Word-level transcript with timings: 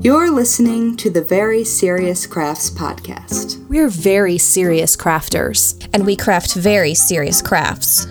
You're 0.00 0.30
listening 0.30 0.96
to 0.98 1.10
the 1.10 1.22
Very 1.22 1.64
Serious 1.64 2.24
Crafts 2.24 2.70
podcast. 2.70 3.66
We're 3.68 3.88
very 3.88 4.38
serious 4.38 4.94
crafters. 4.94 5.74
And 5.92 6.06
we 6.06 6.14
craft 6.14 6.54
very 6.54 6.94
serious 6.94 7.42
crafts. 7.42 8.04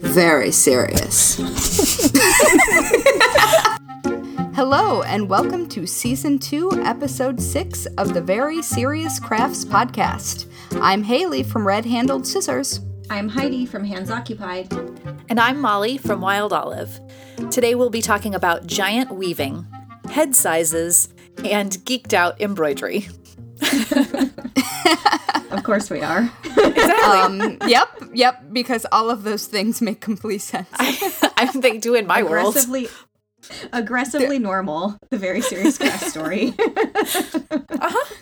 Very 0.00 0.50
serious. 0.50 1.36
Hello, 4.56 5.02
and 5.02 5.28
welcome 5.28 5.68
to 5.68 5.86
Season 5.86 6.40
2, 6.40 6.82
Episode 6.84 7.40
6 7.40 7.86
of 7.98 8.14
the 8.14 8.20
Very 8.20 8.60
Serious 8.60 9.20
Crafts 9.20 9.64
podcast. 9.64 10.46
I'm 10.80 11.04
Haley 11.04 11.44
from 11.44 11.64
Red 11.64 11.86
Handled 11.86 12.26
Scissors. 12.26 12.80
I'm 13.10 13.28
Heidi 13.28 13.64
from 13.64 13.84
Hands 13.84 14.10
Occupied. 14.10 14.72
And 15.28 15.38
I'm 15.38 15.60
Mollie 15.60 15.98
from 15.98 16.20
Wild 16.20 16.52
Olive. 16.52 16.98
Today 17.52 17.76
we'll 17.76 17.90
be 17.90 18.02
talking 18.02 18.34
about 18.34 18.66
giant 18.66 19.12
weaving, 19.12 19.64
head 20.10 20.34
sizes, 20.34 21.10
and 21.44 21.72
geeked 21.84 22.12
out 22.12 22.40
embroidery. 22.40 23.08
Of 25.50 25.64
course 25.64 25.88
we 25.90 26.02
are. 26.02 26.30
Um, 27.04 27.56
yep, 27.66 27.88
yep, 28.12 28.44
because 28.52 28.84
all 28.92 29.08
of 29.10 29.22
those 29.22 29.46
things 29.46 29.80
make 29.80 30.00
complete 30.00 30.42
sense. 30.42 30.68
I 30.78 31.46
think 31.46 31.82
do 31.82 31.94
in 31.94 32.06
my 32.06 32.22
world. 32.22 32.50
aggressively 32.54 32.88
aggressively 33.72 34.38
normal. 34.38 34.98
The 35.10 35.16
very 35.16 35.40
serious 35.40 35.78
craft 35.78 36.04
story. 36.10 36.54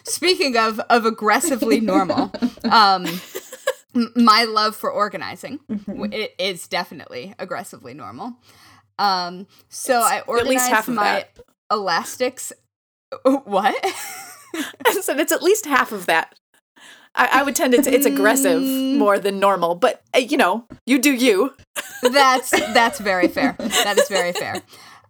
Speaking 0.05 0.57
of 0.57 0.79
of 0.89 1.05
aggressively 1.05 1.81
normal, 1.81 2.33
um, 2.71 3.07
my 4.15 4.45
love 4.45 4.77
for 4.77 4.91
organizing 4.91 5.59
w- 5.87 6.11
it 6.13 6.33
is 6.39 6.69
definitely 6.69 7.35
aggressively 7.41 7.93
normal. 7.93 8.35
Um, 9.01 9.47
so 9.69 9.99
I 10.01 10.19
at 10.19 10.29
organized 10.29 10.51
least 10.51 10.69
half 10.69 10.89
of 10.89 10.95
my 10.95 11.05
that. 11.05 11.39
elastics. 11.73 12.53
What? 13.45 13.75
I 14.87 15.01
said 15.01 15.21
it's 15.21 15.33
at 15.33 15.43
least 15.43 15.67
half 15.67 15.93
of 15.93 16.07
that. 16.07 16.35
I, 17.15 17.41
I 17.41 17.43
would 17.43 17.57
tend 17.57 17.75
it's 17.75 17.87
it's 17.87 18.07
aggressive 18.07 18.63
more 18.63 19.19
than 19.19 19.41
normal, 19.41 19.75
but 19.75 20.03
uh, 20.15 20.19
you 20.19 20.37
know, 20.37 20.67
you 20.87 20.99
do 20.99 21.13
you. 21.13 21.55
that's 22.03 22.51
that's 22.51 22.99
very 23.01 23.29
fair. 23.29 23.57
That 23.59 23.99
is 23.99 24.09
very 24.09 24.33
fair. 24.33 24.63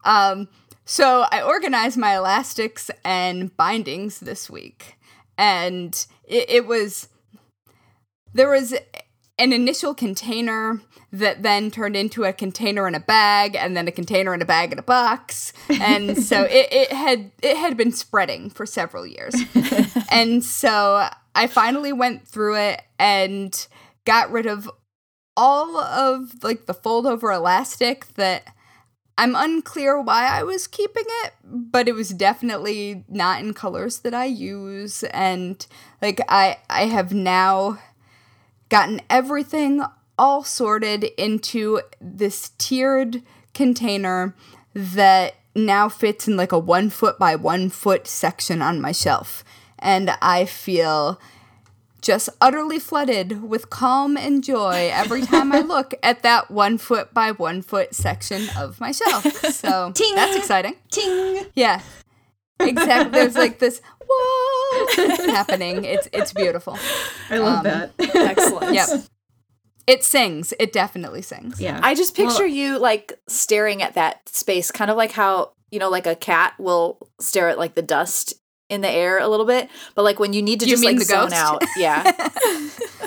Um, 0.05 0.49
so 0.85 1.27
I 1.31 1.43
organized 1.43 1.97
my 1.97 2.17
elastics 2.17 2.91
and 3.05 3.57
bindings 3.57 4.21
this 4.21 4.49
week, 4.49 4.99
and 5.37 6.07
it, 6.25 6.49
it 6.49 6.67
was 6.67 7.09
there 8.33 8.51
was 8.51 8.75
an 9.39 9.53
initial 9.53 9.95
container 9.95 10.81
that 11.19 11.43
then 11.43 11.71
turned 11.71 11.97
into 11.97 12.25
a 12.25 12.33
container 12.33 12.87
in 12.89 12.95
a 12.95 13.01
bag 13.01 13.57
and 13.57 13.77
then 13.77 13.89
a 13.89 13.93
container 13.93 14.35
in 14.35 14.43
a 14.43 14.45
bag 14.45 14.73
in 14.73 14.79
a 14.79 14.83
box. 14.83 15.53
And 15.69 16.17
so 16.23 16.43
it, 16.45 16.69
it 16.73 16.93
had 16.93 17.31
it 17.43 17.57
had 17.57 17.77
been 17.77 17.93
spreading 17.93 18.51
for 18.51 18.67
several 18.67 19.07
years. 19.07 19.35
And 20.09 20.45
so 20.45 21.09
i 21.35 21.47
finally 21.47 21.93
went 21.93 22.27
through 22.27 22.57
it 22.57 22.81
and 22.99 23.67
got 24.05 24.31
rid 24.31 24.47
of 24.47 24.71
all 25.37 25.77
of 25.79 26.43
like 26.43 26.67
the 26.67 26.73
fold 26.73 27.07
over 27.07 27.31
elastic 27.31 28.07
that 28.15 28.55
I'm 29.19 29.35
unclear 29.35 30.01
why 30.01 30.27
I 30.27 30.43
was 30.43 30.67
keeping 30.67 31.05
it, 31.25 31.33
but 31.43 31.89
it 31.89 31.95
was 31.95 32.11
definitely 32.11 33.05
not 33.09 33.41
in 33.41 33.55
colors 33.55 34.01
that 34.01 34.15
I 34.15 34.27
use. 34.27 35.03
And 35.05 35.67
like 36.03 36.21
I 36.29 36.59
I 36.69 36.87
have 36.87 37.13
now 37.13 37.79
gotten 38.69 39.01
everything 39.09 39.83
all 40.19 40.43
sorted 40.45 41.05
into 41.19 41.81
this 42.01 42.51
tiered 42.59 43.23
container 43.55 44.35
that 44.75 45.35
now 45.55 45.89
fits 45.89 46.29
in 46.29 46.37
like 46.37 46.53
a 46.53 46.59
1 46.59 46.91
foot 46.91 47.19
by 47.19 47.35
1 47.37 47.71
foot 47.71 48.07
section 48.07 48.61
on 48.61 48.81
my 48.81 48.93
shelf 48.93 49.43
and 49.79 50.11
I 50.21 50.45
feel 50.45 51.21
just 52.03 52.29
utterly 52.41 52.79
flooded 52.79 53.43
with 53.43 53.69
calm 53.71 54.17
and 54.17 54.45
joy 54.45 54.91
every 54.93 55.23
time 55.23 55.53
I 55.53 55.61
look 55.75 55.95
at 56.03 56.23
that 56.23 56.51
one 56.51 56.79
foot 56.79 57.13
by 57.13 57.33
one 57.33 57.63
foot 57.63 57.95
section 57.95 58.47
of 58.57 58.79
my 58.81 58.93
shelf. 58.93 59.25
So 59.53 59.91
Ting. 59.95 60.15
that's 60.15 60.37
exciting. 60.37 60.77
Ting. 60.91 61.47
Yeah, 61.55 61.81
exactly. 62.61 63.11
There's 63.19 63.35
like 63.35 63.59
this 63.59 63.81
whoa 64.09 65.27
happening. 65.33 65.85
It's 65.85 66.09
it's 66.13 66.33
beautiful. 66.33 66.79
I 67.31 67.39
love 67.39 67.59
Um, 67.59 67.65
that. 67.65 67.91
Excellent. 67.99 68.75
Yep. 68.75 68.89
It 69.87 70.03
sings. 70.05 70.53
It 70.59 70.73
definitely 70.73 71.23
sings. 71.23 71.61
Yeah. 71.61 71.79
I 71.83 71.95
just 71.95 72.15
picture 72.17 72.45
Well, 72.45 72.47
you 72.49 72.79
like 72.79 73.13
staring 73.29 73.83
at 73.83 73.95
that 73.95 74.29
space, 74.29 74.71
kind 74.71 74.91
of 74.91 74.97
like 74.97 75.13
how, 75.13 75.53
you 75.71 75.79
know, 75.79 75.89
like 75.89 76.07
a 76.07 76.17
cat 76.17 76.55
will 76.59 77.09
stare 77.21 77.49
at 77.49 77.59
like 77.59 77.75
the 77.75 77.83
dust 77.83 78.35
in 78.69 78.81
the 78.81 78.91
air 78.91 79.19
a 79.21 79.29
little 79.29 79.47
bit, 79.47 79.69
but 79.95 80.03
like 80.03 80.19
when 80.19 80.33
you 80.33 80.43
need 80.43 80.59
to 80.61 80.67
You 80.67 80.73
just 80.73 80.81
mean 80.83 80.97
like 80.97 80.99
the 80.99 81.05
zone 81.05 81.29
ghost? 81.31 81.35
out. 81.35 81.63
Yeah. 81.77 82.03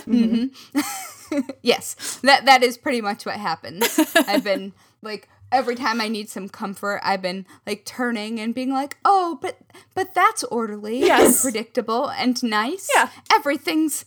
mm-hmm. 0.07 1.39
yes, 1.61 2.19
that 2.23 2.45
that 2.45 2.63
is 2.63 2.77
pretty 2.77 3.01
much 3.01 3.25
what 3.25 3.35
happens. 3.35 3.99
I've 4.15 4.43
been 4.43 4.73
like 5.01 5.27
every 5.51 5.75
time 5.75 5.99
I 6.01 6.07
need 6.07 6.29
some 6.29 6.47
comfort, 6.49 7.01
I've 7.03 7.21
been 7.21 7.45
like 7.67 7.85
turning 7.85 8.39
and 8.39 8.53
being 8.55 8.71
like, 8.71 8.97
"Oh, 9.03 9.37
but 9.41 9.57
but 9.95 10.13
that's 10.13 10.43
orderly 10.45 10.99
Yes. 10.99 11.25
and 11.43 11.53
predictable 11.53 12.09
and 12.09 12.41
nice. 12.43 12.89
Yeah. 12.95 13.09
everything's 13.33 14.05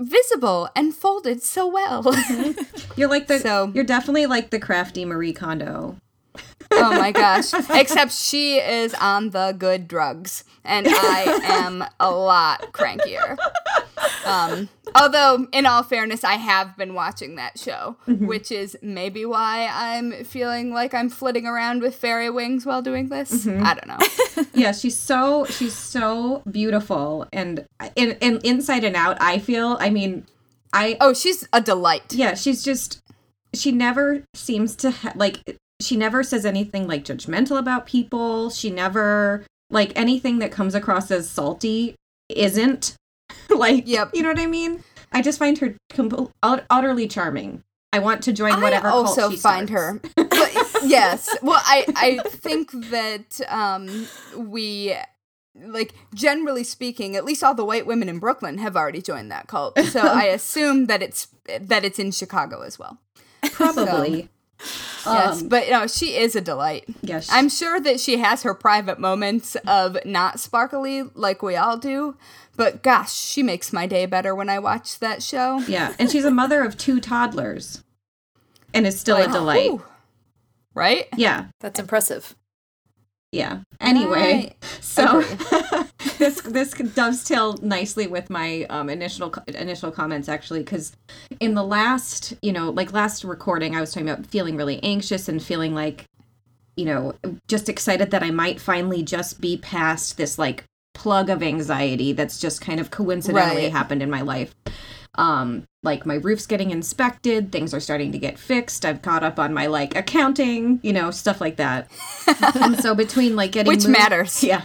visible 0.00 0.68
and 0.74 0.94
folded 0.94 1.42
so 1.42 1.66
well." 1.68 2.02
You're 2.96 3.08
like 3.08 3.26
the 3.28 3.38
So- 3.38 3.70
you're 3.74 3.84
definitely 3.84 4.26
like 4.26 4.50
the 4.50 4.58
crafty 4.58 5.04
Marie 5.04 5.32
Kondo. 5.32 5.96
oh 6.72 6.90
my 6.98 7.10
gosh! 7.12 7.52
Except 7.70 8.12
she 8.12 8.58
is 8.58 8.94
on 8.94 9.30
the 9.30 9.54
good 9.58 9.88
drugs, 9.88 10.44
and 10.64 10.86
I 10.88 11.40
am 11.44 11.84
a 11.98 12.10
lot 12.10 12.72
crankier. 12.72 13.36
Um, 14.24 14.68
although, 14.94 15.46
in 15.52 15.66
all 15.66 15.82
fairness, 15.82 16.24
I 16.24 16.34
have 16.34 16.76
been 16.76 16.94
watching 16.94 17.36
that 17.36 17.58
show, 17.58 17.96
mm-hmm. 18.06 18.26
which 18.26 18.50
is 18.50 18.76
maybe 18.82 19.24
why 19.24 19.68
I'm 19.72 20.24
feeling 20.24 20.72
like 20.72 20.94
I'm 20.94 21.08
flitting 21.08 21.46
around 21.46 21.82
with 21.82 21.94
fairy 21.96 22.30
wings 22.30 22.66
while 22.66 22.82
doing 22.82 23.08
this. 23.08 23.46
Mm-hmm. 23.46 23.64
I 23.64 23.74
don't 23.74 23.86
know. 23.88 24.46
Yeah, 24.54 24.72
she's 24.72 24.96
so 24.96 25.46
she's 25.46 25.74
so 25.74 26.42
beautiful 26.50 27.26
and 27.32 27.66
in, 27.96 28.12
in 28.20 28.40
inside 28.44 28.84
and 28.84 28.96
out. 28.96 29.16
I 29.20 29.38
feel. 29.38 29.76
I 29.80 29.90
mean, 29.90 30.26
I 30.72 30.96
Oh, 31.00 31.14
she's 31.14 31.46
a 31.52 31.60
delight. 31.60 32.12
yeah, 32.12 32.34
she's 32.34 32.62
just 32.62 33.00
she 33.54 33.72
never 33.72 34.24
seems 34.34 34.76
to 34.76 34.90
ha- 34.90 35.12
like 35.14 35.58
she 35.80 35.96
never 35.96 36.22
says 36.22 36.44
anything 36.44 36.86
like 36.86 37.04
judgmental 37.04 37.58
about 37.58 37.86
people. 37.86 38.50
She 38.50 38.70
never 38.70 39.46
like 39.70 39.92
anything 39.96 40.40
that 40.40 40.52
comes 40.52 40.74
across 40.74 41.10
as 41.10 41.30
salty 41.30 41.94
isn't 42.28 42.94
like 43.50 43.84
Yep. 43.86 44.10
you 44.14 44.22
know 44.22 44.28
what 44.28 44.38
I 44.40 44.46
mean? 44.46 44.82
I 45.12 45.22
just 45.22 45.38
find 45.38 45.58
her 45.58 45.74
com- 45.90 46.30
utterly 46.42 47.08
charming. 47.08 47.62
I 47.92 47.98
want 47.98 48.22
to 48.24 48.32
join 48.32 48.60
whatever 48.60 48.86
I 48.88 48.90
also 48.92 49.30
find 49.30 49.68
starts. 49.68 50.08
her. 50.16 50.26
Yes. 50.82 51.28
Well, 51.42 51.60
I 51.62 51.84
I 51.96 52.28
think 52.28 52.70
that 52.90 53.40
um 53.48 54.06
we 54.36 54.94
like 55.54 55.94
generally 56.14 56.64
speaking, 56.64 57.16
at 57.16 57.24
least 57.24 57.42
all 57.44 57.54
the 57.54 57.64
white 57.66 57.84
women 57.86 58.08
in 58.08 58.18
Brooklyn 58.18 58.56
have 58.58 58.76
already 58.76 59.02
joined 59.02 59.30
that 59.30 59.46
cult. 59.46 59.78
So 59.78 60.00
I 60.00 60.24
assume 60.24 60.86
that 60.86 61.02
it's 61.02 61.28
that 61.60 61.84
it's 61.84 61.98
in 61.98 62.12
Chicago 62.12 62.62
as 62.62 62.78
well. 62.78 62.98
probably. 63.52 64.30
Yes, 65.06 65.42
Um, 65.42 65.48
but 65.48 65.68
no, 65.70 65.86
she 65.86 66.16
is 66.16 66.36
a 66.36 66.40
delight. 66.42 66.84
Yes. 67.02 67.28
I'm 67.32 67.48
sure 67.48 67.80
that 67.80 67.98
she 68.00 68.18
has 68.18 68.42
her 68.42 68.54
private 68.54 68.98
moments 68.98 69.56
of 69.66 69.96
not 70.04 70.38
sparkly 70.40 71.02
like 71.14 71.42
we 71.42 71.56
all 71.56 71.78
do, 71.78 72.16
but 72.60 72.82
gosh, 72.82 73.10
she 73.14 73.42
makes 73.42 73.72
my 73.72 73.86
day 73.86 74.04
better 74.04 74.34
when 74.34 74.50
I 74.50 74.58
watch 74.58 74.98
that 74.98 75.22
show. 75.22 75.60
Yeah, 75.66 75.94
and 75.98 76.10
she's 76.10 76.26
a 76.26 76.30
mother 76.30 76.62
of 76.62 76.76
two 76.76 77.00
toddlers, 77.00 77.82
and 78.74 78.86
is 78.86 79.00
still 79.00 79.16
Like, 79.18 79.30
a 79.30 79.32
delight. 79.32 79.70
ooh. 79.70 79.82
Right? 80.74 81.06
Yeah, 81.16 81.46
That's 81.60 81.80
impressive. 81.80 82.34
yeah. 83.32 83.60
Anyway, 83.80 84.54
Right. 84.60 84.64
so 84.82 85.22
this 86.18 86.42
this 86.42 86.74
could 86.74 86.94
dovetail 86.94 87.56
nicely 87.62 88.06
with 88.06 88.28
my 88.28 88.66
um, 88.68 88.90
initial 88.90 89.32
initial 89.48 89.90
comments 89.90 90.28
actually, 90.28 90.60
because 90.60 90.92
in 91.40 91.54
the 91.54 91.64
last 91.64 92.34
you 92.42 92.52
know 92.52 92.68
like 92.70 92.92
last 92.92 93.24
recording, 93.24 93.74
I 93.74 93.80
was 93.80 93.92
talking 93.94 94.08
about 94.08 94.26
feeling 94.26 94.56
really 94.56 94.78
anxious 94.82 95.28
and 95.30 95.42
feeling 95.42 95.74
like 95.74 96.04
you 96.76 96.84
know 96.84 97.14
just 97.48 97.70
excited 97.70 98.10
that 98.10 98.22
I 98.22 98.30
might 98.30 98.60
finally 98.60 99.02
just 99.02 99.40
be 99.40 99.56
past 99.56 100.18
this 100.18 100.38
like 100.38 100.64
plug 100.94 101.30
of 101.30 101.42
anxiety 101.42 102.12
that's 102.12 102.38
just 102.40 102.60
kind 102.60 102.80
of 102.80 102.90
coincidentally 102.90 103.62
Right. 103.64 103.72
happened 103.72 104.02
in 104.02 104.10
my 104.10 104.22
life. 104.22 104.54
Um, 105.16 105.64
like 105.82 106.06
my 106.06 106.14
roof's 106.14 106.46
getting 106.46 106.70
inspected, 106.70 107.50
things 107.50 107.74
are 107.74 107.80
starting 107.80 108.12
to 108.12 108.18
get 108.18 108.38
fixed. 108.38 108.84
I've 108.84 109.02
caught 109.02 109.24
up 109.24 109.38
on 109.40 109.52
my 109.52 109.66
like 109.66 109.96
accounting, 109.96 110.78
you 110.82 110.92
know, 110.92 111.10
stuff 111.10 111.40
like 111.40 111.56
that. 111.56 111.90
and 112.54 112.78
so 112.80 112.94
between 112.94 113.34
like 113.34 113.52
getting 113.52 113.68
Which 113.72 113.84
moved- 113.86 113.98
matters. 113.98 114.44
yeah, 114.52 114.62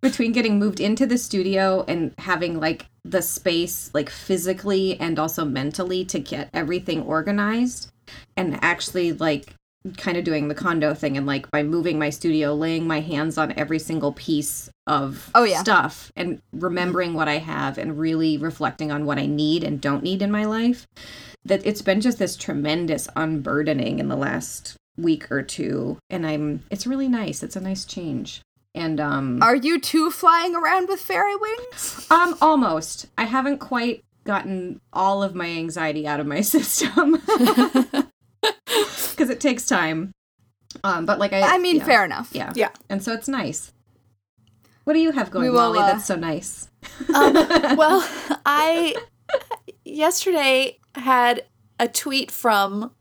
between 0.00 0.32
getting 0.32 0.58
moved 0.58 0.80
into 0.80 1.06
the 1.06 1.16
studio 1.18 1.84
and 1.86 2.12
having 2.18 2.58
like 2.58 2.86
the 3.04 3.22
space, 3.22 3.90
like 3.94 4.10
physically 4.10 4.98
and 5.00 5.18
also 5.18 5.44
mentally, 5.44 6.04
to 6.06 6.18
get 6.18 6.50
everything 6.52 7.02
organized, 7.02 7.92
and 8.36 8.58
actually 8.62 9.12
like 9.12 9.54
kind 9.96 10.16
of 10.18 10.24
doing 10.24 10.48
the 10.48 10.54
Kondo 10.54 10.92
thing 10.92 11.16
and 11.16 11.26
like 11.26 11.50
by 11.50 11.62
moving 11.62 11.98
my 11.98 12.10
studio, 12.10 12.54
laying 12.54 12.86
my 12.86 13.00
hands 13.00 13.38
on 13.38 13.52
every 13.58 13.78
single 13.78 14.12
piece 14.12 14.68
of 14.86 15.30
Oh, 15.34 15.44
yeah. 15.44 15.62
stuff 15.62 16.12
and 16.16 16.40
remembering 16.52 17.14
what 17.14 17.28
I 17.28 17.38
have 17.38 17.78
and 17.78 17.98
really 17.98 18.36
reflecting 18.36 18.92
on 18.92 19.06
what 19.06 19.18
I 19.18 19.24
need 19.26 19.64
and 19.64 19.80
don't 19.80 20.02
need 20.02 20.20
in 20.20 20.30
my 20.30 20.44
life. 20.44 20.86
That 21.46 21.64
it's 21.64 21.80
been 21.80 22.02
just 22.02 22.18
this 22.18 22.36
tremendous 22.36 23.08
unburdening 23.16 23.98
in 24.00 24.08
the 24.08 24.16
last 24.16 24.76
week 24.98 25.32
or 25.32 25.42
two 25.42 25.96
and 26.10 26.26
I'm 26.26 26.62
it's 26.70 26.86
really 26.86 27.08
nice. 27.08 27.42
It's 27.42 27.56
a 27.56 27.60
nice 27.60 27.86
change. 27.86 28.42
And 28.74 29.00
um 29.00 29.42
Are 29.42 29.56
you 29.56 29.80
two 29.80 30.10
flying 30.10 30.54
around 30.54 30.88
with 30.88 31.00
fairy 31.00 31.34
wings? 31.36 32.06
um 32.10 32.36
almost. 32.42 33.06
I 33.16 33.24
haven't 33.24 33.58
quite 33.58 34.04
gotten 34.24 34.78
all 34.92 35.22
of 35.22 35.34
my 35.34 35.46
anxiety 35.48 36.06
out 36.06 36.20
of 36.20 36.26
my 36.26 36.40
system. 36.54 37.16
Cuz 39.16 39.30
it 39.30 39.40
takes 39.40 39.66
time. 39.66 40.12
Um 40.84 41.06
but 41.06 41.18
like 41.18 41.32
I 41.32 41.56
I 41.56 41.58
mean, 41.58 41.76
yeah. 41.76 41.84
fair 41.84 42.04
enough. 42.04 42.30
Yeah. 42.32 42.52
Yeah. 42.54 42.70
And 42.88 43.02
so 43.02 43.12
it's 43.12 43.28
nice. 43.28 43.72
What 44.84 44.94
do 44.94 45.00
you 45.00 45.12
have 45.12 45.30
going, 45.30 45.44
We 45.44 45.50
will, 45.50 45.58
Mollie? 45.58 45.78
uh, 45.80 45.86
That's 45.92 46.06
so 46.06 46.16
nice. 46.16 46.68
Um, 47.14 47.34
well, 47.76 48.06
I 48.46 48.94
yesterday 49.84 50.78
had 50.94 51.44
a 51.78 51.88
tweet 51.88 52.30
from 52.30 52.92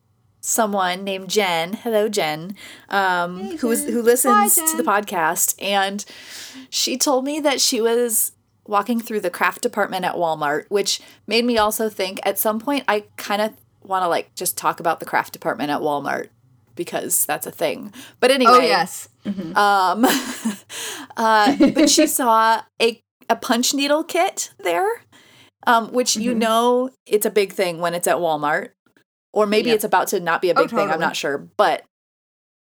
someone 0.42 1.04
named 1.04 1.30
Jen. 1.30 1.74
Hello, 1.74 2.08
Jen, 2.10 2.56
um, 2.90 3.58
who 3.58 3.68
was 3.68 3.86
who 3.86 4.02
listens 4.02 4.58
Hi, 4.58 4.72
to 4.72 4.78
the 4.78 4.84
podcast, 4.84 5.56
and 5.62 6.04
she 6.70 6.98
told 6.98 7.24
me 7.26 7.40
that 7.40 7.60
she 7.62 7.82
was 7.82 8.34
walking 8.66 9.00
through 9.00 9.20
the 9.22 9.30
craft 9.30 9.62
department 9.62 10.06
at 10.06 10.16
Walmart, 10.16 10.66
which 10.70 11.02
made 11.28 11.44
me 11.46 11.58
also 11.58 11.90
think 11.90 12.20
at 12.24 12.38
some 12.38 12.60
point 12.60 12.84
I 12.88 13.06
kind 13.18 13.42
of 13.42 13.54
want 13.84 14.04
to 14.04 14.08
like 14.08 14.34
just 14.36 14.58
talk 14.58 14.80
about 14.80 15.00
the 15.00 15.06
craft 15.06 15.34
department 15.34 15.70
at 15.72 15.80
Walmart 15.82 16.30
because 16.76 17.26
that's 17.26 17.46
a 17.48 17.52
thing. 17.52 17.94
But 18.20 18.32
anyway, 18.32 18.52
Oh 18.54 18.60
yes. 18.62 19.10
um, 19.26 20.06
uh, 21.18 21.72
but 21.74 21.90
she 21.90 22.08
saw 22.08 22.62
a 22.82 23.02
a 23.30 23.36
punch 23.36 23.74
needle 23.74 24.04
kit 24.04 24.52
there, 24.64 25.04
um, 25.68 25.92
which 25.94 26.16
you 26.16 26.32
Mm-hmm. 26.32 26.40
know 26.40 26.90
it's 27.06 27.26
a 27.26 27.30
big 27.32 27.54
thing 27.54 27.80
when 27.80 27.94
it's 27.94 28.08
at 28.08 28.18
Walmart, 28.18 28.70
or 29.34 29.46
maybe 29.46 29.72
it's 29.72 29.84
about 29.84 30.08
to 30.10 30.20
not 30.20 30.42
be 30.42 30.50
a 30.50 30.54
Oh, 30.56 30.62
big 30.64 30.70
thing. 30.72 30.90
I'm 30.90 31.00
not 31.00 31.16
sure, 31.16 31.38
but 31.38 31.84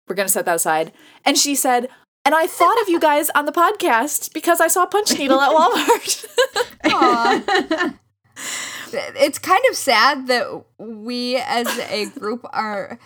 we're 0.08 0.14
gonna 0.16 0.28
set 0.28 0.44
that 0.46 0.56
aside. 0.56 0.92
And 1.24 1.36
she 1.38 1.54
said. 1.54 1.88
And 2.24 2.34
I 2.34 2.46
thought 2.46 2.82
of 2.82 2.90
you 2.90 3.00
guys 3.00 3.30
on 3.30 3.46
the 3.46 3.52
podcast 3.52 4.34
because 4.34 4.60
I 4.60 4.66
saw 4.68 4.84
Punch 4.84 5.16
Needle 5.18 5.40
at 5.40 5.50
Walmart. 6.84 7.94
Aw. 8.94 9.12
it's 9.16 9.38
kind 9.38 9.62
of 9.70 9.76
sad 9.76 10.26
that 10.28 10.64
we 10.78 11.36
as 11.36 11.66
a 11.78 12.06
group 12.18 12.46
are 12.52 12.98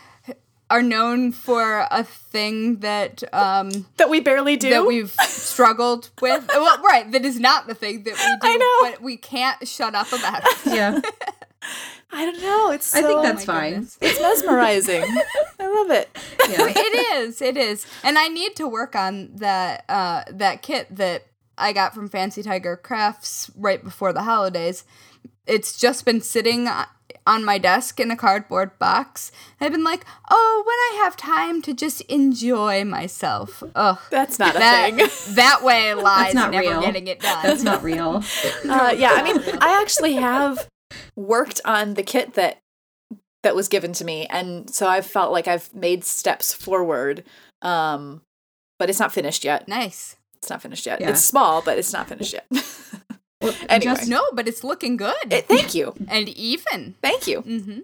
are 0.70 0.82
known 0.82 1.32
for 1.32 1.86
a 1.90 2.02
thing 2.02 2.76
that 2.80 3.22
um 3.34 3.70
that 3.98 4.08
we 4.08 4.20
barely 4.20 4.56
do. 4.56 4.70
that 4.70 4.86
we've 4.86 5.12
struggled 5.12 6.10
with. 6.20 6.48
Well, 6.54 6.78
right, 6.82 7.10
that 7.12 7.24
is 7.24 7.38
not 7.38 7.66
the 7.66 7.74
thing 7.74 8.04
that 8.04 8.14
we 8.14 8.48
do, 8.48 8.54
I 8.54 8.56
know. 8.56 8.90
but 8.90 9.02
we 9.02 9.16
can't 9.16 9.66
shut 9.68 9.94
up 9.94 10.12
about 10.12 10.42
it. 10.44 10.58
Yeah. 10.66 11.00
I 12.14 12.24
don't 12.26 12.40
know. 12.42 12.70
It's 12.70 12.86
so, 12.86 12.98
I 12.98 13.02
think 13.02 13.22
that's 13.22 13.46
my 13.46 13.54
fine. 13.54 13.72
goodness. 13.72 13.98
it's 14.00 14.20
mesmerizing. 14.20 15.02
I 15.58 15.66
love 15.66 15.90
it. 15.90 16.08
Yeah. 16.40 16.66
it 16.76 17.16
is, 17.16 17.40
it 17.40 17.56
is, 17.56 17.86
and 18.02 18.18
I 18.18 18.28
need 18.28 18.54
to 18.56 18.68
work 18.68 18.94
on 18.94 19.30
that 19.36 19.84
uh, 19.88 20.24
that 20.30 20.62
kit 20.62 20.94
that 20.94 21.26
I 21.56 21.72
got 21.72 21.94
from 21.94 22.08
Fancy 22.08 22.42
Tiger 22.42 22.76
Crafts 22.76 23.50
right 23.56 23.82
before 23.82 24.12
the 24.12 24.22
holidays. 24.22 24.84
It's 25.46 25.78
just 25.78 26.04
been 26.04 26.20
sitting 26.20 26.68
on 27.26 27.44
my 27.44 27.58
desk 27.58 28.00
in 28.00 28.10
a 28.10 28.16
cardboard 28.16 28.78
box. 28.78 29.30
I've 29.60 29.72
been 29.72 29.84
like, 29.84 30.04
oh, 30.30 30.62
when 30.66 31.00
I 31.00 31.04
have 31.04 31.16
time 31.16 31.62
to 31.62 31.74
just 31.74 32.00
enjoy 32.02 32.84
myself. 32.84 33.62
Ugh. 33.74 33.98
That's 34.10 34.38
not 34.38 34.56
a 34.56 34.58
That, 34.58 34.94
thing. 34.94 35.08
that 35.36 35.62
way 35.62 35.94
lies 35.94 36.04
that's 36.32 36.34
not 36.34 36.50
never 36.52 36.68
real. 36.68 36.80
getting 36.80 37.06
it 37.06 37.20
done. 37.20 37.42
That's 37.44 37.62
not 37.62 37.82
real. 37.82 38.22
Uh, 38.68 38.94
yeah, 38.96 39.12
I 39.14 39.22
mean, 39.22 39.40
I 39.60 39.80
actually 39.80 40.14
have 40.14 40.68
worked 41.16 41.60
on 41.64 41.94
the 41.94 42.02
kit 42.02 42.34
that 42.34 42.58
that 43.42 43.56
was 43.56 43.66
given 43.68 43.92
to 43.94 44.04
me, 44.04 44.26
and 44.26 44.70
so 44.70 44.86
I've 44.86 45.04
felt 45.06 45.32
like 45.32 45.48
I've 45.48 45.72
made 45.74 46.04
steps 46.04 46.52
forward. 46.54 47.24
Um, 47.60 48.22
but 48.78 48.88
it's 48.88 49.00
not 49.00 49.12
finished 49.12 49.44
yet. 49.44 49.66
nice. 49.68 50.16
It's 50.36 50.48
not 50.50 50.62
finished 50.62 50.86
yet. 50.86 51.00
Yeah. 51.00 51.10
It's 51.10 51.24
small, 51.24 51.60
but 51.62 51.78
it's 51.78 51.92
not 51.92 52.08
finished 52.08 52.32
yet. 52.32 52.46
Well, 53.42 53.54
Anyway. 53.68 53.94
just- 53.96 54.08
No, 54.08 54.22
but 54.32 54.46
it's 54.48 54.62
looking 54.64 54.96
good 54.96 55.14
Eh, 55.30 55.40
thank 55.42 55.74
you, 55.74 55.94
and 56.08 56.28
even. 56.30 56.94
thank 57.02 57.26
you. 57.26 57.40
hmm 57.42 57.80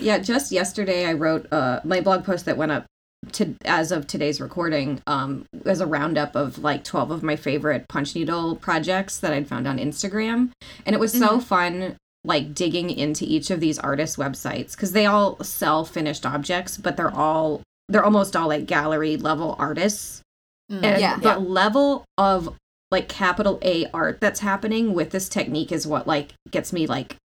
Yeah, 0.00 0.18
just 0.18 0.52
yesterday 0.52 1.04
I 1.06 1.12
wrote 1.12 1.46
uh, 1.52 1.80
my 1.84 2.00
blog 2.00 2.24
post 2.24 2.44
that 2.46 2.56
went 2.56 2.72
up 2.72 2.86
to 3.32 3.54
as 3.64 3.90
of 3.92 4.06
today's 4.06 4.40
recording 4.40 5.02
um, 5.06 5.44
was 5.64 5.80
a 5.80 5.86
roundup 5.86 6.36
of 6.36 6.58
like 6.58 6.84
12 6.84 7.10
of 7.10 7.22
my 7.22 7.34
favorite 7.36 7.84
punch 7.88 8.14
needle 8.14 8.54
projects 8.56 9.18
that 9.18 9.32
I'd 9.32 9.48
found 9.48 9.66
on 9.66 9.78
Instagram. 9.78 10.50
And 10.86 10.94
it 10.94 11.00
was 11.00 11.12
so 11.12 11.40
fun 11.40 11.96
like 12.24 12.54
digging 12.54 12.90
into 12.90 13.24
each 13.24 13.50
of 13.50 13.60
these 13.60 13.78
artists' 13.78 14.16
websites 14.16 14.72
because 14.72 14.92
they 14.92 15.06
all 15.06 15.42
sell 15.42 15.84
finished 15.84 16.24
objects, 16.24 16.76
but 16.78 16.96
they're 16.96 17.14
all 17.14 17.62
they're 17.88 18.04
almost 18.04 18.36
all 18.36 18.48
like 18.48 18.66
gallery 18.66 19.16
level 19.16 19.56
artists. 19.58 20.22
Mm. 20.70 20.84
And 20.84 21.00
Yeah. 21.00 21.16
the 21.18 21.38
level 21.38 22.04
of 22.16 22.54
like 22.90 23.08
capital 23.08 23.58
A 23.62 23.86
art 23.92 24.20
that's 24.20 24.40
happening 24.40 24.94
with 24.94 25.10
this 25.10 25.28
technique 25.28 25.70
is 25.72 25.86
what 25.86 26.06
like 26.06 26.34
gets 26.50 26.72
me 26.72 26.86
like 26.86 27.16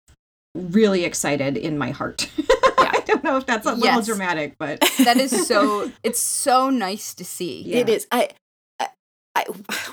really 0.56 1.04
excited 1.06 1.58
in 1.58 1.78
my 1.78 1.92
heart. 1.92 2.30
I 2.78 3.02
don't 3.06 3.24
know 3.24 3.38
if 3.38 3.46
that's 3.46 3.66
a 3.66 3.74
little 3.74 4.02
dramatic, 4.02 4.56
but 4.58 4.80
That 5.04 5.18
is 5.18 5.48
so. 5.48 5.92
it's 6.04 6.20
so 6.20 6.70
nice 6.70 7.14
to 7.16 7.26
see. 7.26 7.64
Yeah. 7.64 7.78
It 7.78 7.90
is. 7.90 8.08
I, 8.12 8.30
I, 8.80 8.88
I, 9.36 9.46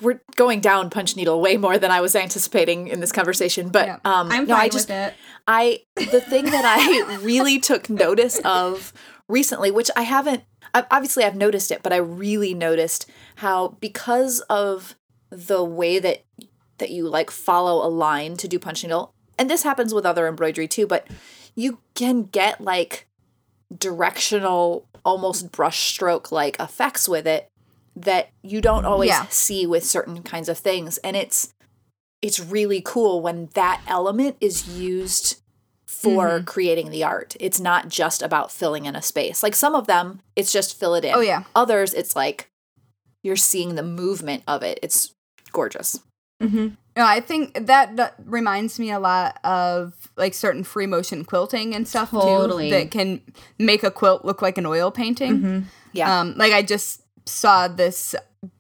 we're 0.03 0.21
going 0.37 0.61
down 0.61 0.91
punch 0.91 1.17
needle 1.17 1.41
way 1.41 1.57
more 1.57 1.79
than 1.79 1.91
I 1.91 2.01
was 2.01 2.15
anticipating 2.15 2.89
in 2.89 3.01
this 3.01 3.13
conversation. 3.13 3.69
But 3.71 3.87
Yeah. 3.87 3.95
um, 4.05 4.31
I'm 4.31 4.47
no, 4.47 4.55
fine 4.55 4.65
I 4.65 4.69
just 4.69 4.89
with 4.89 4.97
it. 4.97 5.15
I 5.47 5.81
the 5.97 6.21
thing 6.21 6.45
that 6.47 6.65
I 6.65 7.17
really 7.23 7.59
took 7.59 7.89
notice 7.89 8.39
of 8.45 8.93
recently, 9.29 9.71
which 9.71 9.91
I 9.97 10.03
haven't 10.03 10.43
I- 10.75 10.87
obviously 10.91 11.25
I've 11.25 11.37
noticed 11.37 11.71
it, 11.71 11.83
but 11.83 11.93
I 11.93 11.97
really 11.97 12.55
noticed 12.55 13.07
how 13.37 13.77
because 13.81 14.41
of 14.51 14.95
the 15.31 15.65
way 15.65 15.99
that 15.99 16.25
that 16.79 16.91
you 16.91 17.09
like 17.09 17.31
follow 17.31 17.87
a 17.87 17.89
line 17.91 18.37
to 18.39 18.49
do 18.49 18.59
punch 18.59 18.83
needle, 18.83 19.15
and 19.39 19.49
this 19.51 19.63
happens 19.63 19.93
with 19.95 20.05
other 20.07 20.27
embroidery 20.29 20.67
too, 20.69 20.87
but 20.87 21.07
you 21.55 21.79
can 21.95 22.25
get 22.25 22.61
like 22.61 23.07
directional, 23.77 24.87
almost 25.05 25.51
brushstroke 25.53 26.31
like 26.33 26.59
effects 26.61 27.09
with 27.09 27.27
it 27.27 27.49
that 27.97 28.31
you 28.43 28.61
don't 28.61 28.85
always 28.85 29.09
Yeah. 29.11 29.27
see 29.29 29.67
with 29.67 29.85
certain 29.85 30.23
kinds 30.23 30.49
of 30.49 30.59
things, 30.59 30.99
and 30.99 31.17
it's 31.17 31.55
it's 32.23 32.39
really 32.39 32.83
cool 32.85 33.23
when 33.23 33.49
that 33.55 33.81
element 33.87 34.37
is 34.41 34.69
used 34.69 35.41
for 35.87 36.29
Mm-hmm. 36.29 36.45
creating 36.45 36.91
the 36.91 37.03
art. 37.05 37.35
It's 37.41 37.59
not 37.61 37.89
just 37.89 38.23
about 38.23 38.53
filling 38.53 38.85
in 38.87 38.95
a 38.95 39.03
space. 39.03 39.43
Like 39.43 39.55
some 39.55 39.75
of 39.75 39.87
them, 39.87 40.21
it's 40.37 40.53
just 40.53 40.79
fill 40.79 40.95
it 40.95 41.05
in. 41.05 41.15
Oh, 41.15 41.21
yeah. 41.21 41.45
Others, 41.55 41.95
it's 41.95 42.15
like 42.15 42.51
you're 43.23 43.37
seeing 43.37 43.75
the 43.75 43.83
movement 43.83 44.43
of 44.47 44.63
it. 44.63 44.79
It's 44.83 45.15
gorgeous. 45.53 46.01
hmm 46.41 46.69
No, 46.97 47.05
I 47.05 47.21
think 47.21 47.67
that, 47.67 47.97
that 47.97 48.15
reminds 48.25 48.79
me 48.79 48.91
a 48.91 48.99
lot 48.99 49.39
of 49.45 49.93
like 50.17 50.35
certain 50.35 50.65
free 50.65 50.87
motion 50.87 51.25
quilting 51.25 51.75
and 51.75 51.87
stuff 51.87 52.11
Totally. 52.11 52.71
too 52.71 52.77
that 52.77 52.91
can 52.91 53.21
make 53.59 53.83
a 53.83 53.91
quilt 53.91 54.25
look 54.25 54.43
like 54.43 54.59
an 54.59 54.67
oil 54.67 54.91
painting. 54.91 55.39
Mm-hmm. 55.39 55.61
Yeah. 55.93 56.21
Um, 56.21 56.35
like 56.37 56.53
I 56.53 56.63
just 56.63 57.03
saw 57.27 57.69
this 57.69 58.15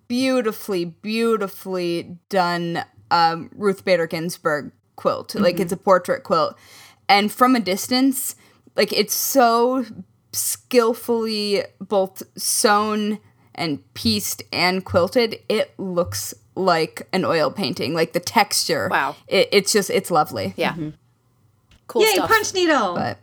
beautifully, 0.08 0.84
beautifully 0.84 2.18
done 2.28 2.84
um, 3.10 3.50
Ruth 3.54 3.84
Bader 3.84 4.06
Ginsburg 4.06 4.72
quilt. 4.96 5.34
Like 5.34 5.58
it's 5.60 5.72
a 5.72 5.76
portrait 5.76 6.24
quilt, 6.24 6.56
and 7.08 7.32
from 7.32 7.56
a 7.56 7.60
distance, 7.60 8.36
like 8.76 8.92
it's 8.92 9.14
so 9.14 9.84
skillfully 10.32 11.62
both 11.80 12.22
sewn 12.36 13.18
and 13.60 13.94
pieced 13.94 14.42
and 14.52 14.84
quilted. 14.84 15.38
It 15.48 15.72
looks 15.78 16.34
like 16.56 17.06
an 17.12 17.24
oil 17.24 17.50
painting. 17.50 17.94
Like 17.94 18.12
the 18.14 18.20
texture. 18.20 18.88
Wow. 18.90 19.14
It, 19.28 19.48
it's 19.52 19.72
just 19.72 19.90
it's 19.90 20.10
lovely. 20.10 20.54
yeah. 20.56 20.74
Cool 21.86 22.02
Yay, 22.02 22.14
stuff. 22.14 22.28
punch 22.30 22.54
needle. 22.54 22.94
But 22.94 23.18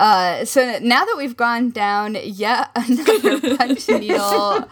uh, 0.00 0.44
so 0.44 0.78
now 0.80 1.04
that 1.04 1.14
we've 1.16 1.36
gone 1.36 1.70
down 1.70 2.16
yet 2.22 2.70
another 2.76 3.56
punch 3.56 3.88
needle 3.88 4.64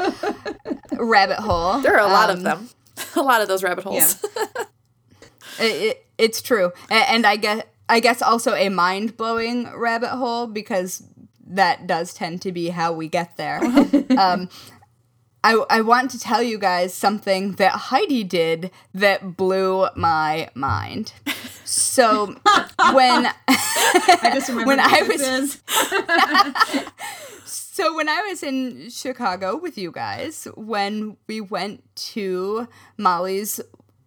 rabbit 0.93 1.39
hole, 1.39 1.81
there 1.81 1.95
are 1.95 2.07
a 2.09 2.13
lot 2.13 2.31
of 2.31 2.39
um, 2.39 2.43
them. 2.43 2.69
a 3.17 3.23
lot 3.23 3.41
of 3.41 3.49
those 3.49 3.63
rabbit 3.63 3.85
holes. 3.85 4.23
It, 5.59 5.63
it, 5.63 6.07
it's 6.19 6.43
true, 6.43 6.73
A- 6.91 7.11
and 7.11 7.27
I 7.27 7.37
guess 7.37 7.63
I 7.89 8.01
guess 8.01 8.21
also 8.23 8.55
a 8.55 8.69
mind 8.69 9.17
blowing 9.17 9.69
rabbit 9.77 10.11
hole 10.11 10.47
because 10.47 11.03
that 11.47 11.87
does 11.87 12.13
tend 12.15 12.43
to 12.43 12.53
be 12.53 12.69
how 12.71 12.93
we 12.93 13.09
get 13.09 13.37
there. 13.37 13.61
um, 14.19 14.49
I 15.45 15.65
I 15.71 15.81
want 15.83 16.11
to 16.13 16.19
tell 16.19 16.43
you 16.43 16.59
guys 16.59 16.93
something 16.93 17.53
that 17.53 17.73
Heidi 17.73 18.25
did 18.25 18.71
that 18.95 19.37
blew 19.37 19.89
my 19.95 20.49
mind. 20.55 21.13
So 21.65 22.27
when 22.93 23.29
I 23.49 24.31
just 24.35 24.49
remember 24.49 24.67
when 24.67 24.81
I 24.81 25.03
was- 25.03 25.61
So 27.45 27.95
when 27.95 28.09
I 28.09 28.23
was 28.23 28.43
in 28.43 28.89
Chicago 28.89 29.57
with 29.57 29.77
you 29.77 29.93
guys, 29.93 30.49
when 30.57 31.19
we 31.27 31.43
went 31.43 31.85
to 32.15 32.69
Mollie's 32.97 33.61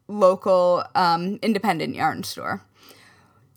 local 0.08 0.84
um, 0.96 1.38
independent 1.44 1.94
yarn 1.96 2.24
store, 2.24 2.64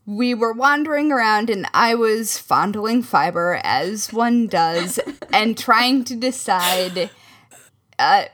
we 0.06 0.34
were 0.34 0.52
wandering 0.52 1.12
around 1.12 1.48
and 1.48 1.66
I 1.72 1.94
was 1.94 2.38
fondling 2.38 3.02
fiber 3.02 3.60
as 3.62 4.12
one 4.12 4.46
does 4.46 4.98
and 5.32 5.56
trying 5.56 6.04
to 6.04 6.16
decide 6.16 7.10
uh, 7.98 8.24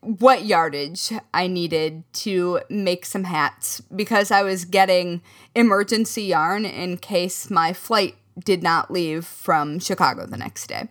what 0.00 0.44
yardage 0.44 1.12
I 1.32 1.46
needed 1.46 2.02
to 2.12 2.60
make 2.68 3.06
some 3.06 3.24
hats 3.24 3.80
because 3.94 4.30
I 4.30 4.42
was 4.42 4.64
getting 4.64 5.22
emergency 5.54 6.24
yarn 6.24 6.64
in 6.64 6.98
case 6.98 7.50
my 7.50 7.72
flight 7.72 8.16
did 8.44 8.62
not 8.62 8.90
leave 8.90 9.24
from 9.24 9.78
Chicago 9.78 10.26
the 10.26 10.36
next 10.36 10.66
day. 10.66 10.88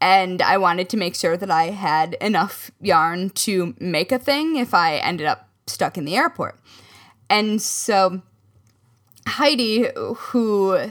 And 0.00 0.42
I 0.42 0.58
wanted 0.58 0.88
to 0.90 0.96
make 0.96 1.14
sure 1.14 1.36
that 1.36 1.50
I 1.50 1.70
had 1.70 2.14
enough 2.14 2.70
yarn 2.80 3.30
to 3.30 3.74
make 3.78 4.12
a 4.12 4.18
thing 4.18 4.56
if 4.56 4.74
I 4.74 4.96
ended 4.96 5.26
up 5.26 5.48
stuck 5.66 5.96
in 5.96 6.04
the 6.04 6.16
airport. 6.16 6.58
And 7.30 7.60
so 7.60 8.22
Heidi, 9.26 9.88
who 9.96 10.90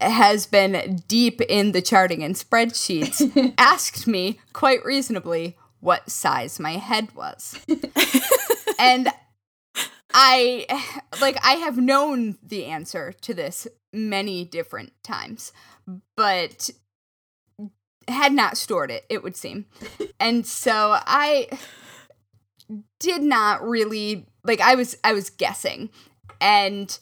has 0.00 0.46
been 0.46 1.02
deep 1.08 1.40
in 1.42 1.72
the 1.72 1.82
charting 1.82 2.22
and 2.22 2.34
spreadsheets, 2.34 3.54
asked 3.58 4.06
me 4.06 4.40
quite 4.52 4.84
reasonably 4.84 5.56
what 5.80 6.10
size 6.10 6.58
my 6.58 6.72
head 6.72 7.14
was. 7.14 7.58
and 8.78 9.08
I 10.12 10.66
like 11.20 11.38
I 11.44 11.54
have 11.54 11.76
known 11.76 12.38
the 12.42 12.64
answer 12.64 13.12
to 13.20 13.34
this 13.34 13.68
many 13.92 14.44
different 14.44 14.92
times, 15.02 15.52
but 16.16 16.70
had 18.08 18.32
not 18.32 18.56
stored 18.56 18.90
it, 18.90 19.04
it 19.08 19.22
would 19.22 19.36
seem. 19.36 19.66
And 20.18 20.46
so 20.46 20.98
I 21.06 21.48
did 22.98 23.22
not 23.22 23.62
really 23.62 24.26
like 24.44 24.60
I 24.60 24.74
was 24.74 24.96
I 25.04 25.12
was 25.12 25.30
guessing. 25.30 25.90
And 26.40 26.96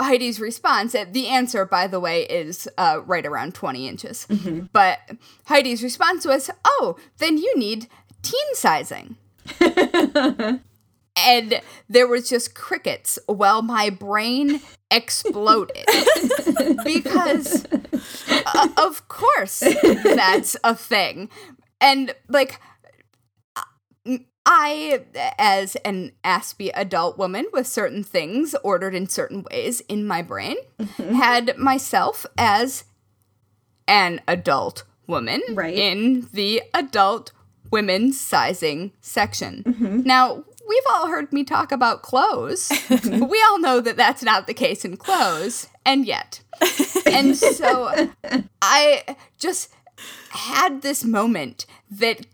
Heidi's 0.00 0.40
response, 0.40 0.92
the 0.92 1.28
answer, 1.28 1.64
by 1.64 1.86
the 1.86 2.00
way, 2.00 2.22
is 2.22 2.68
uh, 2.76 3.00
right 3.06 3.24
around 3.24 3.54
20 3.54 3.88
inches. 3.88 4.26
Mm-hmm. 4.28 4.66
But 4.72 4.98
Heidi's 5.46 5.82
response 5.82 6.26
was, 6.26 6.50
oh, 6.64 6.96
then 7.18 7.38
you 7.38 7.56
need 7.56 7.86
teen 8.22 8.54
sizing. 8.54 9.16
and 9.60 10.60
there 11.88 12.08
was 12.08 12.28
just 12.28 12.54
crickets 12.54 13.18
while 13.26 13.62
my 13.62 13.90
brain 13.90 14.60
exploded. 14.90 15.84
because, 16.84 17.66
uh, 18.46 18.68
of 18.76 19.06
course, 19.08 19.60
that's 19.60 20.56
a 20.64 20.74
thing. 20.74 21.28
And, 21.80 22.14
like, 22.28 22.60
I, 24.46 25.04
as 25.38 25.76
an 25.76 26.12
Aspie 26.22 26.70
adult 26.74 27.16
woman 27.16 27.46
with 27.52 27.66
certain 27.66 28.04
things 28.04 28.54
ordered 28.62 28.94
in 28.94 29.08
certain 29.08 29.44
ways 29.50 29.80
in 29.82 30.06
my 30.06 30.22
brain, 30.22 30.56
mm-hmm. 30.78 31.14
had 31.14 31.56
myself 31.56 32.26
as 32.36 32.84
an 33.88 34.20
adult 34.28 34.84
woman 35.06 35.42
right. 35.52 35.74
in 35.74 36.28
the 36.32 36.62
adult 36.74 37.32
women's 37.70 38.20
sizing 38.20 38.92
section. 39.00 39.62
Mm-hmm. 39.66 40.02
Now, 40.02 40.44
we've 40.68 40.82
all 40.90 41.08
heard 41.08 41.32
me 41.32 41.44
talk 41.44 41.72
about 41.72 42.02
clothes. 42.02 42.70
we 43.04 43.42
all 43.48 43.58
know 43.58 43.80
that 43.80 43.96
that's 43.96 44.22
not 44.22 44.46
the 44.46 44.54
case 44.54 44.84
in 44.84 44.96
clothes, 44.96 45.68
and 45.84 46.06
yet. 46.06 46.40
and 47.06 47.36
so 47.36 48.10
I 48.62 49.16
just 49.38 49.72
had 50.30 50.82
this 50.82 51.04
moment 51.04 51.66
that 51.90 52.26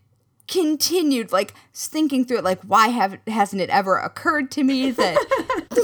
continued 0.51 1.31
like 1.31 1.55
thinking 1.73 2.25
through 2.25 2.39
it 2.39 2.45
like 2.45 2.61
why 2.63 2.89
have 2.89 3.17
hasn't 3.29 3.63
it 3.63 3.71
ever 3.71 3.97
occurred 3.97 4.51
to 4.51 4.65
me 4.65 4.91
that 4.91 5.17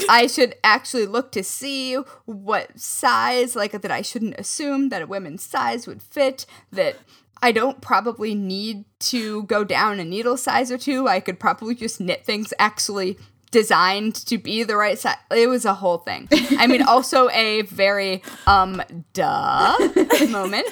I 0.10 0.26
should 0.26 0.56
actually 0.64 1.06
look 1.06 1.30
to 1.32 1.44
see 1.44 1.94
what 2.24 2.78
size 2.78 3.54
like 3.54 3.80
that 3.80 3.90
I 3.92 4.02
shouldn't 4.02 4.38
assume 4.40 4.88
that 4.88 5.02
a 5.02 5.06
woman's 5.06 5.44
size 5.44 5.86
would 5.86 6.02
fit 6.02 6.46
that 6.72 6.96
I 7.40 7.52
don't 7.52 7.80
probably 7.80 8.34
need 8.34 8.84
to 9.00 9.44
go 9.44 9.62
down 9.62 10.00
a 10.00 10.04
needle 10.04 10.36
size 10.36 10.72
or 10.72 10.78
two. 10.78 11.06
I 11.06 11.20
could 11.20 11.38
probably 11.38 11.74
just 11.74 12.00
knit 12.00 12.24
things 12.24 12.52
actually 12.58 13.18
designed 13.52 14.16
to 14.26 14.36
be 14.36 14.64
the 14.64 14.76
right 14.76 14.98
size 14.98 15.16
it 15.30 15.48
was 15.48 15.64
a 15.64 15.74
whole 15.74 15.98
thing. 15.98 16.28
I 16.58 16.66
mean 16.66 16.82
also 16.88 17.30
a 17.30 17.62
very 17.62 18.24
um 18.48 18.82
duh 19.12 19.76
moment. 20.28 20.66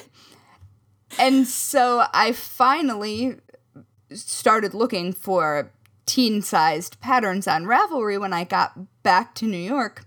And 1.17 1.47
so 1.47 2.05
I 2.13 2.33
finally 2.33 3.37
started 4.11 4.73
looking 4.73 5.13
for 5.13 5.71
teen 6.05 6.41
sized 6.41 6.99
patterns 7.01 7.47
on 7.47 7.65
Ravelry 7.65 8.19
when 8.19 8.33
I 8.33 8.43
got 8.43 8.77
back 9.03 9.33
to 9.35 9.45
New 9.45 9.57
York 9.57 10.05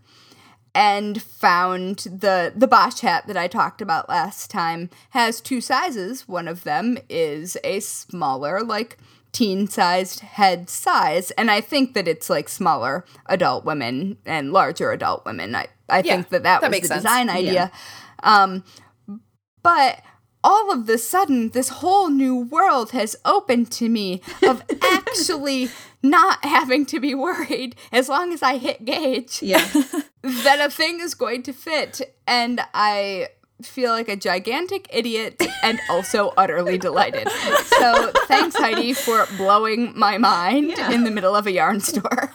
and 0.74 1.20
found 1.20 1.98
the 1.98 2.52
the 2.54 2.68
Bosch 2.68 3.00
hat 3.00 3.26
that 3.26 3.36
I 3.36 3.48
talked 3.48 3.80
about 3.80 4.08
last 4.08 4.50
time 4.50 4.90
has 5.10 5.40
two 5.40 5.60
sizes. 5.60 6.28
One 6.28 6.46
of 6.46 6.64
them 6.64 6.98
is 7.08 7.56
a 7.64 7.80
smaller, 7.80 8.62
like 8.62 8.98
teen 9.32 9.66
sized 9.66 10.20
head 10.20 10.70
size, 10.70 11.30
and 11.32 11.50
I 11.50 11.60
think 11.60 11.94
that 11.94 12.06
it's 12.06 12.30
like 12.30 12.48
smaller 12.48 13.04
adult 13.26 13.64
women 13.64 14.18
and 14.24 14.52
larger 14.52 14.92
adult 14.92 15.24
women. 15.24 15.54
I 15.54 15.66
I 15.88 15.98
yeah, 15.98 16.14
think 16.14 16.28
that 16.28 16.42
that, 16.44 16.60
that 16.60 16.70
was 16.70 16.80
the 16.80 16.86
sense. 16.86 17.02
design 17.02 17.28
idea. 17.30 17.52
Yeah. 17.52 17.68
Um, 18.22 18.64
but 19.62 20.00
all 20.42 20.72
of 20.72 20.86
the 20.86 20.98
sudden 20.98 21.50
this 21.50 21.68
whole 21.68 22.10
new 22.10 22.36
world 22.36 22.90
has 22.92 23.16
opened 23.24 23.70
to 23.72 23.88
me 23.88 24.20
of 24.42 24.62
actually 24.82 25.68
not 26.02 26.44
having 26.44 26.86
to 26.86 27.00
be 27.00 27.14
worried 27.14 27.74
as 27.92 28.08
long 28.08 28.32
as 28.32 28.42
I 28.42 28.58
hit 28.58 28.84
gauge 28.84 29.42
yeah. 29.42 29.66
that 30.22 30.60
a 30.60 30.70
thing 30.70 31.00
is 31.00 31.14
going 31.14 31.42
to 31.44 31.52
fit. 31.52 32.14
And 32.26 32.60
I 32.74 33.28
feel 33.62 33.90
like 33.90 34.08
a 34.08 34.16
gigantic 34.16 34.88
idiot 34.92 35.42
and 35.62 35.80
also 35.90 36.32
utterly 36.36 36.78
delighted. 36.78 37.28
So 37.78 38.12
thanks 38.26 38.56
Heidi 38.56 38.92
for 38.92 39.26
blowing 39.36 39.98
my 39.98 40.18
mind 40.18 40.74
yeah. 40.76 40.92
in 40.92 41.04
the 41.04 41.10
middle 41.10 41.34
of 41.34 41.46
a 41.46 41.52
yarn 41.52 41.80
store. 41.80 42.32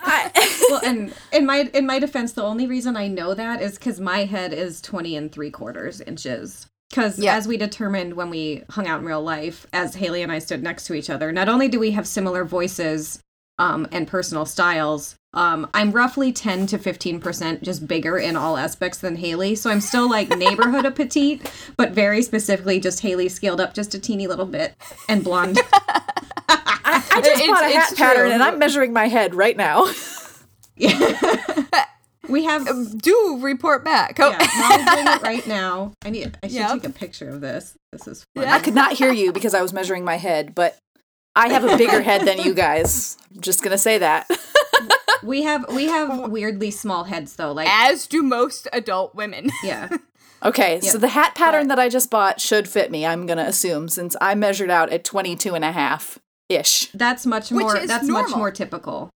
well, 0.69 0.81
and 0.83 1.13
in 1.31 1.45
my 1.45 1.69
in 1.73 1.85
my 1.85 1.99
defense, 1.99 2.33
the 2.33 2.43
only 2.43 2.67
reason 2.67 2.97
I 2.97 3.07
know 3.07 3.33
that 3.33 3.61
is 3.61 3.77
because 3.77 4.01
my 4.01 4.25
head 4.25 4.51
is 4.51 4.81
twenty 4.81 5.15
and 5.15 5.31
three 5.31 5.51
quarters 5.51 6.01
inches. 6.01 6.67
Because 6.93 7.17
yeah. 7.17 7.35
as 7.35 7.47
we 7.47 7.57
determined 7.57 8.13
when 8.13 8.29
we 8.29 8.61
hung 8.69 8.85
out 8.85 8.99
in 8.99 9.05
real 9.07 9.23
life, 9.23 9.65
as 9.73 9.95
Haley 9.95 10.21
and 10.21 10.31
I 10.31 10.37
stood 10.37 10.61
next 10.61 10.85
to 10.85 10.93
each 10.93 11.09
other, 11.09 11.31
not 11.31 11.49
only 11.49 11.67
do 11.67 11.79
we 11.79 11.89
have 11.89 12.07
similar 12.07 12.45
voices 12.45 13.19
um, 13.57 13.87
and 13.91 14.07
personal 14.07 14.45
styles, 14.45 15.15
um, 15.33 15.67
I'm 15.73 15.91
roughly 15.91 16.31
10 16.31 16.67
to 16.67 16.77
15% 16.77 17.63
just 17.63 17.87
bigger 17.87 18.19
in 18.19 18.35
all 18.35 18.57
aspects 18.57 18.99
than 18.99 19.15
Haley. 19.15 19.55
So 19.55 19.71
I'm 19.71 19.81
still 19.81 20.07
like 20.07 20.29
neighborhood 20.37 20.85
of 20.85 20.93
petite, 20.93 21.51
but 21.77 21.93
very 21.93 22.21
specifically 22.21 22.79
just 22.79 22.99
Haley 22.99 23.27
scaled 23.27 23.59
up 23.59 23.73
just 23.73 23.95
a 23.95 23.99
teeny 23.99 24.27
little 24.27 24.45
bit 24.45 24.75
and 25.09 25.23
blonde. 25.23 25.57
I, 26.47 27.03
I, 27.11 27.21
just 27.21 27.41
it's, 27.41 27.47
bought 27.47 27.63
a 27.63 27.73
hat 27.73 27.93
pattern 27.97 28.31
and 28.31 28.43
I'm 28.43 28.59
measuring 28.59 28.93
my 28.93 29.07
head 29.07 29.33
right 29.33 29.57
now. 29.57 29.91
yeah. 30.75 31.85
We 32.29 32.45
have 32.45 32.67
um, 32.67 32.97
do 32.97 33.39
report 33.41 33.83
back. 33.83 34.17
Oh. 34.19 34.29
Yeah, 34.29 34.47
Mollie's 34.57 34.91
doing 34.91 35.07
it 35.07 35.21
right 35.21 35.47
now. 35.47 35.91
I 36.03 36.09
need. 36.09 36.37
I 36.41 36.47
should 36.47 36.55
yep. 36.55 36.71
take 36.71 36.85
a 36.85 36.89
picture 36.89 37.29
of 37.29 37.41
this. 37.41 37.75
This 37.91 38.07
is. 38.07 38.25
Funny. 38.35 38.47
Yeah. 38.47 38.53
I 38.53 38.59
could 38.59 38.75
not 38.75 38.93
hear 38.93 39.11
you 39.11 39.33
because 39.33 39.53
I 39.53 39.61
was 39.61 39.73
measuring 39.73 40.05
my 40.05 40.15
head, 40.15 40.55
but 40.55 40.77
I 41.35 41.49
have 41.49 41.65
a 41.65 41.77
bigger 41.77 42.01
head 42.01 42.25
than 42.25 42.39
you 42.39 42.53
guys. 42.53 43.17
I'm 43.33 43.41
just 43.41 43.61
gonna 43.61 43.77
say 43.77 43.97
that. 43.97 44.29
we 45.23 45.43
have 45.43 45.65
we 45.73 45.85
have 45.85 46.29
weirdly 46.29 46.71
small 46.71 47.05
heads 47.05 47.35
though. 47.35 47.51
Like 47.51 47.67
as 47.69 48.07
do 48.07 48.23
most 48.23 48.67
adult 48.71 49.15
women. 49.15 49.49
Yeah. 49.63 49.89
Okay, 50.45 50.73
yep. 50.73 50.83
so 50.83 50.97
the 50.97 51.07
hat 51.07 51.35
pattern 51.35 51.69
but, 51.69 51.77
that 51.77 51.81
I 51.81 51.87
just 51.87 52.11
bought 52.11 52.41
should 52.41 52.67
fit 52.67 52.91
me, 52.91 53.05
I'm 53.05 53.25
going 53.25 53.37
to 53.37 53.45
assume, 53.45 53.87
since 53.87 54.13
I 54.19 54.35
measured 54.35 54.69
out 54.69 54.91
at 54.91 55.05
22 55.05 55.55
and 55.55 55.63
a 55.63 55.71
half 55.71 56.19
ish. 56.49 56.91
That's 56.91 57.25
much 57.25 57.49
more 57.49 57.79
that's 57.79 58.05
normal. 58.05 58.23
much 58.29 58.35
more 58.35 58.51
typical. 58.51 59.09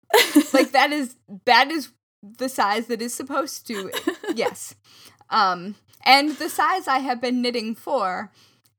like 0.54 0.72
that 0.72 0.90
is 0.90 1.16
that 1.44 1.70
is 1.70 1.90
the 2.22 2.48
size 2.48 2.86
that 2.86 3.02
is 3.02 3.14
supposed 3.14 3.66
to. 3.68 3.90
yes. 4.34 4.74
Um, 5.30 5.76
and 6.04 6.30
the 6.36 6.48
size 6.48 6.88
I 6.88 6.98
have 6.98 7.20
been 7.20 7.42
knitting 7.42 7.74
for, 7.74 8.32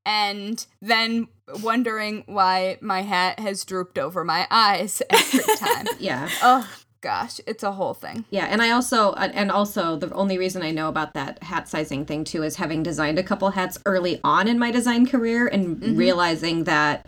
and 0.05 0.65
then 0.81 1.27
wondering 1.61 2.23
why 2.25 2.77
my 2.81 3.01
hat 3.01 3.39
has 3.39 3.65
drooped 3.65 3.97
over 3.97 4.23
my 4.23 4.47
eyes 4.49 5.01
every 5.09 5.55
time. 5.57 5.87
yeah. 5.99 6.29
Oh 6.41 6.67
gosh, 7.01 7.39
it's 7.47 7.63
a 7.63 7.71
whole 7.71 7.93
thing. 7.93 8.25
Yeah, 8.29 8.45
and 8.45 8.61
I 8.61 8.71
also 8.71 9.13
and 9.13 9.51
also 9.51 9.95
the 9.97 10.11
only 10.13 10.37
reason 10.37 10.61
I 10.61 10.71
know 10.71 10.89
about 10.89 11.13
that 11.13 11.43
hat 11.43 11.67
sizing 11.67 12.05
thing 12.05 12.23
too 12.23 12.43
is 12.43 12.55
having 12.55 12.83
designed 12.83 13.19
a 13.19 13.23
couple 13.23 13.49
hats 13.51 13.77
early 13.85 14.19
on 14.23 14.47
in 14.47 14.59
my 14.59 14.71
design 14.71 15.05
career 15.05 15.47
and 15.47 15.77
mm-hmm. 15.77 15.95
realizing 15.95 16.63
that 16.65 17.07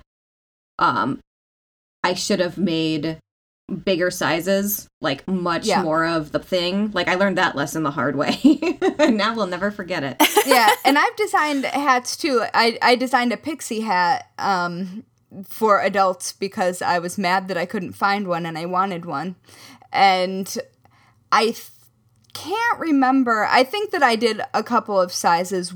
um 0.79 1.19
I 2.03 2.13
should 2.13 2.39
have 2.39 2.57
made 2.57 3.19
bigger 3.71 4.11
sizes 4.11 4.87
like 4.99 5.27
much 5.27 5.65
Yeah. 5.65 5.81
more 5.83 6.05
of 6.05 6.31
the 6.31 6.39
thing. 6.39 6.91
Like 6.91 7.07
I 7.07 7.15
learned 7.15 7.37
that 7.37 7.55
lesson 7.55 7.83
the 7.83 7.91
hard 7.91 8.15
way. 8.15 8.37
and 8.99 9.17
now 9.17 9.35
we'll 9.35 9.47
never 9.47 9.71
forget 9.71 10.03
it. 10.03 10.17
yeah, 10.45 10.69
and 10.85 10.97
I've 10.97 11.15
designed 11.15 11.65
hats 11.65 12.15
too. 12.17 12.43
I 12.53 12.77
I 12.81 12.95
designed 12.95 13.31
a 13.33 13.37
pixie 13.37 13.81
hat 13.81 14.29
um 14.37 15.03
for 15.47 15.81
adults 15.81 16.33
because 16.33 16.81
I 16.81 16.99
was 16.99 17.17
mad 17.17 17.47
that 17.47 17.57
I 17.57 17.65
couldn't 17.65 17.93
find 17.93 18.27
one 18.27 18.45
and 18.45 18.57
I 18.57 18.65
wanted 18.65 19.05
one. 19.05 19.35
And 19.93 20.57
I 21.31 21.45
th- 21.45 21.69
can't 22.33 22.79
remember. 22.79 23.45
I 23.49 23.63
think 23.63 23.91
that 23.91 24.03
I 24.03 24.15
did 24.15 24.41
a 24.53 24.63
couple 24.63 24.99
of 24.99 25.13
sizes 25.13 25.73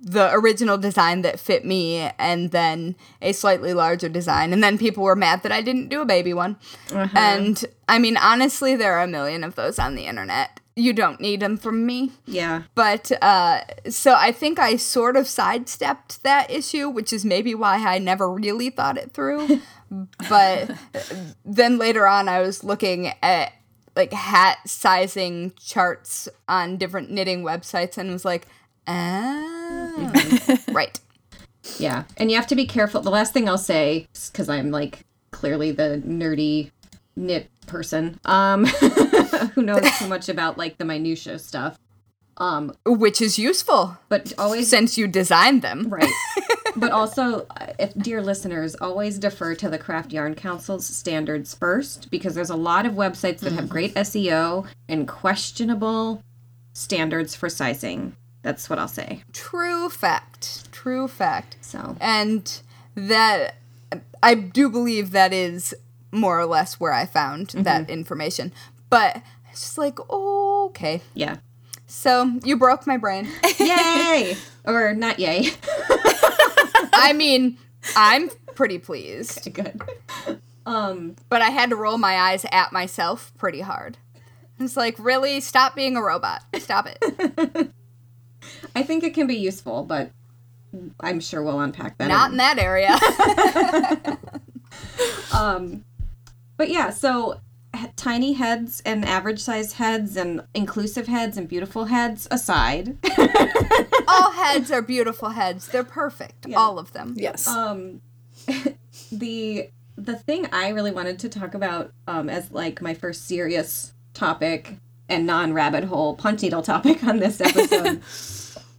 the 0.00 0.30
original 0.32 0.76
design 0.76 1.22
that 1.22 1.40
fit 1.40 1.64
me 1.64 2.10
and 2.18 2.50
then 2.50 2.94
a 3.22 3.32
slightly 3.32 3.72
larger 3.72 4.08
design 4.08 4.52
and 4.52 4.62
then 4.62 4.76
people 4.76 5.02
were 5.02 5.16
mad 5.16 5.42
that 5.42 5.52
I 5.52 5.62
didn't 5.62 5.88
do 5.88 6.00
a 6.00 6.04
baby 6.04 6.34
one. 6.34 6.56
And 6.92 7.64
I 7.88 7.98
mean 7.98 8.16
honestly 8.16 8.76
there 8.76 8.94
are 8.94 9.04
a 9.04 9.08
million 9.08 9.42
of 9.44 9.54
those 9.54 9.78
on 9.78 9.94
the 9.94 10.06
internet. 10.06 10.60
You 10.76 10.92
don't 10.92 11.20
need 11.20 11.40
them 11.40 11.56
from 11.56 11.86
me. 11.86 12.10
Yeah. 12.26 12.64
But 12.74 13.12
uh, 13.22 13.60
so 13.88 14.14
I 14.14 14.32
think 14.32 14.58
I 14.58 14.76
sort 14.76 15.16
of 15.16 15.28
sidestepped 15.28 16.22
that 16.24 16.50
issue, 16.50 16.88
which 16.88 17.12
is 17.12 17.24
maybe 17.24 17.54
why 17.54 17.76
I 17.76 17.98
never 17.98 18.28
really 18.28 18.70
thought 18.70 18.98
it 18.98 19.12
through. 19.12 19.60
but 20.28 20.72
then 21.44 21.78
later 21.78 22.08
on, 22.08 22.28
I 22.28 22.40
was 22.40 22.64
looking 22.64 23.12
at 23.22 23.52
like 23.94 24.12
hat 24.12 24.58
sizing 24.66 25.52
charts 25.60 26.28
on 26.48 26.76
different 26.76 27.10
knitting 27.10 27.44
websites 27.44 27.96
and 27.96 28.10
was 28.10 28.24
like, 28.24 28.48
ah, 28.86 30.12
right. 30.72 30.98
Yeah. 31.78 32.04
And 32.16 32.30
you 32.30 32.36
have 32.36 32.46
to 32.48 32.56
be 32.56 32.66
careful. 32.66 33.00
The 33.00 33.10
last 33.10 33.32
thing 33.32 33.48
I'll 33.48 33.58
say, 33.58 34.06
because 34.30 34.48
I'm 34.48 34.70
like 34.70 35.04
clearly 35.30 35.72
the 35.72 36.02
nerdy 36.06 36.70
knit 37.16 37.50
person 37.66 38.20
um, 38.24 38.64
who 39.54 39.62
knows 39.62 39.84
too 39.98 40.08
much 40.08 40.28
about 40.28 40.58
like 40.58 40.78
the 40.78 40.84
minutia 40.84 41.38
stuff. 41.38 41.78
Um, 42.36 42.72
Which 42.84 43.20
is 43.20 43.38
useful 43.38 43.96
but 44.08 44.32
always 44.38 44.68
since 44.68 44.98
you 44.98 45.06
designed 45.06 45.62
them. 45.62 45.88
Right. 45.88 46.10
but 46.76 46.90
also, 46.90 47.46
uh, 47.50 47.66
if 47.78 47.94
dear 47.94 48.20
listeners, 48.20 48.74
always 48.74 49.18
defer 49.18 49.54
to 49.54 49.68
the 49.68 49.78
Craft 49.78 50.12
Yarn 50.12 50.34
Council's 50.34 50.86
standards 50.86 51.54
first 51.54 52.10
because 52.10 52.34
there's 52.34 52.50
a 52.50 52.56
lot 52.56 52.86
of 52.86 52.94
websites 52.94 53.38
that 53.40 53.52
have 53.52 53.68
great 53.68 53.94
SEO 53.94 54.66
and 54.88 55.06
questionable 55.06 56.22
standards 56.72 57.36
for 57.36 57.48
sizing. 57.48 58.16
That's 58.44 58.68
what 58.68 58.78
I'll 58.78 58.86
say. 58.88 59.22
True 59.32 59.88
fact. 59.88 60.70
True 60.70 61.08
fact. 61.08 61.56
So, 61.62 61.96
and 61.98 62.60
that 62.94 63.56
I 64.22 64.34
do 64.34 64.68
believe 64.68 65.12
that 65.12 65.32
is 65.32 65.74
more 66.12 66.38
or 66.38 66.44
less 66.44 66.78
where 66.78 66.92
I 66.92 67.06
found 67.06 67.48
that 67.56 67.88
information. 67.88 68.52
But 68.90 69.22
it's 69.50 69.62
just 69.62 69.78
like, 69.78 69.98
oh, 70.10 70.66
okay. 70.66 71.00
yeah. 71.14 71.38
So 71.86 72.38
you 72.44 72.58
broke 72.58 72.86
my 72.86 72.98
brain. 72.98 73.28
Yay! 73.58 74.36
or 74.66 74.94
not 74.94 75.18
yay. 75.18 75.48
I 76.92 77.14
mean, 77.14 77.56
I'm 77.96 78.28
pretty 78.54 78.78
pleased, 78.78 79.52
Good. 79.52 79.80
Um, 80.66 81.16
but 81.28 81.40
I 81.40 81.50
had 81.50 81.70
to 81.70 81.76
roll 81.76 81.98
my 81.98 82.16
eyes 82.16 82.44
at 82.50 82.72
myself 82.72 83.32
pretty 83.38 83.60
hard. 83.60 83.96
It's 84.58 84.76
like, 84.76 84.98
really, 84.98 85.40
stop 85.40 85.74
being 85.74 85.96
a 85.96 86.02
robot. 86.02 86.42
Stop 86.58 86.88
it. 86.88 87.70
I 88.74 88.82
think 88.82 89.04
it 89.04 89.14
can 89.14 89.26
be 89.26 89.36
useful, 89.36 89.84
but 89.84 90.10
I'm 91.00 91.20
sure 91.20 91.42
we'll 91.42 91.60
unpack 91.60 91.98
that. 91.98 92.08
Not 92.08 92.32
in 92.32 92.36
that 92.38 92.58
area. 92.58 92.98
Um, 95.34 95.84
but 96.56 96.68
yeah, 96.68 96.90
so 96.90 97.40
tiny 97.96 98.34
heads 98.34 98.82
and 98.86 99.04
average 99.04 99.40
size 99.40 99.74
heads 99.74 100.16
and 100.16 100.44
inclusive 100.54 101.06
heads 101.08 101.36
and 101.36 101.48
beautiful 101.48 101.86
heads 101.86 102.28
aside, 102.30 102.96
All 104.08 104.30
heads 104.32 104.70
are 104.70 104.82
beautiful 104.82 105.30
heads. 105.30 105.68
They're 105.68 105.82
perfect. 105.84 106.46
All 106.54 106.78
of 106.78 106.92
them. 106.92 107.14
Yes. 107.16 107.48
um, 107.48 108.00
the 109.12 109.70
the 109.96 110.16
thing 110.16 110.46
I 110.52 110.68
really 110.70 110.90
wanted 110.90 111.18
to 111.20 111.28
talk 111.28 111.54
about 111.54 111.92
um, 112.06 112.28
as 112.28 112.50
like 112.50 112.82
my 112.82 112.94
first 112.94 113.26
serious 113.26 113.94
topic 114.12 114.76
and 115.08 115.26
non 115.26 115.52
rabbit 115.52 115.84
hole 115.84 116.14
punch 116.14 116.42
needle 116.42 116.62
topic 116.62 117.02
on 117.04 117.18
this 117.18 117.40
episode 117.40 118.02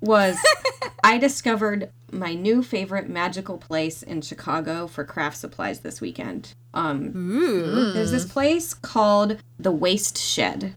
was 0.05 0.37
I 1.03 1.17
discovered 1.17 1.91
my 2.11 2.33
new 2.33 2.63
favorite 2.63 3.09
magical 3.09 3.57
place 3.57 4.01
in 4.01 4.21
Chicago 4.21 4.87
for 4.87 5.03
craft 5.03 5.37
supplies 5.37 5.81
this 5.81 6.01
weekend. 6.01 6.53
Um, 6.73 7.15
Ooh. 7.15 7.91
there's 7.93 8.11
this 8.11 8.25
place 8.25 8.73
called 8.73 9.37
the 9.59 9.71
Wasteshed, 9.71 10.75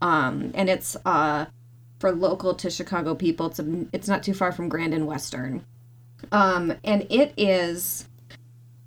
um, 0.00 0.52
and 0.54 0.68
it's 0.68 0.96
uh, 1.04 1.46
for 1.98 2.12
local 2.12 2.54
to 2.54 2.70
Chicago 2.70 3.14
people. 3.14 3.46
It's 3.46 3.58
a, 3.58 3.86
it's 3.92 4.08
not 4.08 4.22
too 4.22 4.34
far 4.34 4.52
from 4.52 4.68
Grand 4.68 4.94
and 4.94 5.06
Western, 5.06 5.64
um, 6.32 6.74
and 6.84 7.06
it 7.10 7.32
is. 7.36 8.08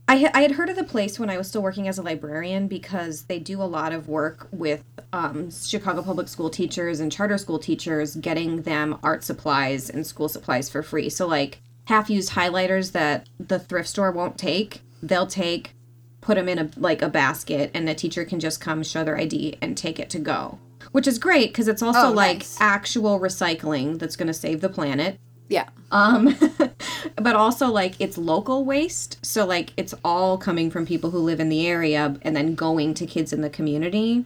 I, 0.10 0.17
ha- 0.20 0.32
I 0.34 0.41
had 0.41 0.52
heard 0.54 0.70
of 0.70 0.78
the 0.78 0.84
place 0.86 1.20
when 1.20 1.30
I 1.30 1.38
was 1.38 1.48
still 1.50 1.62
working 1.62 1.88
as 1.88 1.98
a 1.98 2.02
librarian 2.04 2.67
because 2.67 3.24
they 3.24 3.39
do 3.39 3.62
a 3.62 3.65
lot 3.65 3.91
of 3.91 4.08
work 4.08 4.48
with 4.52 4.84
um, 5.12 5.52
Chicago 5.52 6.02
public 6.02 6.30
school 6.30 6.50
teachers 6.50 7.00
and 7.02 7.12
charter 7.12 7.38
school 7.38 7.60
teachers, 7.60 8.15
getting 8.15 8.62
them 8.62 8.98
art 9.04 9.24
supplies 9.24 9.89
and 9.89 10.08
school 10.08 10.30
supplies 10.30 10.70
for 10.70 10.82
free. 10.82 11.10
So 11.10 11.28
like 11.28 11.60
half 11.86 12.10
used 12.10 12.32
highlighters 12.32 12.93
that 12.93 13.28
the 13.38 13.60
thrift 13.60 13.89
store 13.89 14.12
won't 14.12 14.38
take, 14.38 14.82
they'll 15.04 15.28
take 15.28 15.74
put 16.22 16.36
them 16.36 16.50
in 16.50 16.60
a 16.60 16.70
like 16.78 17.02
a 17.02 17.08
basket 17.10 17.72
and 17.74 17.88
the 17.88 17.93
teacher 17.96 18.26
can 18.26 18.39
just 18.39 18.60
come 18.60 18.84
show 18.84 19.04
their 19.04 19.17
ID 19.17 19.58
and 19.62 19.78
take 19.78 20.00
it 20.00 20.10
to 20.12 20.20
go. 20.20 20.58
Which 20.93 21.08
is 21.08 21.20
great 21.20 21.50
because 21.50 21.67
it's 21.67 21.82
also 21.82 22.08
Oh, 22.08 22.12
like 22.12 22.38
nice. 22.39 22.58
actual 22.62 23.20
recycling 23.20 24.00
that's 24.00 24.15
going 24.15 24.28
to 24.28 24.34
save 24.34 24.62
the 24.62 24.70
planet. 24.70 25.20
Yeah. 25.50 25.70
Um 25.92 26.36
but 27.16 27.36
also 27.36 27.68
like 27.68 27.96
it's 28.00 28.18
local 28.18 28.66
waste, 28.66 29.26
so 29.26 29.46
like 29.46 29.72
it's 29.78 29.94
all 30.04 30.38
coming 30.38 30.70
from 30.70 30.86
people 30.86 31.12
who 31.12 31.20
live 31.20 31.40
in 31.40 31.50
the 31.50 31.66
area 31.68 32.16
and 32.22 32.36
then 32.36 32.56
going 32.56 32.94
to 32.96 33.06
kids 33.06 33.32
in 33.32 33.42
the 33.42 33.50
community. 33.50 34.26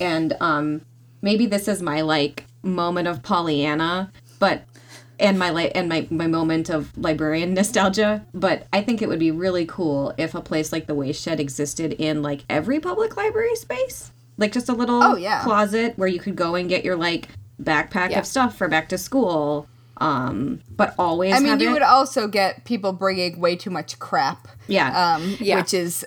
And 0.00 0.36
um 0.40 0.82
maybe 1.22 1.46
this 1.46 1.66
is 1.68 1.82
my 1.82 2.00
like 2.02 2.44
moment 2.62 3.08
of 3.08 3.22
Pollyanna, 3.22 4.12
but 4.38 4.62
and 5.18 5.38
my 5.38 5.50
li- 5.50 5.72
and 5.74 5.88
my 5.88 6.06
my 6.10 6.26
moment 6.28 6.70
of 6.70 6.96
librarian 6.96 7.52
nostalgia, 7.60 8.24
but 8.32 8.66
I 8.72 8.80
think 8.80 9.02
it 9.02 9.08
would 9.08 9.18
be 9.18 9.30
really 9.32 9.66
cool 9.66 10.14
if 10.16 10.34
a 10.34 10.40
place 10.40 10.72
like 10.72 10.86
the 10.86 10.94
Wasteshed 10.94 11.40
existed 11.40 11.92
in 11.94 12.22
like 12.22 12.44
every 12.48 12.78
public 12.80 13.16
library 13.16 13.56
space. 13.56 14.12
Like 14.38 14.52
just 14.52 14.68
a 14.70 14.72
little 14.72 15.02
Oh, 15.02 15.16
yeah. 15.16 15.42
closet 15.42 15.98
where 15.98 16.08
you 16.08 16.20
could 16.20 16.36
go 16.36 16.54
and 16.54 16.68
get 16.68 16.84
your 16.84 16.96
like 16.96 17.28
backpack 17.62 18.10
Yeah. 18.12 18.20
of 18.20 18.26
stuff 18.26 18.56
for 18.56 18.68
back 18.68 18.88
to 18.90 18.96
school. 18.98 19.66
Um, 20.00 20.62
but 20.70 20.94
always 20.98 21.34
I 21.34 21.40
mean, 21.40 21.60
you 21.60 21.68
it- 21.68 21.72
would 21.72 21.82
also 21.82 22.26
get 22.26 22.64
people 22.64 22.92
bringing 22.92 23.38
way 23.38 23.54
too 23.56 23.70
much 23.70 23.98
crap. 23.98 24.48
yeah. 24.66 25.14
um, 25.16 25.36
Yeah. 25.38 25.56
which 25.56 25.74
is 25.74 26.06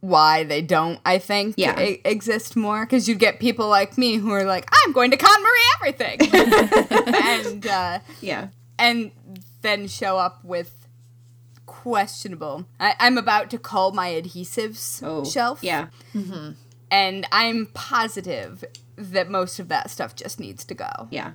why 0.00 0.44
they 0.44 0.62
don't, 0.62 0.98
I 1.04 1.18
think, 1.18 1.54
Yeah. 1.58 1.78
e- 1.78 2.00
exist 2.04 2.56
more. 2.56 2.86
Because 2.86 3.08
you'd 3.08 3.18
get 3.18 3.38
people 3.40 3.68
like 3.68 3.98
me 3.98 4.16
who 4.16 4.30
are 4.32 4.44
like, 4.44 4.66
I'm 4.84 4.92
going 4.92 5.10
to 5.10 5.16
KonMari 5.16 5.64
everything, 5.76 6.18
and 7.14 7.66
uh, 7.66 7.98
yeah. 8.20 8.48
and 8.78 9.10
then 9.62 9.88
show 9.88 10.16
up 10.16 10.44
with 10.44 10.86
questionable. 11.66 12.64
I- 12.80 12.94
I'm 12.98 13.18
about 13.18 13.50
to 13.50 13.58
call 13.58 13.92
my 13.92 14.08
adhesives 14.10 15.00
Oh, 15.04 15.24
shelf, 15.24 15.62
Yeah. 15.62 15.88
and 16.90 17.26
I'm 17.32 17.66
positive 17.74 18.64
that 18.96 19.30
most 19.30 19.58
of 19.58 19.68
that 19.68 19.90
stuff 19.90 20.14
just 20.16 20.40
needs 20.40 20.64
to 20.66 20.74
go. 20.74 21.08
Yeah. 21.10 21.32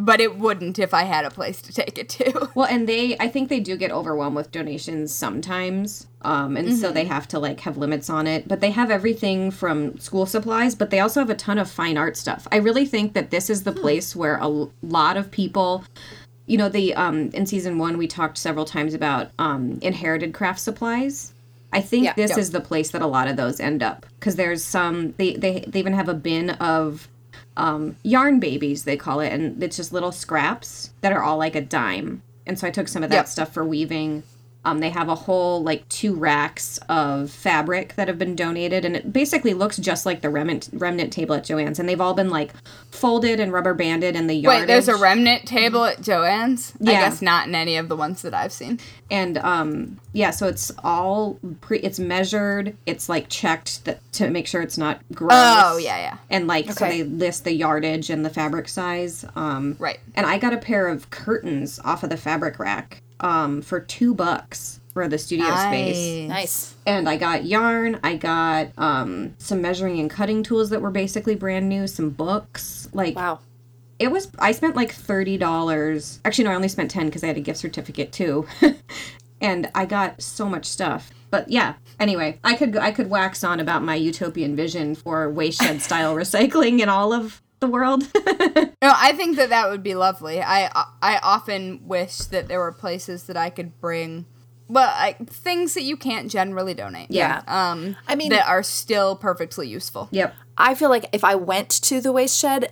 But 0.00 0.20
it 0.20 0.38
wouldn't 0.38 0.78
if 0.78 0.94
I 0.94 1.02
had 1.02 1.24
a 1.24 1.30
place 1.30 1.60
to 1.62 1.72
take 1.72 1.98
it 1.98 2.08
to. 2.10 2.48
Well, 2.54 2.68
and 2.70 2.88
they, 2.88 3.16
I 3.18 3.28
think 3.28 3.48
they 3.48 3.60
do 3.60 3.76
get 3.76 3.90
overwhelmed 3.90 4.36
with 4.36 4.50
donations 4.52 5.12
sometimes. 5.12 6.06
Um, 6.22 6.56
and 6.56 6.76
so 6.76 6.90
they 6.92 7.04
have 7.04 7.26
to 7.28 7.38
like 7.38 7.60
have 7.60 7.76
limits 7.76 8.08
on 8.08 8.26
it. 8.26 8.46
But 8.48 8.60
they 8.60 8.70
have 8.70 8.90
everything 8.90 9.50
from 9.50 9.98
school 9.98 10.24
supplies, 10.26 10.74
but 10.74 10.90
they 10.90 11.00
also 11.00 11.20
have 11.20 11.30
a 11.30 11.34
ton 11.34 11.58
of 11.58 11.70
fine 11.70 11.96
art 11.96 12.16
stuff. 12.16 12.46
I 12.52 12.56
really 12.56 12.86
think 12.86 13.12
that 13.14 13.30
this 13.30 13.50
is 13.50 13.62
the 13.64 13.72
place 13.72 14.14
where 14.16 14.36
a 14.38 14.48
lot 14.82 15.16
of 15.16 15.30
people, 15.30 15.84
you 16.46 16.56
know, 16.58 16.68
the 16.68 16.94
um, 16.94 17.30
in 17.30 17.46
season 17.46 17.78
one 17.78 17.98
we 17.98 18.06
talked 18.06 18.38
several 18.38 18.64
times 18.64 18.94
about 18.94 19.30
um, 19.38 19.78
inherited 19.82 20.32
craft 20.34 20.60
supplies. 20.60 21.32
I 21.72 21.80
think 21.82 22.04
Yeah. 22.06 22.14
this 22.14 22.36
is 22.36 22.50
the 22.50 22.60
place 22.60 22.90
that 22.92 23.02
a 23.02 23.06
lot 23.06 23.28
of 23.28 23.36
those 23.36 23.60
end 23.60 23.82
up 23.82 24.06
because 24.18 24.36
there's 24.36 24.64
some 24.64 25.12
they, 25.18 25.34
they 25.34 25.60
they 25.68 25.78
even 25.80 25.92
have 25.92 26.08
a 26.08 26.14
bin 26.14 26.50
of 26.50 27.08
um, 27.58 27.96
yarn 28.02 28.38
babies 28.40 28.84
they 28.84 28.96
call 28.96 29.20
it 29.20 29.32
and 29.32 29.62
it's 29.62 29.76
just 29.76 29.92
little 29.92 30.12
scraps 30.12 30.90
that 31.02 31.12
are 31.12 31.22
all 31.22 31.36
like 31.36 31.54
a 31.56 31.60
dime 31.60 32.22
and 32.46 32.58
so 32.58 32.66
i 32.66 32.70
took 32.70 32.88
some 32.88 33.02
of 33.02 33.10
that 33.10 33.16
Yep. 33.16 33.28
stuff 33.28 33.52
for 33.52 33.64
weaving 33.64 34.22
Um, 34.68 34.80
they 34.80 34.90
have 34.90 35.08
a 35.08 35.14
whole 35.14 35.62
like 35.62 35.88
two 35.88 36.14
racks 36.14 36.78
of 36.90 37.30
fabric 37.30 37.94
that 37.94 38.06
have 38.08 38.18
been 38.18 38.36
donated, 38.36 38.84
and 38.84 38.94
it 38.94 39.12
basically 39.12 39.54
looks 39.54 39.76
just 39.78 40.04
like 40.04 40.20
the 40.20 40.28
remnant 40.30 40.68
remnant 40.72 41.10
table 41.12 41.34
at 41.34 41.44
Joann's, 41.44 41.78
and 41.78 41.88
they've 41.88 42.00
all 42.00 42.12
been 42.14 42.28
like 42.28 42.52
folded 42.90 43.40
and 43.40 43.52
rubber 43.52 43.72
banded, 43.74 44.14
and 44.14 44.28
the 44.28 44.34
yardage. 44.34 44.60
Wait, 44.62 44.66
there's 44.66 44.88
a 44.88 44.96
remnant 44.96 45.46
table 45.46 45.84
at 45.84 45.98
Joann's? 46.02 46.74
I 46.82 46.84
guess 46.92 47.22
not 47.22 47.48
in 47.48 47.54
any 47.54 47.76
of 47.76 47.88
the 47.88 47.96
ones 47.96 48.20
that 48.22 48.34
I've 48.34 48.52
seen. 48.52 48.78
and 49.10 49.38
um 49.38 49.98
yeah 50.12 50.30
so 50.30 50.46
it's 50.48 50.70
all 50.84 51.38
pre 51.62 51.78
it's 51.78 51.98
measured 51.98 52.76
it's 52.84 53.08
like 53.08 53.28
checked 53.30 53.84
that 53.86 54.00
to 54.12 54.28
make 54.28 54.46
sure 54.46 54.60
it's 54.60 54.76
not 54.76 55.00
gross 55.14 55.30
Oh, 55.32 55.78
yeah, 55.78 55.96
yeah. 55.98 56.16
and 56.28 56.46
like 56.46 56.70
so 56.72 56.84
they 56.86 57.04
list 57.04 57.44
the 57.44 57.52
yardage 57.52 58.10
and 58.10 58.22
the 58.24 58.28
fabric 58.30 58.68
size 58.68 59.24
um 59.34 59.76
Right. 59.78 59.98
and 60.14 60.26
i 60.26 60.36
got 60.38 60.52
a 60.52 60.58
pair 60.58 60.88
of 60.88 61.08
curtains 61.10 61.78
off 61.84 62.02
of 62.02 62.10
the 62.10 62.16
fabric 62.18 62.58
rack 62.58 63.00
um 63.20 63.62
for 63.62 63.80
two 63.80 64.14
bucks 64.14 64.80
for 64.92 65.06
the 65.08 65.18
studio 65.18 65.46
space. 65.56 66.28
Nice. 66.28 66.74
and 66.86 67.08
i 67.08 67.16
got 67.16 67.44
yarn 67.44 68.00
i 68.02 68.16
got 68.16 68.68
um 68.78 69.34
some 69.38 69.60
measuring 69.62 70.00
and 70.00 70.10
cutting 70.10 70.42
tools 70.42 70.70
that 70.70 70.80
were 70.82 70.90
basically 70.90 71.34
brand 71.36 71.68
new 71.68 71.86
some 71.86 72.10
books 72.10 72.88
like 72.92 73.14
Wow. 73.16 73.38
it 73.98 74.10
was 74.10 74.28
i 74.38 74.50
spent 74.52 74.74
like 74.76 74.92
$30 74.92 76.18
actually 76.24 76.44
no 76.44 76.50
i 76.50 76.54
only 76.54 76.68
spent 76.68 76.90
10 76.90 77.06
because 77.06 77.22
i 77.22 77.28
had 77.28 77.36
a 77.36 77.40
gift 77.40 77.58
certificate 77.60 78.12
too. 78.12 78.46
And 79.40 79.70
i 79.72 79.86
got 79.86 80.20
so 80.20 80.48
much 80.48 80.64
stuff. 80.66 81.12
But 81.30 81.48
yeah. 81.48 81.74
Anyway 82.00 82.40
i 82.42 82.54
could 82.56 82.76
i 82.76 82.90
could 82.90 83.08
wax 83.08 83.44
on 83.44 83.60
about 83.60 83.84
my 83.84 83.94
utopian 83.94 84.56
vision 84.56 84.96
for 84.96 85.32
Wasteshed 85.32 85.80
style 85.80 86.14
recycling 86.22 86.80
and 86.80 86.90
all 86.90 87.12
of 87.12 87.40
the 87.60 87.66
world 87.66 88.02
No, 88.82 88.92
I 88.96 89.12
think 89.12 89.36
that 89.36 89.48
that 89.50 89.68
would 89.68 89.82
be 89.82 89.94
lovely. 89.94 90.40
I 90.42 90.70
I 91.02 91.18
often 91.22 91.80
wish 91.86 92.18
that 92.18 92.48
there 92.48 92.60
were 92.60 92.72
places 92.72 93.24
that 93.24 93.36
I 93.36 93.50
could 93.50 93.80
bring, 93.80 94.26
well, 94.68 94.94
like 94.98 95.28
things 95.28 95.74
that 95.74 95.82
you 95.82 95.96
can't 95.96 96.30
generally 96.30 96.74
donate. 96.74 97.10
Yeah. 97.10 97.42
Um, 97.48 97.96
I 98.06 98.14
mean- 98.14 98.30
that 98.30 98.46
are 98.48 98.62
still 98.62 99.16
perfectly 99.16 99.68
useful. 99.68 100.08
yep 100.12 100.34
I 100.56 100.74
feel 100.74 100.88
like 100.90 101.08
if 101.12 101.24
I 101.24 101.34
went 101.36 101.70
to 101.82 102.00
the 102.00 102.12
Wasteshed, 102.12 102.68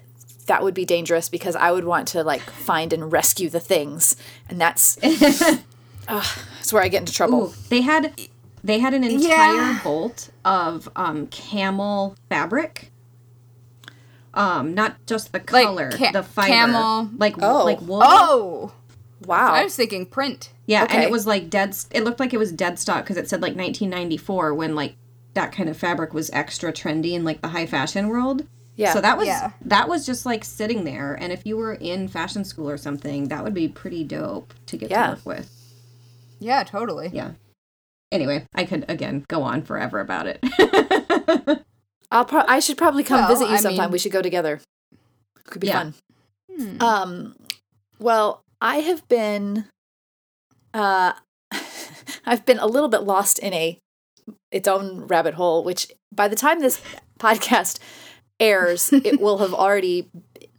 that 0.46 0.62
would 0.62 0.75
be 0.75 0.85
dangerous 0.85 1.29
because 1.29 1.57
I 1.57 1.70
would 1.72 1.85
want 1.85 2.07
to 2.09 2.22
like 2.22 2.42
find 2.42 2.92
and 2.92 3.11
rescue 3.12 3.49
the 3.51 3.61
things, 3.61 4.16
and 4.49 4.61
that's 4.61 4.96
Ugh, 5.03 6.25
that's 6.57 6.72
where 6.72 6.83
I 6.83 6.88
get 6.88 7.01
into 7.01 7.12
trouble. 7.12 7.46
Ooh, 7.49 7.53
they 7.68 7.81
had 7.81 8.12
they 8.62 8.79
had 8.79 8.94
an 8.94 9.03
entire 9.05 9.55
Yeah. 9.55 9.81
bolt 9.83 10.31
of 10.44 10.88
um 10.96 11.27
camel 11.29 12.16
fabric 12.29 12.92
um 14.37 14.75
not 14.75 15.05
just 15.07 15.33
the 15.33 15.38
Like 15.51 15.64
color 15.66 15.90
ca- 15.90 16.12
the 16.12 16.22
fiber 16.22 16.46
camel- 16.49 17.11
like 17.18 17.35
Oh. 17.42 17.64
like 17.64 17.81
wool 17.81 18.01
Oh, 18.05 18.72
Wow. 19.25 19.53
I 19.55 19.64
was 19.64 19.75
thinking 19.75 20.05
print. 20.07 20.51
Yeah, 20.66 20.87
and 20.90 21.03
it 21.03 21.11
was 21.11 21.27
like 21.27 21.49
dead. 21.49 21.75
It 21.90 22.05
looked 22.05 22.20
like 22.20 22.35
it 22.35 22.38
was 22.38 22.53
dead 22.53 22.79
stock 22.79 23.03
because 23.05 23.16
it 23.16 23.29
said 23.29 23.40
like 23.40 23.57
1994 23.57 24.53
when 24.55 24.75
like 24.75 24.94
that 25.35 25.53
kind 25.53 25.68
of 25.68 25.77
fabric 25.77 26.12
was 26.14 26.29
extra 26.33 26.72
trendy 26.72 27.12
in 27.12 27.25
like 27.25 27.40
the 27.40 27.49
high 27.49 27.66
fashion 27.66 28.09
world. 28.09 28.46
Yeah. 28.77 28.92
So 28.92 29.01
that 29.01 29.16
was 29.16 29.27
Yeah. 29.27 29.53
that 29.62 29.88
was 29.88 30.05
just 30.05 30.27
like 30.27 30.44
sitting 30.44 30.85
there, 30.85 31.14
and 31.14 31.33
if 31.33 31.46
you 31.46 31.57
were 31.57 31.72
in 31.75 32.09
fashion 32.09 32.44
school 32.44 32.68
or 32.68 32.77
something, 32.77 33.29
that 33.29 33.42
would 33.42 33.55
be 33.55 33.68
pretty 33.68 34.05
dope 34.05 34.53
to 34.66 34.77
get 34.77 34.90
Yeah. 34.90 35.07
to 35.07 35.12
work 35.12 35.25
with. 35.27 35.51
Yeah, 36.38 36.62
totally. 36.64 37.11
Yeah. 37.12 37.31
Anyway, 38.12 38.46
I 38.55 38.64
could 38.66 38.85
again 38.88 39.25
go 39.29 39.42
on 39.42 39.62
forever 39.62 39.99
about 40.01 40.27
it. 40.27 41.64
I'll 42.11 42.25
pro- 42.25 42.45
I 42.47 42.61
should 42.61 42.79
probably 42.79 43.05
come 43.05 43.21
Well, 43.21 43.29
visit 43.29 43.49
you 43.49 43.55
I 43.55 43.61
sometime. 43.61 43.85
mean- 43.87 43.92
we 43.92 43.99
should 43.99 44.12
go 44.12 44.23
together. 44.23 44.61
Could 45.45 45.61
be 45.61 45.69
Yeah. 45.69 45.79
fun. 45.79 45.95
Hmm. 46.57 46.83
Um, 46.83 47.37
well, 47.99 48.42
I 48.61 48.79
have 48.79 49.07
been, 49.09 49.66
uh, 50.75 51.12
I've 52.27 52.45
been 52.47 52.59
a 52.59 52.66
little 52.66 52.88
bit 52.88 53.03
lost 53.03 53.38
in 53.38 53.53
a 53.53 53.79
its 54.51 54.66
own 54.66 55.07
rabbit 55.07 55.35
hole. 55.35 55.62
Which 55.62 55.88
by 56.14 56.29
the 56.29 56.37
time 56.37 56.61
this 56.61 56.81
podcast 57.19 57.79
airs, 58.40 58.92
it 58.92 59.21
will 59.21 59.38
have 59.38 59.55
already 59.55 60.09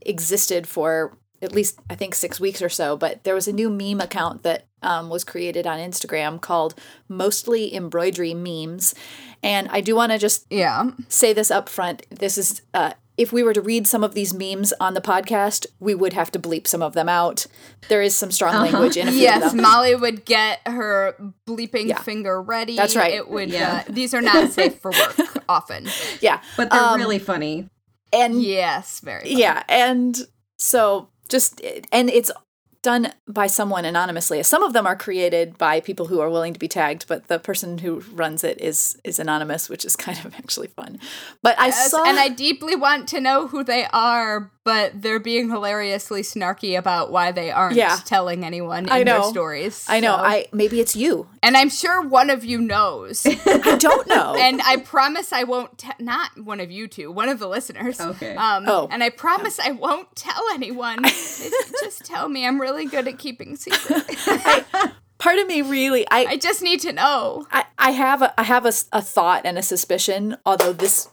existed 0.02 0.68
for 0.68 1.18
at 1.42 1.52
least 1.52 1.80
I 1.90 1.96
think 1.96 2.16
six 2.16 2.40
weeks 2.40 2.62
or 2.62 2.70
so. 2.70 2.96
But 2.98 3.24
there 3.24 3.36
was 3.36 3.48
a 3.48 3.54
new 3.54 3.70
meme 3.70 4.02
account 4.02 4.44
that 4.44 4.66
um, 4.82 5.10
was 5.10 5.24
created 5.24 5.68
on 5.68 5.80
Instagram 5.80 6.40
called 6.40 6.76
Mostly 7.10 7.74
Embroidery 7.76 8.34
Memes, 8.34 8.94
and 9.44 9.68
I 9.72 9.82
do 9.82 9.96
want 9.96 10.12
to 10.12 10.18
just 10.18 10.46
Yeah. 10.50 10.92
say 11.08 11.34
this 11.34 11.52
up 11.52 11.70
front. 11.70 12.06
This 12.10 12.38
is 12.38 12.62
uh 12.74 12.94
if 13.18 13.34
we 13.34 13.42
were 13.42 13.54
to 13.54 13.62
read 13.62 13.88
some 13.88 14.04
of 14.04 14.14
these 14.14 14.32
memes 14.32 14.74
on 14.80 14.94
the 14.94 15.02
podcast, 15.02 15.66
we 15.80 15.96
would 15.96 16.14
have 16.14 16.30
to 16.34 16.40
bleep 16.40 16.68
some 16.68 16.84
of 16.84 16.94
them 16.94 17.10
out. 17.10 17.48
There 17.90 18.04
is 18.04 18.16
some 18.16 18.30
strong 18.30 18.54
language 18.54 18.96
in 18.96 19.08
a 19.08 19.12
few 19.12 19.22
of 19.28 19.42
Yes. 19.42 19.54
Molly 19.56 19.96
would 19.96 20.24
get 20.24 20.60
her 20.68 21.16
bleeping 21.48 21.88
Yeah. 21.88 22.00
finger 22.04 22.40
ready. 22.40 22.76
That's 22.76 22.96
right. 22.96 23.16
It 23.16 23.28
would. 23.28 23.50
Yeah. 23.50 23.84
Uh, 23.88 23.92
these 23.92 24.14
are 24.14 24.22
not 24.22 24.52
safe 24.52 24.80
for 24.80 24.92
work 24.92 25.44
often. 25.50 25.88
yeah. 26.22 26.42
but 26.58 26.70
they're 26.70 26.80
Um, 26.80 27.00
really 27.00 27.18
funny. 27.18 27.68
And 28.14 28.40
Yes, 28.42 29.00
very. 29.00 29.22
funny. 29.22 29.40
yeah, 29.40 29.64
and 29.68 30.16
so 30.60 31.10
just 31.28 31.60
and 31.92 32.10
it's 32.12 32.30
done 32.88 33.12
by 33.28 33.48
someone 33.48 33.84
anonymously. 33.84 34.42
Some 34.44 34.64
of 34.64 34.72
them 34.72 34.88
are 34.88 34.96
created 34.96 35.58
by 35.58 35.82
people 35.82 36.06
who 36.06 36.22
are 36.22 36.30
willing 36.30 36.54
to 36.54 36.60
be 36.60 36.70
tagged, 36.70 37.06
but 37.10 37.28
the 37.28 37.38
person 37.38 37.80
who 37.80 38.00
runs 38.14 38.46
it 38.46 38.62
is 38.62 38.98
is 39.04 39.20
anonymous, 39.20 39.68
which 39.68 39.84
is 39.84 39.96
kind 40.08 40.18
of 40.24 40.34
actually 40.36 40.68
fun. 40.68 40.98
But 41.42 41.60
I 41.60 41.70
saw 41.72 42.06
and 42.06 42.18
I 42.18 42.30
deeply 42.30 42.78
want 42.78 43.10
to 43.10 43.20
know 43.20 43.48
who 43.48 43.66
they 43.66 43.88
are, 43.92 44.50
but 44.68 45.02
they're 45.02 45.20
being 45.20 45.50
hilariously 45.50 46.24
snarky 46.24 46.78
about 46.78 47.10
why 47.10 47.32
they 47.32 47.52
aren't 47.52 47.78
Yeah. 47.78 47.98
telling 48.04 48.44
anyone 48.44 48.84
in 48.84 48.90
I 48.92 49.04
their 49.06 49.20
know. 49.20 49.30
stories. 49.32 49.86
I 49.88 50.02
know, 50.02 50.18
so- 50.18 50.24
I 50.24 50.48
maybe 50.52 50.82
it's 50.82 50.94
you. 50.94 51.30
and 51.42 51.56
I'm 51.56 51.70
sure 51.70 52.02
one 52.02 52.30
of 52.30 52.44
you 52.44 52.60
knows. 52.60 53.26
I 53.46 53.78
don't 53.80 54.06
know. 54.08 54.36
and 54.40 54.62
I 54.62 54.76
promise 54.78 55.32
I 55.32 55.44
won't. 55.46 55.78
Te- 55.78 56.04
not 56.04 56.32
one 56.38 56.60
of 56.60 56.70
you 56.70 56.90
two, 56.90 57.10
one 57.14 57.30
of 57.30 57.40
the 57.40 57.48
listeners. 57.48 58.00
Okay. 58.02 58.36
Um, 58.36 58.66
Oh. 58.68 58.90
And 58.92 59.02
I 59.04 59.10
promise 59.10 59.58
I 59.58 59.72
won't 59.72 60.14
tell 60.18 60.44
anyone. 60.54 61.02
just 61.06 62.04
tell 62.04 62.28
me. 62.28 62.46
I'm 62.46 62.60
really 62.60 62.86
good 62.88 63.08
at 63.08 63.18
keeping 63.18 63.56
secrets. 63.56 64.28
Part 65.18 65.40
of 65.40 65.48
me 65.48 65.62
really 65.62 66.06
I 66.12 66.26
I 66.34 66.38
just 66.38 66.62
need 66.62 66.82
to 66.82 66.92
know. 66.92 67.48
I, 67.52 67.64
I 67.78 67.92
have 67.92 68.22
a, 68.22 68.34
I 68.40 68.44
have 68.44 68.66
a, 68.66 68.74
s- 68.76 68.90
a 68.92 69.02
thought 69.02 69.44
and 69.46 69.58
a 69.58 69.64
suspicion. 69.64 70.36
Although 70.46 70.74
this, 70.74 71.08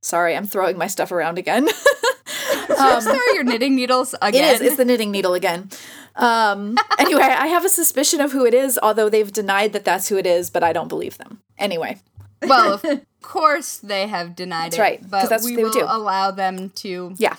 sorry, 0.00 0.34
I'm 0.36 0.46
throwing 0.46 0.78
my 0.78 0.86
stuff 0.88 1.12
around 1.12 1.36
again. 1.38 1.68
Just 2.68 3.06
throw 3.08 3.34
your 3.34 3.44
knitting 3.44 3.74
needles 3.76 4.14
again. 4.22 4.54
is. 4.54 4.60
It's 4.60 4.76
the 4.76 4.84
knitting 4.84 5.10
needle 5.10 5.34
again. 5.34 5.70
Um, 6.16 6.76
anyway, 6.98 7.22
I 7.22 7.46
have 7.48 7.64
a 7.64 7.68
suspicion 7.68 8.20
of 8.20 8.32
who 8.32 8.44
it 8.46 8.54
is. 8.54 8.78
Although 8.82 9.08
they've 9.08 9.30
denied 9.32 9.72
that 9.72 9.84
that's 9.84 10.08
who 10.08 10.16
it 10.16 10.26
is, 10.26 10.50
but 10.50 10.62
I 10.62 10.72
don't 10.72 10.88
believe 10.88 11.18
them. 11.18 11.40
Anyway, 11.58 11.98
well, 12.42 12.74
of 12.74 12.84
course 13.22 13.78
they 13.78 14.06
have 14.06 14.34
denied 14.36 14.72
That's 14.72 14.78
it. 14.78 14.80
right, 14.82 15.10
But 15.10 15.28
that's 15.28 15.42
what 15.44 15.50
we 15.50 15.56
they 15.56 15.62
will 15.64 15.70
would 15.70 15.78
do. 15.78 15.86
allow 15.88 16.30
them 16.30 16.70
to 16.76 17.14
yeah. 17.16 17.36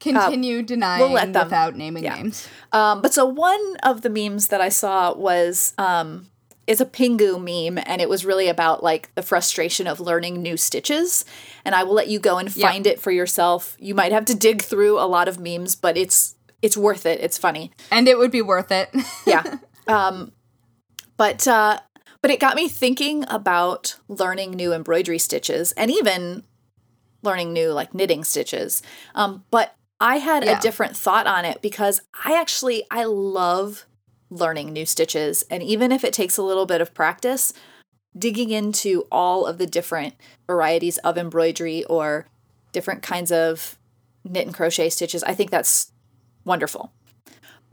continue 0.00 0.62
denying 0.62 1.12
let 1.12 1.32
them. 1.32 1.44
without 1.46 1.76
naming 1.76 2.04
Yeah. 2.04 2.16
names. 2.16 2.46
Um, 2.72 3.00
but 3.02 3.14
so 3.14 3.24
one 3.24 3.76
of 3.82 4.02
the 4.02 4.10
memes 4.10 4.48
that 4.48 4.60
I 4.60 4.68
saw 4.68 5.14
was 5.14 5.72
um, 5.78 6.28
is 6.66 6.80
a 6.80 6.86
Pingu 6.86 7.38
meme, 7.38 7.82
and 7.86 8.00
it 8.00 8.08
was 8.08 8.24
really 8.24 8.48
about 8.48 8.82
like 8.82 9.14
the 9.14 9.22
frustration 9.22 9.86
of 9.86 10.00
learning 10.00 10.40
new 10.42 10.56
stitches. 10.56 11.24
And 11.64 11.74
I 11.74 11.82
will 11.84 11.94
let 11.94 12.08
you 12.08 12.18
go 12.18 12.38
and 12.38 12.54
Yeah. 12.54 12.70
find 12.70 12.86
it 12.86 13.00
for 13.00 13.10
yourself. 13.10 13.76
You 13.78 13.94
might 13.94 14.12
have 14.12 14.24
to 14.26 14.34
dig 14.34 14.62
through 14.62 14.98
a 14.98 15.06
lot 15.06 15.28
of 15.28 15.38
memes, 15.38 15.74
but 15.74 15.96
it's 15.96 16.34
it's 16.62 16.76
worth 16.76 17.04
it. 17.04 17.20
It's 17.20 17.36
funny. 17.36 17.70
And 17.90 18.08
it 18.08 18.16
would 18.18 18.30
be 18.30 18.40
worth 18.42 18.72
it. 18.72 18.88
yeah 19.26 19.42
um 19.86 20.32
but 21.18 21.46
uh 21.46 21.78
but 22.22 22.30
it 22.30 22.40
got 22.40 22.56
me 22.56 22.68
thinking 22.68 23.24
about 23.28 23.96
learning 24.08 24.52
new 24.52 24.72
embroidery 24.72 25.18
stitches 25.18 25.72
and 25.72 25.90
even 25.90 26.42
learning 27.22 27.52
new 27.52 27.70
like 27.70 27.92
knitting 27.94 28.24
stitches 28.24 28.82
um 29.14 29.44
but 29.50 29.74
i 30.00 30.16
had 30.16 30.42
Yeah. 30.44 30.56
a 30.58 30.60
different 30.62 30.96
thought 30.96 31.26
on 31.26 31.44
it 31.44 31.60
because 31.60 32.00
i 32.24 32.32
actually 32.38 32.84
i 32.90 33.04
love 33.04 33.84
learning 34.34 34.72
new 34.72 34.86
stitches 34.86 35.44
and 35.50 35.62
even 35.62 35.92
if 35.92 36.04
it 36.04 36.12
takes 36.12 36.36
a 36.36 36.42
little 36.42 36.66
bit 36.66 36.80
of 36.80 36.94
practice 36.94 37.52
digging 38.16 38.50
into 38.50 39.06
all 39.10 39.46
of 39.46 39.58
the 39.58 39.66
different 39.66 40.14
varieties 40.46 40.98
of 40.98 41.16
embroidery 41.18 41.84
or 41.84 42.26
different 42.72 43.02
kinds 43.02 43.30
of 43.32 43.78
knit 44.24 44.46
and 44.46 44.54
crochet 44.54 44.88
stitches 44.88 45.22
i 45.24 45.34
think 45.34 45.50
that's 45.50 45.92
wonderful 46.44 46.92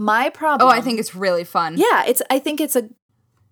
my 0.02 0.30
problem 0.30 0.68
oh, 0.68 0.72
I 0.72 0.82
think 0.82 1.00
it's 1.00 1.14
really 1.14 1.44
fun. 1.44 1.78
yeah, 1.78 2.04
it's 2.08 2.24
I 2.30 2.40
think 2.40 2.60
it's 2.60 2.76
a 2.76 2.90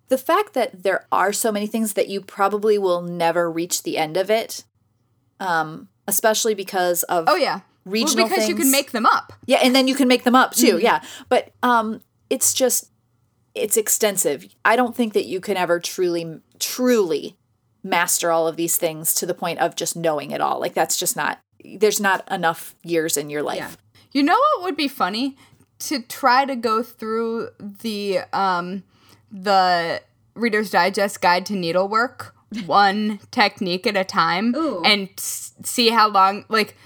the 0.08 0.18
fact 0.18 0.54
that 0.54 0.82
there 0.82 1.06
are 1.12 1.32
so 1.32 1.52
many 1.52 1.68
things 1.68 1.92
that 1.92 2.08
you 2.08 2.20
probably 2.20 2.76
will 2.76 3.02
never 3.02 3.48
reach 3.48 3.84
the 3.84 3.96
end 3.96 4.16
of 4.16 4.30
it. 4.30 4.64
Um 5.38 5.88
especially 6.08 6.54
because 6.54 7.04
of 7.04 7.26
Oh 7.28 7.36
yeah. 7.36 7.60
regional 7.84 8.24
well, 8.24 8.34
because 8.34 8.48
you 8.48 8.56
can 8.56 8.72
make 8.72 8.90
them 8.90 9.06
up. 9.06 9.32
Yeah, 9.46 9.58
and 9.62 9.76
then 9.76 9.86
you 9.86 9.94
can 9.94 10.08
make 10.08 10.24
them 10.24 10.34
up 10.34 10.52
too. 10.52 10.74
Mm-hmm. 10.74 10.84
Yeah. 10.84 11.02
But 11.28 11.52
um 11.62 12.00
it's 12.28 12.52
just 12.52 12.90
it's 13.54 13.76
extensive. 13.76 14.46
I 14.64 14.76
don't 14.76 14.94
think 14.96 15.12
that 15.14 15.26
you 15.26 15.40
can 15.40 15.56
ever 15.56 15.80
truly 15.80 16.40
truly 16.58 17.36
master 17.82 18.30
all 18.30 18.46
of 18.46 18.56
these 18.56 18.76
things 18.76 19.14
to 19.14 19.26
the 19.26 19.34
point 19.34 19.58
of 19.58 19.74
just 19.74 19.96
knowing 19.96 20.30
it 20.30 20.40
all. 20.40 20.60
Like 20.60 20.74
that's 20.74 20.96
just 20.96 21.16
not 21.16 21.40
there's 21.64 22.00
not 22.00 22.30
enough 22.30 22.74
years 22.82 23.16
in 23.16 23.30
your 23.30 23.42
life. 23.42 23.58
Yeah. 23.58 23.70
You 24.12 24.22
know 24.24 24.38
what 24.38 24.62
would 24.64 24.76
be 24.76 24.88
funny? 24.88 25.36
To 25.80 26.00
try 26.02 26.44
to 26.44 26.56
go 26.56 26.82
through 26.82 27.50
the 27.58 28.20
um 28.32 28.82
the 29.32 30.02
Reader's 30.34 30.70
Digest 30.70 31.20
Guide 31.20 31.44
to 31.46 31.54
Needlework, 31.54 32.34
one 32.66 33.18
technique 33.30 33.86
at 33.86 33.96
a 33.96 34.04
time, 34.04 34.54
Ooh. 34.54 34.82
and 34.84 35.08
s- 35.18 35.52
see 35.64 35.90
how 35.90 36.08
long, 36.08 36.44
like, 36.48 36.76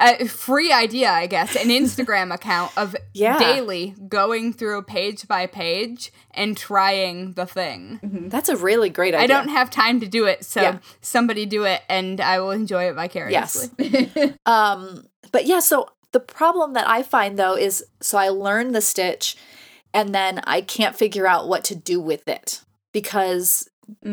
a 0.00 0.26
free 0.26 0.72
idea, 0.72 1.10
I 1.10 1.26
guess, 1.26 1.54
an 1.56 1.68
Instagram 1.68 2.32
account 2.34 2.72
of 2.76 2.96
Yeah. 3.14 3.38
daily 3.38 3.94
going 4.08 4.52
through 4.52 4.82
page 4.82 5.28
by 5.28 5.46
page 5.46 6.12
and 6.32 6.56
trying 6.56 7.32
the 7.32 7.46
thing. 7.46 8.00
That's 8.30 8.48
a 8.48 8.56
really 8.56 8.88
great 8.88 9.14
idea. 9.14 9.24
I 9.24 9.26
don't 9.26 9.48
have 9.50 9.70
time 9.70 10.00
to 10.00 10.06
do 10.08 10.24
it, 10.26 10.44
so 10.44 10.62
Yeah. 10.62 10.78
somebody 11.00 11.44
do 11.46 11.64
it 11.64 11.82
and 11.88 12.20
I 12.20 12.40
will 12.40 12.50
enjoy 12.52 12.84
it 12.88 12.94
vicariously. 12.94 13.68
Yes. 13.78 14.34
Um, 14.46 15.04
but 15.30 15.46
yeah, 15.46 15.60
so 15.60 15.88
the 16.12 16.20
problem 16.20 16.72
that 16.74 16.88
I 16.88 17.02
find 17.02 17.38
though 17.38 17.56
is 17.56 17.84
so 18.00 18.18
I 18.18 18.28
learn 18.28 18.72
the 18.72 18.80
stitch 18.80 19.36
and 19.94 20.14
then 20.14 20.40
I 20.44 20.60
can't 20.62 20.96
figure 20.96 21.26
out 21.26 21.48
what 21.48 21.64
to 21.64 21.74
do 21.74 22.00
with 22.00 22.26
it 22.28 22.62
because 22.92 23.68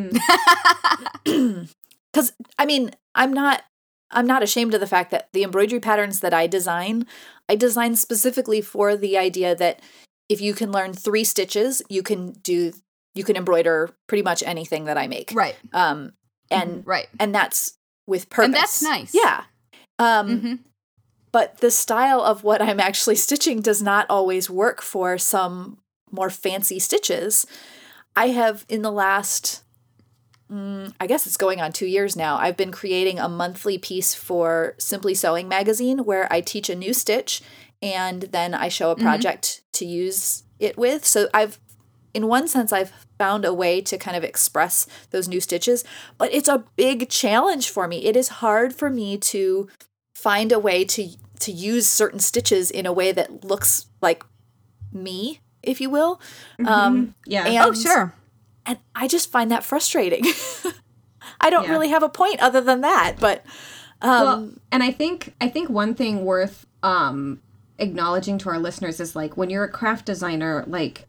cuz 1.26 2.34
I 2.58 2.66
mean, 2.66 2.92
I'm 3.16 3.34
not 3.34 3.64
I'm 4.12 4.28
not 4.28 4.44
ashamed 4.44 4.74
of 4.74 4.80
the 4.80 4.88
fact 4.88 5.12
that 5.12 5.30
the 5.34 5.44
embroidery 5.44 5.80
patterns 5.80 6.20
that 6.22 6.34
I 6.34 6.48
design, 6.48 7.06
I 7.48 7.56
design 7.56 7.96
specifically 7.96 8.62
for 8.62 8.96
the 8.96 9.18
idea 9.18 9.56
that 9.56 9.82
if 10.28 10.42
you 10.42 10.54
can 10.54 10.72
learn 10.72 10.94
3 10.94 11.24
stitches, 11.24 11.82
you 11.90 12.04
can 12.04 12.32
do 12.44 12.74
you 13.16 13.24
can 13.24 13.36
embroider 13.36 13.90
pretty 14.08 14.22
much 14.22 14.44
anything 14.44 14.86
that 14.86 14.98
I 14.98 15.08
make. 15.08 15.32
Right, 15.34 15.56
Um 15.74 16.14
and 16.52 16.86
right. 16.86 17.08
and 17.20 17.34
that's 17.34 17.74
with 18.08 18.30
purpose. 18.30 18.46
And 18.46 18.54
that's 18.54 18.82
nice. 18.82 19.12
Yeah. 19.14 19.44
Um 19.98 20.40
hmm 20.40 20.54
but 21.32 21.58
the 21.58 21.72
style 21.72 22.22
of 22.22 22.44
what 22.44 22.62
I'm 22.62 22.80
actually 22.80 23.16
stitching 23.28 23.62
does 23.62 23.82
not 23.82 24.06
always 24.10 24.50
work 24.50 24.82
for 24.82 25.18
some 25.18 25.78
more 26.12 26.30
fancy 26.30 26.80
stitches. 26.80 27.46
I 28.16 28.30
have 28.30 28.66
in 28.68 28.82
the 28.82 28.92
last, 28.92 29.64
mm, 30.52 30.94
I 31.00 31.08
guess 31.08 31.26
it's 31.26 31.38
going 31.38 31.62
on 31.62 31.72
two 31.72 31.86
years 31.86 32.16
now, 32.16 32.38
I've 32.38 32.58
been 32.58 32.72
creating 32.72 33.20
a 33.20 33.30
monthly 33.30 33.78
piece 33.78 34.14
for 34.14 34.76
Simply 34.78 35.14
Sewing 35.14 35.48
magazine 35.48 36.00
where 36.06 36.32
I 36.32 36.42
teach 36.42 36.70
a 36.70 36.76
new 36.76 36.94
stitch 36.94 37.42
and 37.82 38.24
then 38.24 38.54
I 38.54 38.68
show 38.68 38.92
a 38.92 38.96
project 38.96 39.62
to 39.74 39.86
use 39.86 40.44
it 40.60 40.78
with. 40.78 41.06
So 41.06 41.30
I've, 41.34 41.60
in 42.14 42.28
one 42.28 42.48
sense, 42.48 42.74
I've 42.74 42.92
found 43.18 43.46
a 43.46 43.54
way 43.54 43.82
to 43.82 43.98
kind 43.98 44.18
of 44.18 44.24
express 44.24 44.88
those 45.12 45.28
new 45.28 45.40
stitches, 45.40 45.84
but 46.18 46.34
it's 46.34 46.50
a 46.50 46.66
big 46.76 47.10
challenge 47.10 47.70
for 47.70 47.88
me. 47.88 48.06
It 48.06 48.16
is 48.16 48.28
hard 48.28 48.74
for 48.74 48.90
me 48.90 49.18
to 49.18 49.70
find 50.14 50.52
a 50.52 50.60
way 50.60 50.84
to 50.86 51.10
to 51.40 51.52
use 51.54 51.88
certain 51.88 52.20
stitches 52.20 52.70
in 52.70 52.86
a 52.86 52.92
way 52.92 53.14
that 53.14 53.46
looks 53.46 53.86
like 54.02 54.26
me, 54.92 55.40
if 55.64 55.80
you 55.80 55.90
will. 55.90 56.20
Um, 56.66 57.16
Yeah. 57.26 57.46
and, 57.46 57.66
Oh, 57.66 57.74
sure. 57.74 58.14
And 58.70 58.78
I 58.94 59.08
just 59.08 59.32
find 59.32 59.50
that 59.52 59.64
frustrating. 59.64 60.24
I 61.42 61.50
don't 61.50 61.64
Yeah. 61.66 61.72
really 61.72 61.90
have 61.90 62.04
a 62.04 62.10
point 62.10 62.40
other 62.40 62.62
than 62.62 62.82
that, 62.82 63.16
but 63.20 63.44
um, 64.02 64.10
well, 64.12 64.50
and 64.72 64.84
I 64.84 64.92
think 64.92 65.34
I 65.42 65.50
think 65.50 65.70
one 65.70 65.96
thing 65.96 66.24
worth 66.24 66.66
um 66.84 67.42
acknowledging 67.80 68.38
to 68.40 68.50
our 68.50 68.60
listeners 68.60 69.00
is 69.00 69.16
like 69.16 69.36
when 69.38 69.50
you're 69.50 69.64
a 69.64 69.70
craft 69.72 70.06
designer, 70.06 70.64
like 70.68 71.08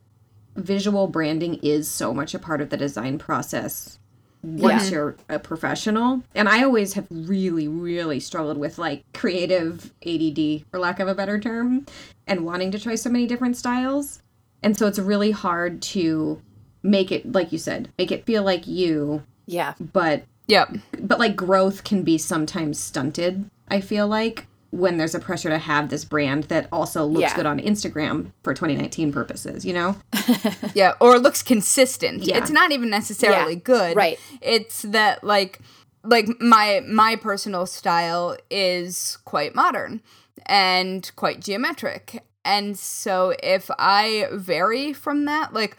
visual 0.57 1.07
branding 1.07 1.55
is 1.63 1.89
so 1.89 2.15
much 2.15 2.33
a 2.35 2.39
part 2.39 2.61
of 2.61 2.71
the 2.71 2.77
design 2.77 3.19
process 3.19 3.99
once 4.43 4.85
Yeah. 4.87 4.91
you're 4.97 5.17
a 5.29 5.39
professional. 5.39 6.23
And 6.35 6.49
I 6.49 6.63
always 6.65 6.95
have 6.95 7.07
really, 7.11 7.69
really 7.69 8.21
struggled 8.21 8.57
with 8.57 8.79
like 8.79 9.05
creative 9.13 9.93
ADD, 10.07 10.65
for 10.71 10.79
lack 10.81 10.99
of 10.99 11.09
a 11.09 11.15
better 11.15 11.39
term, 11.39 11.85
and 12.27 12.47
wanting 12.47 12.71
to 12.71 12.79
try 12.79 12.95
so 12.95 13.11
many 13.11 13.27
different 13.27 13.57
styles. 13.59 14.23
And 14.63 14.77
so 14.77 14.87
it's 14.87 14.99
really 14.99 15.31
hard 15.33 15.83
to 15.83 16.41
make 16.83 17.13
it, 17.13 17.31
like 17.33 17.53
you 17.53 17.59
said, 17.59 17.89
make 17.99 18.11
it 18.13 18.25
feel 18.27 18.43
like 18.43 18.67
you, 18.67 19.23
yeah, 19.47 19.75
but 19.81 20.25
Yep. 20.47 20.77
but 21.01 21.19
like 21.21 21.37
growth 21.37 21.85
can 21.85 22.03
be 22.03 22.19
sometimes 22.19 22.77
stunted 22.81 23.49
i 23.69 23.81
feel 23.81 24.09
like 24.09 24.47
when 24.71 24.97
there's 24.97 25.15
a 25.15 25.21
pressure 25.21 25.49
to 25.49 25.59
have 25.59 25.91
this 25.91 26.05
brand 26.05 26.45
that 26.45 26.67
also 26.73 27.05
looks 27.05 27.23
Yeah. 27.31 27.37
good 27.37 27.47
on 27.47 27.61
instagram 27.61 28.33
for 28.43 28.53
2019 28.53 29.13
purposes 29.13 29.65
you 29.65 29.73
know 29.73 29.97
Yeah, 30.75 30.95
or 31.01 31.19
looks 31.21 31.43
consistent. 31.43 32.23
Yeah. 32.25 32.39
It's 32.39 32.51
not 32.51 32.73
even 32.73 32.91
necessarily 32.91 33.55
Yeah, 33.55 33.61
good. 33.61 33.97
right. 33.97 34.19
It's 34.41 34.83
that 34.83 35.23
like 35.23 35.61
like 36.03 36.27
my 36.41 36.81
my 36.89 37.15
personal 37.17 37.67
style 37.67 38.37
is 38.51 39.19
quite 39.25 39.55
modern 39.55 40.01
and 40.47 41.11
quite 41.17 41.41
geometric. 41.41 42.25
And 42.45 42.79
so 42.79 43.35
if 43.43 43.71
I 43.79 44.29
vary 44.33 44.93
from 44.93 45.25
that, 45.27 45.53
like 45.53 45.77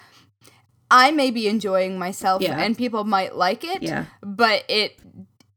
I 0.91 1.09
may 1.11 1.31
be 1.31 1.47
enjoying 1.47 1.97
myself 1.97 2.41
Yeah. 2.43 2.59
and 2.59 2.77
people 2.77 3.03
might 3.05 3.35
like 3.35 3.63
it, 3.63 3.81
Yeah. 3.81 4.05
but 4.21 4.63
it 4.67 4.99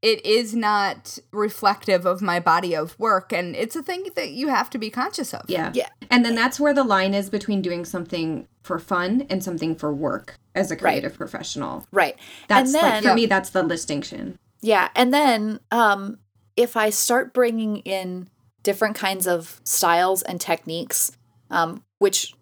it 0.00 0.24
is 0.26 0.54
not 0.54 1.18
reflective 1.32 2.04
of 2.04 2.20
my 2.20 2.38
body 2.38 2.74
of 2.76 2.98
work 2.98 3.32
and 3.32 3.56
it's 3.56 3.74
a 3.74 3.82
thing 3.82 4.04
that 4.14 4.30
you 4.32 4.48
have 4.48 4.68
to 4.70 4.76
be 4.78 4.90
conscious 4.90 5.32
of. 5.32 5.42
yeah 5.48 5.70
Yeah. 5.74 5.88
and 6.10 6.24
then 6.26 6.34
that's 6.34 6.60
where 6.60 6.74
the 6.74 6.84
line 6.84 7.14
is 7.14 7.30
between 7.30 7.62
doing 7.62 7.86
something 7.86 8.46
for 8.62 8.78
fun 8.78 9.26
and 9.30 9.42
something 9.42 9.74
for 9.74 9.94
work 9.94 10.38
as 10.54 10.70
a 10.70 10.76
creative 10.76 11.14
professional 11.16 11.86
right. 11.90 12.16
that's 12.48 12.74
and 12.74 12.82
then, 12.82 12.92
like 12.92 13.02
for 13.02 13.14
me 13.14 13.24
that's 13.26 13.50
the 13.50 13.62
distinction 13.62 14.38
Yeah, 14.60 14.88
and 14.94 15.12
then 15.12 15.60
um, 15.70 16.18
if 16.56 16.76
I 16.76 16.90
start 16.90 17.32
bringing 17.34 17.78
in 17.78 18.28
different 18.62 18.96
kinds 18.96 19.26
of 19.26 19.60
styles 19.64 20.22
and 20.22 20.38
techniques, 20.40 21.12
um, 21.50 21.82
which 21.98 22.34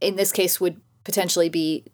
in 0.00 0.16
this 0.16 0.30
case 0.32 0.60
would 0.60 0.80
potentially 1.04 1.48
be 1.50 1.84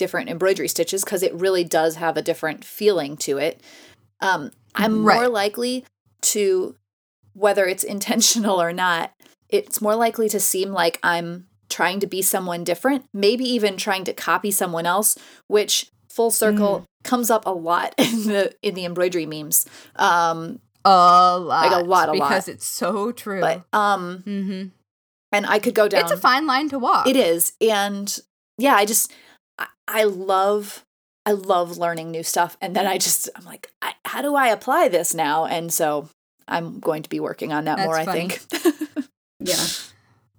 different 0.00 0.28
embroidery 0.30 0.66
stitches 0.66 1.04
because 1.04 1.22
it 1.22 1.32
really 1.34 1.62
does 1.62 1.94
have 1.96 2.16
a 2.16 2.22
different 2.22 2.64
feeling 2.64 3.16
to 3.18 3.38
it. 3.38 3.60
Um, 4.20 4.50
I'm 4.74 5.04
Right. 5.04 5.14
more 5.16 5.28
likely 5.28 5.84
to, 6.22 6.74
whether 7.34 7.66
it's 7.66 7.84
intentional 7.84 8.60
or 8.60 8.72
not, 8.72 9.12
it's 9.48 9.80
more 9.80 9.94
likely 9.94 10.28
to 10.30 10.40
seem 10.40 10.70
like 10.70 10.98
I'm 11.02 11.46
trying 11.68 12.00
to 12.00 12.06
be 12.06 12.22
someone 12.22 12.64
different, 12.64 13.04
maybe 13.12 13.44
even 13.44 13.76
trying 13.76 14.04
to 14.04 14.12
copy 14.12 14.50
someone 14.50 14.86
else, 14.86 15.16
which 15.46 15.90
full 16.08 16.30
circle 16.30 16.84
comes 17.04 17.30
up 17.30 17.46
a 17.46 17.50
lot 17.50 17.94
in 17.98 18.26
the 18.26 18.54
in 18.62 18.74
the 18.74 18.84
embroidery 18.84 19.26
memes. 19.26 19.66
Um, 19.96 20.60
A 20.84 21.38
lot. 21.38 21.62
like 21.70 21.72
a 21.72 21.84
lot, 21.84 22.08
a 22.08 22.12
lot. 22.12 22.28
because 22.30 22.48
it's 22.48 22.66
so 22.66 23.12
true. 23.12 23.40
but 23.40 23.64
um, 23.72 24.18
hmm 24.24 24.62
and 25.32 25.46
I 25.46 25.60
could 25.60 25.74
go 25.76 25.86
down. 25.86 26.00
It's 26.00 26.10
a 26.10 26.16
fine 26.16 26.46
line 26.46 26.68
to 26.70 26.78
walk. 26.80 27.06
It 27.06 27.14
is, 27.16 27.52
and 27.60 28.18
yeah, 28.58 28.74
I 28.74 28.84
just 28.84 29.12
I, 29.60 29.66
I 29.86 30.04
love 30.04 30.84
I 31.26 31.32
love 31.32 31.76
learning 31.78 32.10
new 32.10 32.22
stuff, 32.22 32.56
and 32.60 32.74
then 32.74 32.86
I 32.86 32.96
just 32.98 33.28
I'm 33.36 33.44
like, 33.44 33.70
I, 33.82 33.92
how 34.06 34.22
do 34.22 34.34
I 34.34 34.48
apply 34.48 34.88
this 34.88 35.14
now? 35.14 35.44
And 35.44 35.72
so 35.72 36.08
I'm 36.48 36.80
going 36.80 37.02
to 37.02 37.08
be 37.08 37.20
working 37.20 37.52
on 37.52 37.66
that 37.66 37.76
That's 37.76 37.86
more. 37.86 37.96
I 37.96 38.04
think. 38.06 38.40
yeah 39.38 39.66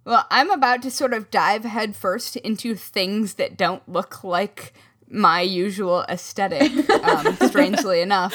Well, 0.05 0.25
I'm 0.31 0.49
about 0.51 0.81
to 0.84 0.91
sort 0.91 1.13
of 1.13 1.29
dive 1.31 1.63
headfirst 1.63 2.36
into 2.38 2.75
things 2.75 3.36
that 3.36 3.55
don't 3.57 3.88
look 3.88 4.23
like 4.23 4.73
my 5.07 5.41
usual 5.41 6.03
aesthetic, 6.10 6.71
um, 7.03 7.36
strangely 7.47 8.01
enough, 8.01 8.34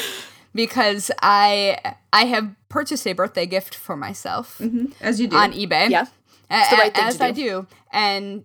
because 0.54 1.10
I 1.22 1.78
I 2.12 2.26
have 2.26 2.54
purchased 2.68 3.06
a 3.06 3.12
birthday 3.14 3.46
gift 3.46 3.74
for 3.74 3.96
myself 3.96 4.60
as 5.00 5.20
you 5.20 5.26
do 5.26 5.36
on 5.36 5.52
eBay. 5.52 5.90
yeah, 5.90 6.06
A- 6.50 6.58
It's 6.60 6.70
the 6.70 6.76
right 6.76 6.94
thing 6.94 7.04
as 7.04 7.16
to 7.18 7.24
I 7.24 7.30
do. 7.32 7.42
do. 7.42 7.66
And 7.92 8.44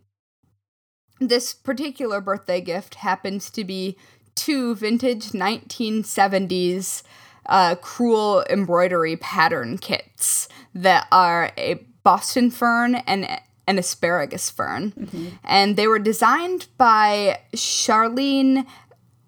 this 1.22 1.54
particular 1.54 2.20
birthday 2.20 2.60
gift 2.62 2.96
happens 2.96 3.50
to 3.52 3.64
be 3.64 3.96
two 4.34 4.76
vintage 4.76 5.30
1970s 5.30 7.04
uh, 7.46 7.76
crewel 7.76 8.44
embroidery 8.50 9.16
pattern 9.16 9.78
kits 9.78 10.48
that 10.74 11.08
are 11.12 11.52
a 11.58 11.76
Boston 12.04 12.50
fern 12.50 12.96
and 12.96 13.28
an 13.68 13.78
asparagus 13.78 14.50
fern. 14.50 14.92
Mm-hmm. 14.92 15.28
And 15.44 15.76
they 15.76 15.88
were 15.88 16.00
designed 16.00 16.68
by 16.78 17.40
Charlene. 17.56 18.66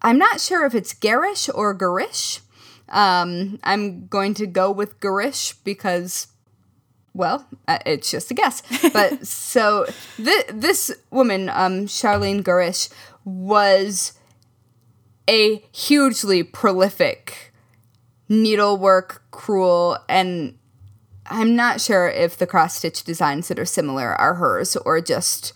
I'm 0.01 0.17
not 0.17 0.41
sure 0.41 0.65
if 0.65 0.73
it's 0.73 0.93
Garish 0.93 1.49
or 1.53 1.73
Garish. 1.73 2.41
Um, 2.89 3.59
I'm 3.63 4.07
going 4.07 4.33
to 4.35 4.47
go 4.47 4.71
with 4.71 4.99
Garish 4.99 5.53
because 5.63 6.27
well, 7.13 7.45
uh, 7.67 7.79
it's 7.85 8.09
just 8.11 8.31
a 8.31 8.33
guess. 8.33 8.61
But 8.91 9.25
so 9.27 9.85
th- 10.17 10.47
this 10.51 10.91
woman, 11.11 11.49
um, 11.49 11.85
Charlene 11.85 12.43
Garish, 12.43 12.89
was 13.25 14.13
a 15.29 15.57
hugely 15.71 16.43
prolific 16.43 17.53
needlework, 18.29 19.21
crewel, 19.31 19.97
and 20.09 20.57
I'm 21.25 21.55
not 21.55 21.79
sure 21.81 22.09
if 22.09 22.37
the 22.37 22.47
cross 22.47 22.75
stitch 22.75 23.03
designs 23.03 23.47
that 23.47 23.59
are 23.59 23.65
similar 23.65 24.13
are 24.15 24.33
hers 24.35 24.75
or 24.75 24.99
just 25.01 25.53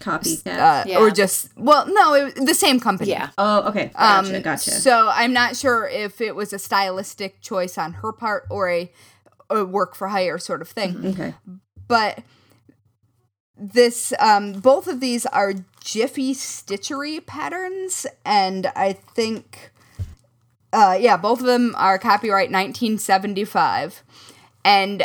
copycat 0.00 0.58
uh, 0.58 0.84
Yeah. 0.86 0.98
or 0.98 1.10
just 1.10 1.56
well, 1.56 1.86
no, 1.86 2.14
it 2.14 2.34
the 2.44 2.54
same 2.54 2.80
company. 2.80 3.10
yeah, 3.10 3.28
oh 3.38 3.68
okay 3.68 3.92
gotcha 3.96 4.36
Um, 4.36 4.42
gotcha 4.42 4.70
So 4.72 5.08
I'm 5.12 5.32
not 5.32 5.56
sure 5.56 5.86
if 5.86 6.20
it 6.20 6.34
was 6.34 6.52
a 6.52 6.58
stylistic 6.58 7.40
choice 7.40 7.78
on 7.78 7.92
her 7.94 8.12
part 8.12 8.44
or 8.50 8.68
a, 8.68 8.90
a 9.56 9.64
work 9.64 9.94
for 9.94 10.08
hire 10.08 10.38
sort 10.38 10.62
of 10.62 10.68
thing. 10.68 11.06
okay 11.06 11.34
But 11.88 12.22
this, 13.62 14.12
um, 14.18 14.54
both 14.54 14.88
of 14.88 15.00
these 15.00 15.24
are 15.26 15.54
Jiffy 15.84 16.34
Stitchery 16.34 17.24
patterns, 17.24 18.06
and 18.24 18.66
I 18.74 18.94
think, 18.94 19.72
uh, 20.72 20.96
yeah, 20.98 21.16
both 21.16 21.40
of 21.40 21.46
them 21.46 21.74
are 21.76 21.98
copyright 21.98 22.50
1975. 22.50 24.02
And 24.64 25.04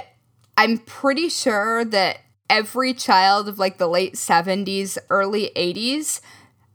I'm 0.57 0.79
pretty 0.79 1.29
sure 1.29 1.85
that 1.85 2.19
every 2.49 2.93
child 2.93 3.47
of 3.47 3.59
like 3.59 3.77
the 3.77 3.87
late 3.87 4.15
70s, 4.15 4.97
early 5.09 5.51
80s, 5.55 6.21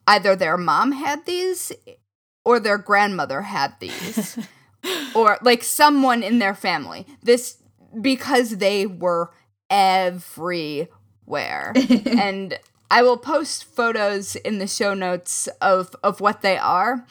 either 0.06 0.36
their 0.36 0.56
mom 0.56 0.92
had 0.92 1.24
these 1.26 1.72
or 2.44 2.60
their 2.60 2.78
grandmother 2.78 3.42
had 3.42 3.74
these, 3.80 4.38
or 5.14 5.38
like 5.42 5.62
someone 5.62 6.22
in 6.22 6.38
their 6.38 6.54
family. 6.54 7.06
This 7.22 7.61
because 8.00 8.58
they 8.58 8.86
were 8.86 9.30
everywhere. 9.70 11.72
and 12.06 12.58
I 12.90 13.02
will 13.02 13.16
post 13.16 13.64
photos 13.64 14.36
in 14.36 14.58
the 14.58 14.66
show 14.66 14.94
notes 14.94 15.48
of 15.60 15.94
of 16.02 16.20
what 16.20 16.42
they 16.42 16.58
are. 16.58 17.06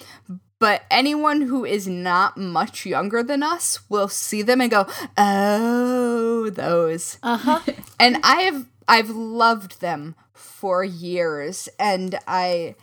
But 0.60 0.84
anyone 0.92 1.42
who 1.42 1.66
is 1.66 1.88
not 1.88 2.38
much 2.38 2.86
younger 2.86 3.24
than 3.24 3.42
us 3.42 3.80
will 3.90 4.08
see 4.08 4.44
them 4.44 4.62
and 4.62 4.70
go, 4.70 4.86
"Oh, 5.18 6.52
those." 6.52 7.18
Uh-huh. 7.24 7.60
and 8.00 8.18
I 8.24 8.42
have 8.44 8.68
I've 8.88 9.10
loved 9.10 9.82
them 9.82 10.16
for 10.34 10.84
years 10.84 11.68
and 11.80 12.20
I 12.28 12.76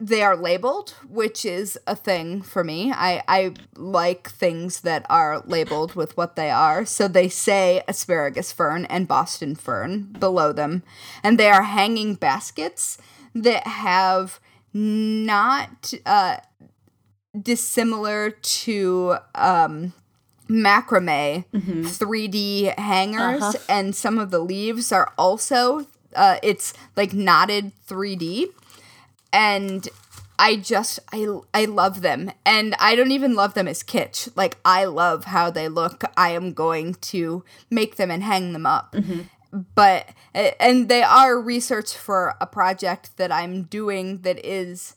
they 0.00 0.22
are 0.22 0.34
labeled, 0.34 0.94
which 1.08 1.44
is 1.44 1.78
a 1.86 1.94
thing 1.94 2.40
for 2.40 2.64
me. 2.64 2.90
I, 2.90 3.22
I 3.28 3.54
like 3.76 4.30
things 4.30 4.80
that 4.80 5.04
are 5.10 5.40
labeled 5.40 5.94
with 5.94 6.16
what 6.16 6.36
they 6.36 6.50
are. 6.50 6.86
So 6.86 7.06
they 7.06 7.28
say 7.28 7.82
asparagus 7.86 8.50
fern 8.50 8.86
and 8.86 9.06
Boston 9.06 9.54
fern 9.54 10.04
below 10.18 10.52
them. 10.54 10.82
And 11.22 11.38
they 11.38 11.50
are 11.50 11.64
hanging 11.64 12.14
baskets 12.14 12.96
that 13.34 13.66
have 13.66 14.40
not 14.72 15.92
uh, 16.06 16.38
dissimilar 17.38 18.30
to 18.30 19.16
um, 19.34 19.92
macrame 20.48 21.44
3D 21.52 22.78
hangers. 22.78 23.42
Uh-huh. 23.42 23.58
And 23.68 23.94
some 23.94 24.18
of 24.18 24.30
the 24.30 24.38
leaves 24.38 24.92
are 24.92 25.12
also, 25.18 25.86
uh, 26.16 26.38
it's 26.42 26.72
like 26.96 27.12
knotted 27.12 27.72
3D 27.86 28.46
and 29.32 29.88
I 30.38 30.56
just 30.56 30.98
I 31.12 31.26
I 31.52 31.66
love 31.66 32.00
them 32.00 32.32
and 32.46 32.74
I 32.78 32.96
don't 32.96 33.10
even 33.10 33.34
love 33.34 33.54
them 33.54 33.68
as 33.68 33.82
kitsch. 33.82 34.28
Like 34.34 34.56
I 34.64 34.86
love 34.86 35.24
how 35.24 35.50
they 35.50 35.68
look. 35.68 36.02
I 36.16 36.30
am 36.30 36.54
going 36.54 36.94
to 36.94 37.44
make 37.70 37.96
them 37.96 38.10
and 38.10 38.22
hang 38.22 38.52
them 38.52 38.66
up. 38.66 38.94
But 39.74 40.08
and 40.32 40.88
they 40.88 41.02
are 41.02 41.38
research 41.40 41.96
for 41.96 42.36
a 42.40 42.46
project 42.46 43.16
that 43.16 43.32
I'm 43.32 43.64
doing 43.64 44.22
that 44.22 44.44
is 44.46 44.94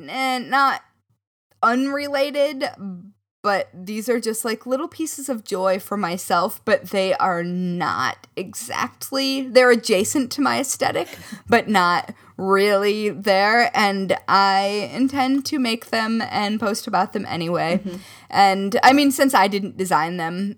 eh, 0.00 0.38
not 0.38 0.82
unrelated 1.62 2.64
but 3.44 3.68
these 3.74 4.08
are 4.08 4.18
just 4.18 4.42
like 4.42 4.64
little 4.64 4.88
pieces 4.88 5.28
of 5.28 5.44
joy 5.44 5.78
for 5.78 5.98
myself, 5.98 6.62
but 6.64 6.84
they 6.88 7.12
are 7.16 7.44
not 7.44 8.26
exactly, 8.36 9.42
they're 9.42 9.70
adjacent 9.70 10.32
to 10.32 10.40
my 10.40 10.60
aesthetic, 10.60 11.18
but 11.46 11.68
not 11.68 12.14
really 12.38 13.10
there. 13.10 13.70
And 13.76 14.16
I 14.26 14.90
intend 14.94 15.44
to 15.44 15.58
make 15.58 15.90
them 15.90 16.22
and 16.22 16.58
post 16.58 16.86
about 16.86 17.12
them 17.12 17.26
anyway. 17.26 17.82
Mm-hmm. 17.84 17.96
And 18.30 18.80
I 18.82 18.94
mean, 18.94 19.10
since 19.10 19.34
I 19.34 19.46
didn't 19.46 19.76
design 19.76 20.16
them, 20.16 20.56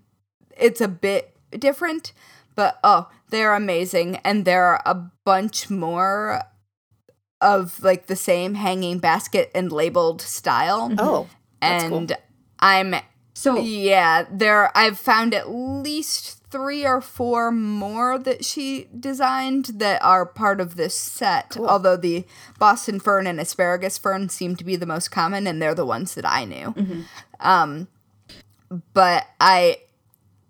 it's 0.57 0.81
a 0.81 0.87
bit 0.87 1.37
different, 1.59 2.13
but 2.55 2.79
oh, 2.85 3.11
they're 3.31 3.55
amazing. 3.55 4.19
And 4.19 4.45
there 4.45 4.65
are 4.65 4.81
a 4.87 4.95
bunch 5.25 5.69
more 5.69 6.41
of 7.41 7.83
like 7.83 8.07
the 8.07 8.15
same 8.15 8.55
hanging 8.55 9.01
basket 9.01 9.51
and 9.57 9.73
labeled 9.73 10.23
style 10.23 10.89
mm-hmm. 10.89 11.01
Oh, 11.01 11.27
that's 11.61 11.89
cool. 11.89 12.07
I'm 12.67 12.95
So 13.35 13.59
yeah, 13.59 14.27
there 14.31 14.77
I've 14.77 14.99
found 14.99 15.35
at 15.35 15.51
least 15.51 16.43
3 16.51 16.87
or 16.87 17.01
4 17.01 17.53
more 17.53 18.19
that 18.19 18.45
she 18.45 18.89
designed 18.99 19.67
that 19.77 20.03
are 20.03 20.25
part 20.25 20.61
of 20.61 20.77
this 20.77 20.97
set. 20.97 21.57
Although 21.57 21.97
the 21.97 22.25
Boston 22.59 22.99
fern 22.99 23.27
and 23.27 23.39
asparagus 23.39 23.99
fern 23.99 24.29
seem 24.31 24.57
to 24.57 24.65
be 24.65 24.75
the 24.75 24.87
most 24.87 25.11
common 25.11 25.47
and 25.47 25.61
they're 25.61 25.75
the 25.75 25.87
ones 25.87 26.15
that 26.15 26.27
I 26.27 26.45
knew. 26.45 26.75
Um 27.41 27.89
but 28.93 29.27
I 29.41 29.79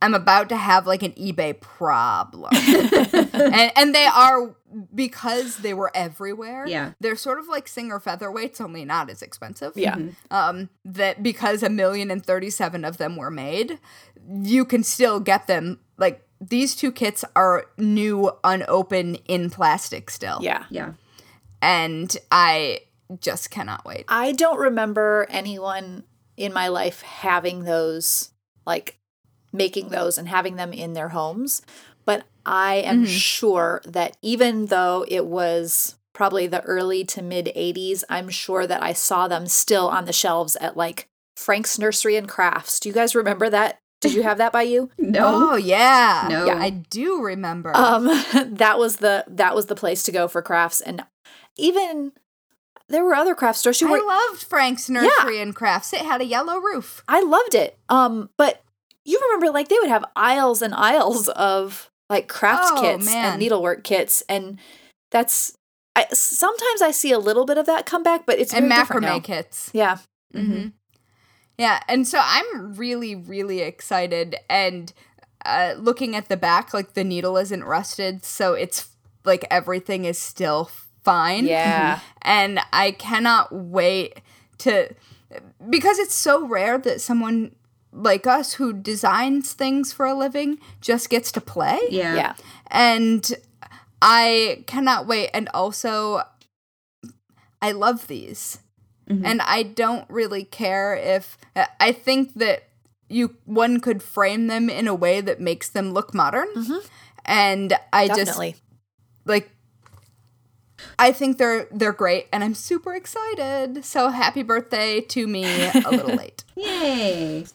I'm 0.02 0.14
about 0.14 0.48
to 0.50 0.56
have 0.56 0.86
like 0.86 1.02
an 1.02 1.12
eBay 1.12 1.58
problem. 1.58 2.50
and 2.52 3.72
and 3.76 3.94
they 3.94 4.04
are 4.04 4.54
because 4.94 5.58
they 5.58 5.72
were 5.72 5.90
everywhere. 5.94 6.66
Yeah. 6.66 6.92
They're 7.00 7.16
sort 7.16 7.38
of 7.38 7.48
like 7.48 7.66
singer 7.68 7.98
featherweights, 7.98 8.60
only 8.60 8.84
not 8.84 9.10
as 9.10 9.22
expensive 9.22 9.72
yeah. 9.76 9.96
um, 10.30 10.68
that 10.84 11.22
because 11.22 11.62
a 11.62 11.70
million 11.70 12.10
and 12.10 12.24
37 12.24 12.84
of 12.84 12.98
them 12.98 13.16
were 13.16 13.30
made, 13.30 13.78
you 14.28 14.64
can 14.64 14.82
still 14.82 15.20
get 15.20 15.46
them. 15.46 15.80
Like 15.96 16.26
these 16.40 16.76
two 16.76 16.92
kits 16.92 17.24
are 17.34 17.66
new, 17.78 18.32
unopened 18.44 19.20
in 19.26 19.50
plastic 19.50 20.10
still. 20.10 20.38
Yeah. 20.42 20.64
yeah. 20.70 20.92
And 21.62 22.14
I 22.30 22.80
just 23.20 23.50
cannot 23.50 23.84
wait. 23.84 24.04
I 24.08 24.32
don't 24.32 24.58
remember 24.58 25.26
anyone 25.30 26.04
in 26.36 26.52
my 26.52 26.68
life 26.68 27.00
having 27.02 27.64
those, 27.64 28.30
like 28.66 28.98
making 29.52 29.88
those 29.88 30.18
and 30.18 30.28
having 30.28 30.56
them 30.56 30.72
in 30.72 30.92
their 30.92 31.08
homes. 31.10 31.62
But 32.04 32.24
I 32.44 32.76
am 32.76 33.04
sure 33.06 33.80
that 33.84 34.16
even 34.22 34.66
though 34.66 35.04
it 35.08 35.26
was 35.26 35.96
probably 36.12 36.46
the 36.46 36.62
early 36.62 37.04
to 37.04 37.22
mid 37.22 37.46
80s, 37.56 38.04
I'm 38.08 38.28
sure 38.28 38.66
that 38.66 38.82
I 38.82 38.92
saw 38.92 39.26
them 39.28 39.46
still 39.46 39.88
on 39.88 40.04
the 40.04 40.12
shelves 40.12 40.56
at 40.56 40.76
like 40.76 41.08
Frank's 41.36 41.78
Nursery 41.78 42.16
and 42.16 42.28
Crafts. 42.28 42.78
Do 42.80 42.88
you 42.88 42.94
guys 42.94 43.14
remember 43.14 43.50
that? 43.50 43.78
Did 44.00 44.14
you 44.14 44.22
have 44.22 44.38
that 44.38 44.52
by 44.52 44.62
you? 44.62 44.90
No. 44.98 45.50
Oh 45.52 45.56
yeah. 45.56 46.26
No. 46.30 46.46
Yeah, 46.46 46.58
I 46.58 46.70
do 46.70 47.20
remember. 47.22 47.72
um 47.74 48.04
that 48.34 48.78
was 48.78 48.96
the 48.96 49.24
that 49.26 49.54
was 49.54 49.66
the 49.66 49.74
place 49.74 50.02
to 50.04 50.12
go 50.12 50.28
for 50.28 50.42
crafts 50.42 50.80
and 50.80 51.02
even 51.58 52.12
there 52.88 53.04
were 53.04 53.14
other 53.14 53.34
craft 53.34 53.58
stores 53.58 53.80
who 53.80 53.90
were 53.90 53.98
I 53.98 54.28
loved 54.30 54.44
Frank's 54.44 54.88
Nursery 54.88 55.40
and 55.40 55.54
Crafts. 55.56 55.92
It 55.92 56.02
had 56.02 56.20
a 56.20 56.24
yellow 56.24 56.58
roof. 56.58 57.02
I 57.08 57.20
loved 57.20 57.54
it. 57.54 57.76
Um, 57.88 58.30
but 58.36 58.62
you 59.06 59.18
remember 59.24 59.52
like 59.52 59.68
they 59.68 59.78
would 59.80 59.88
have 59.88 60.04
aisles 60.16 60.60
and 60.62 60.74
aisles 60.74 61.28
of 61.28 61.90
like 62.10 62.28
craft 62.28 62.72
Oh, 62.76 62.80
kits 62.82 63.06
man. 63.06 63.32
and 63.32 63.40
needlework 63.40 63.84
kits, 63.84 64.22
and 64.28 64.58
that's 65.10 65.56
I 65.94 66.06
sometimes 66.12 66.82
I 66.82 66.90
see 66.90 67.12
a 67.12 67.18
little 67.18 67.46
bit 67.46 67.56
of 67.58 67.66
that 67.66 67.86
come 67.86 68.02
back, 68.02 68.26
but 68.26 68.38
it's 68.38 68.52
and 68.52 68.68
very 68.68 68.80
different 68.80 69.02
now. 69.02 69.18
macrame 69.18 69.24
kits. 69.24 69.70
Yeah, 69.72 69.98
Mm-hmm. 70.34 70.68
Yeah, 71.58 71.80
and 71.88 72.06
so 72.06 72.20
I'm 72.22 72.74
really, 72.74 73.14
really 73.14 73.60
excited. 73.60 74.36
And 74.50 74.92
uh, 75.44 75.74
looking 75.78 76.14
at 76.14 76.28
the 76.28 76.36
back, 76.36 76.74
like 76.74 76.92
the 76.92 77.04
needle 77.04 77.38
isn't 77.38 77.64
rusted, 77.64 78.24
so 78.24 78.52
it's 78.52 78.88
like 79.24 79.46
everything 79.50 80.04
is 80.04 80.18
still 80.18 80.70
fine. 81.02 81.46
yeah, 81.46 82.00
And 82.22 82.60
I 82.74 82.90
cannot 82.90 83.54
wait 83.54 84.20
to, 84.58 84.94
because 85.70 85.98
it's 85.98 86.14
so 86.14 86.46
rare 86.46 86.76
that 86.78 87.00
someone 87.00 87.54
like 87.96 88.26
us 88.26 88.54
who 88.54 88.72
designs 88.72 89.52
things 89.52 89.92
for 89.92 90.06
a 90.06 90.14
living 90.14 90.58
just 90.80 91.08
gets 91.10 91.32
to 91.32 91.40
play. 91.40 91.78
Yeah. 91.90 92.14
yeah. 92.14 92.34
And 92.68 93.34
I 94.02 94.64
cannot 94.66 95.06
wait. 95.06 95.30
And 95.32 95.48
also, 95.54 96.22
I 97.62 97.72
love 97.72 98.06
these. 98.06 98.58
Mm-hmm. 99.08 99.24
And 99.24 99.42
I 99.42 99.62
don't 99.62 100.08
really 100.10 100.44
care 100.44 100.94
if 100.94 101.38
I 101.80 101.92
think 101.92 102.34
that 102.34 102.64
you 103.08 103.36
one 103.44 103.80
could 103.80 104.02
frame 104.02 104.48
them 104.48 104.68
in 104.68 104.88
a 104.88 104.94
way 104.94 105.20
that 105.20 105.40
makes 105.40 105.68
them 105.68 105.92
look 105.92 106.12
modern. 106.12 106.48
Mm-hmm. 106.54 106.86
And 107.24 107.72
I 107.92 108.08
just 108.08 108.38
like 109.24 109.50
I 110.98 111.12
think 111.12 111.38
they're 111.38 111.68
they're 111.70 111.92
great 111.92 112.26
and 112.32 112.42
I'm 112.42 112.54
super 112.54 112.94
excited. 112.94 113.84
So 113.84 114.08
happy 114.08 114.42
birthday 114.42 115.00
to 115.00 115.26
me 115.26 115.44
a 115.44 115.90
little 115.90 116.14
late. 116.16 116.44
Yay. 116.56 117.46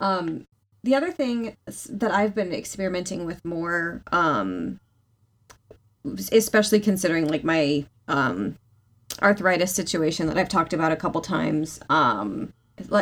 Um, 0.00 0.46
the 0.84 0.94
other 0.94 1.10
thing 1.10 1.56
that 1.90 2.10
I've 2.10 2.34
been 2.34 2.52
experimenting 2.52 3.24
with 3.24 3.44
more, 3.44 4.02
um, 4.12 4.78
especially 6.32 6.80
considering 6.80 7.28
like 7.28 7.44
my 7.44 7.86
um, 8.06 8.56
arthritis 9.20 9.72
situation 9.74 10.26
that 10.28 10.38
I've 10.38 10.48
talked 10.48 10.72
about 10.72 10.92
a 10.92 10.96
couple 10.96 11.20
times. 11.20 11.80
Um, 11.90 12.52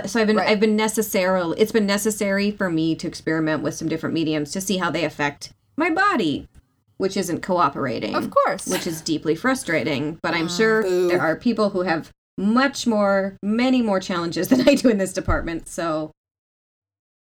so 0.07 0.21
I've 0.21 0.27
been 0.27 0.37
Right. 0.37 0.49
I've 0.49 0.61
been 0.61 0.75
necessarily 0.77 1.61
it's 1.61 1.73
been 1.73 1.87
necessary 1.87 2.51
for 2.51 2.71
me 2.71 2.95
to 2.97 3.07
experiment 3.07 3.63
with 3.63 3.75
some 3.75 3.89
different 3.89 4.15
mediums 4.15 4.51
to 4.53 4.61
see 4.61 4.79
how 4.79 4.91
they 4.91 5.05
affect 5.05 5.53
my 5.77 5.91
body, 5.91 6.49
which 6.97 7.15
isn't 7.17 7.43
cooperating 7.43 8.15
Of 8.15 8.31
course. 8.31 8.67
which 8.67 8.87
is 8.87 9.03
deeply 9.03 9.35
frustrating. 9.35 10.19
But 10.23 10.33
I'm 10.33 10.49
sure 10.49 10.83
Boo. 10.83 11.09
there 11.09 11.21
are 11.21 11.37
people 11.37 11.71
who 11.71 11.83
have 11.83 12.11
much 12.39 12.87
more, 12.87 13.37
many 13.43 13.83
more 13.83 14.01
challenges 14.01 14.49
than 14.49 14.67
I 14.67 14.75
do 14.77 14.89
in 14.89 14.97
this 14.97 15.13
department. 15.13 15.69
So, 15.69 16.13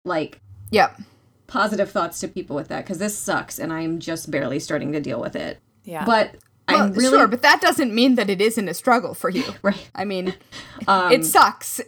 like, 0.06 0.40
Yep. 0.70 1.00
positive 1.46 1.90
thoughts 1.90 2.18
to 2.20 2.28
people 2.28 2.56
with 2.56 2.68
that 2.68 2.84
because 2.84 2.98
this 2.98 3.16
sucks 3.16 3.58
and 3.58 3.72
I'm 3.72 3.98
just 4.00 4.30
barely 4.30 4.58
starting 4.58 4.92
to 4.92 5.00
deal 5.00 5.20
with 5.20 5.36
it. 5.36 5.58
Yeah. 5.84 6.04
But 6.04 6.36
Well, 6.68 6.82
I'm 6.82 6.92
really 6.92 7.16
sure, 7.18 7.28
but 7.28 7.42
that 7.42 7.60
doesn't 7.60 7.94
mean 7.94 8.16
that 8.16 8.28
it 8.30 8.40
isn't 8.40 8.68
a 8.68 8.74
struggle 8.74 9.14
for 9.14 9.30
you. 9.30 9.44
right. 9.62 9.88
I 9.94 10.04
mean, 10.04 10.34
Um, 10.88 11.12
it 11.12 11.24
sucks. 11.24 11.80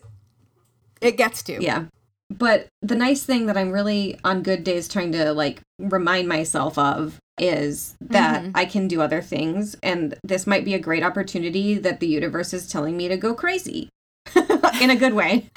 It 1.01 1.16
gets 1.16 1.43
to. 1.45 1.61
Yeah. 1.62 1.85
But 2.31 2.69
the 2.83 2.95
nice 2.95 3.23
thing 3.25 3.47
that 3.47 3.57
I'm 3.57 3.71
really 3.73 4.19
on 4.23 4.43
good 4.43 4.62
days 4.62 4.87
trying 4.87 5.12
to 5.12 5.33
like 5.33 5.61
remind 5.79 6.29
myself 6.29 6.77
of 6.79 7.19
is 7.41 7.97
that 8.01 8.43
Mhm. 8.45 8.51
I 8.55 8.64
can 8.64 8.87
do 8.89 9.01
other 9.01 9.23
things 9.23 9.77
and 9.83 10.14
this 10.23 10.47
might 10.47 10.64
be 10.64 10.75
a 10.75 10.79
great 10.79 11.03
opportunity 11.03 11.75
that 11.79 12.01
the 12.01 12.07
universe 12.09 12.53
is 12.53 12.69
telling 12.69 12.97
me 12.97 13.09
to 13.09 13.16
go 13.16 13.33
crazy. 13.35 13.89
In 14.81 14.91
a 14.91 14.97
good 14.97 15.14
way. 15.14 15.49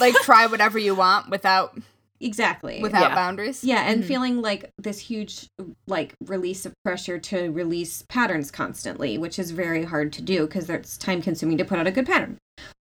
Like 0.00 0.14
try 0.22 0.46
whatever 0.46 0.78
you 0.78 0.94
want 0.94 1.28
without 1.30 1.76
exactly. 2.20 2.80
without 2.82 3.10
Yeah. 3.10 3.14
boundaries. 3.14 3.62
yeah, 3.64 3.82
and 3.90 4.02
Mhm. 4.02 4.06
feeling 4.06 4.42
like 4.42 4.70
this 4.78 4.98
huge 4.98 5.48
like 5.86 6.14
release 6.26 6.66
of 6.66 6.72
pressure 6.84 7.18
to 7.18 7.50
release 7.50 8.04
patterns 8.08 8.50
constantly, 8.50 9.18
which 9.18 9.38
is 9.38 9.50
very 9.52 9.84
hard 9.84 10.12
to 10.14 10.22
do 10.22 10.46
because 10.46 10.68
it's 10.70 10.96
time 10.96 11.22
consuming 11.22 11.58
to 11.58 11.64
put 11.64 11.78
out 11.78 11.86
a 11.86 11.90
good 11.92 12.06
pattern. 12.06 12.38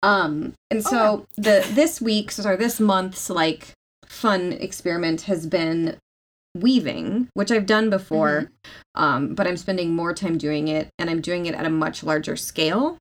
Um 0.04 0.54
and 0.70 0.84
so 0.84 1.26
the 1.36 1.66
this 1.74 2.01
week's 2.01 2.43
or 2.45 2.56
this 2.58 2.80
month's 2.80 3.30
like 3.30 3.72
fun 4.06 4.54
experiment 4.54 5.22
has 5.22 5.47
been 5.47 5.97
weaving, 6.56 7.28
which 7.34 7.51
I've 7.51 7.66
done 7.66 7.89
before. 7.89 8.51
Um 8.95 9.34
but 9.34 9.47
I'm 9.47 9.58
spending 9.58 9.95
more 9.95 10.14
time 10.14 10.38
doing 10.38 10.68
it 10.68 10.89
and 10.99 11.10
I'm 11.10 11.22
doing 11.22 11.45
it 11.47 11.56
at 11.56 11.66
a 11.66 11.70
much 11.72 12.04
larger 12.04 12.36
scale. 12.36 12.97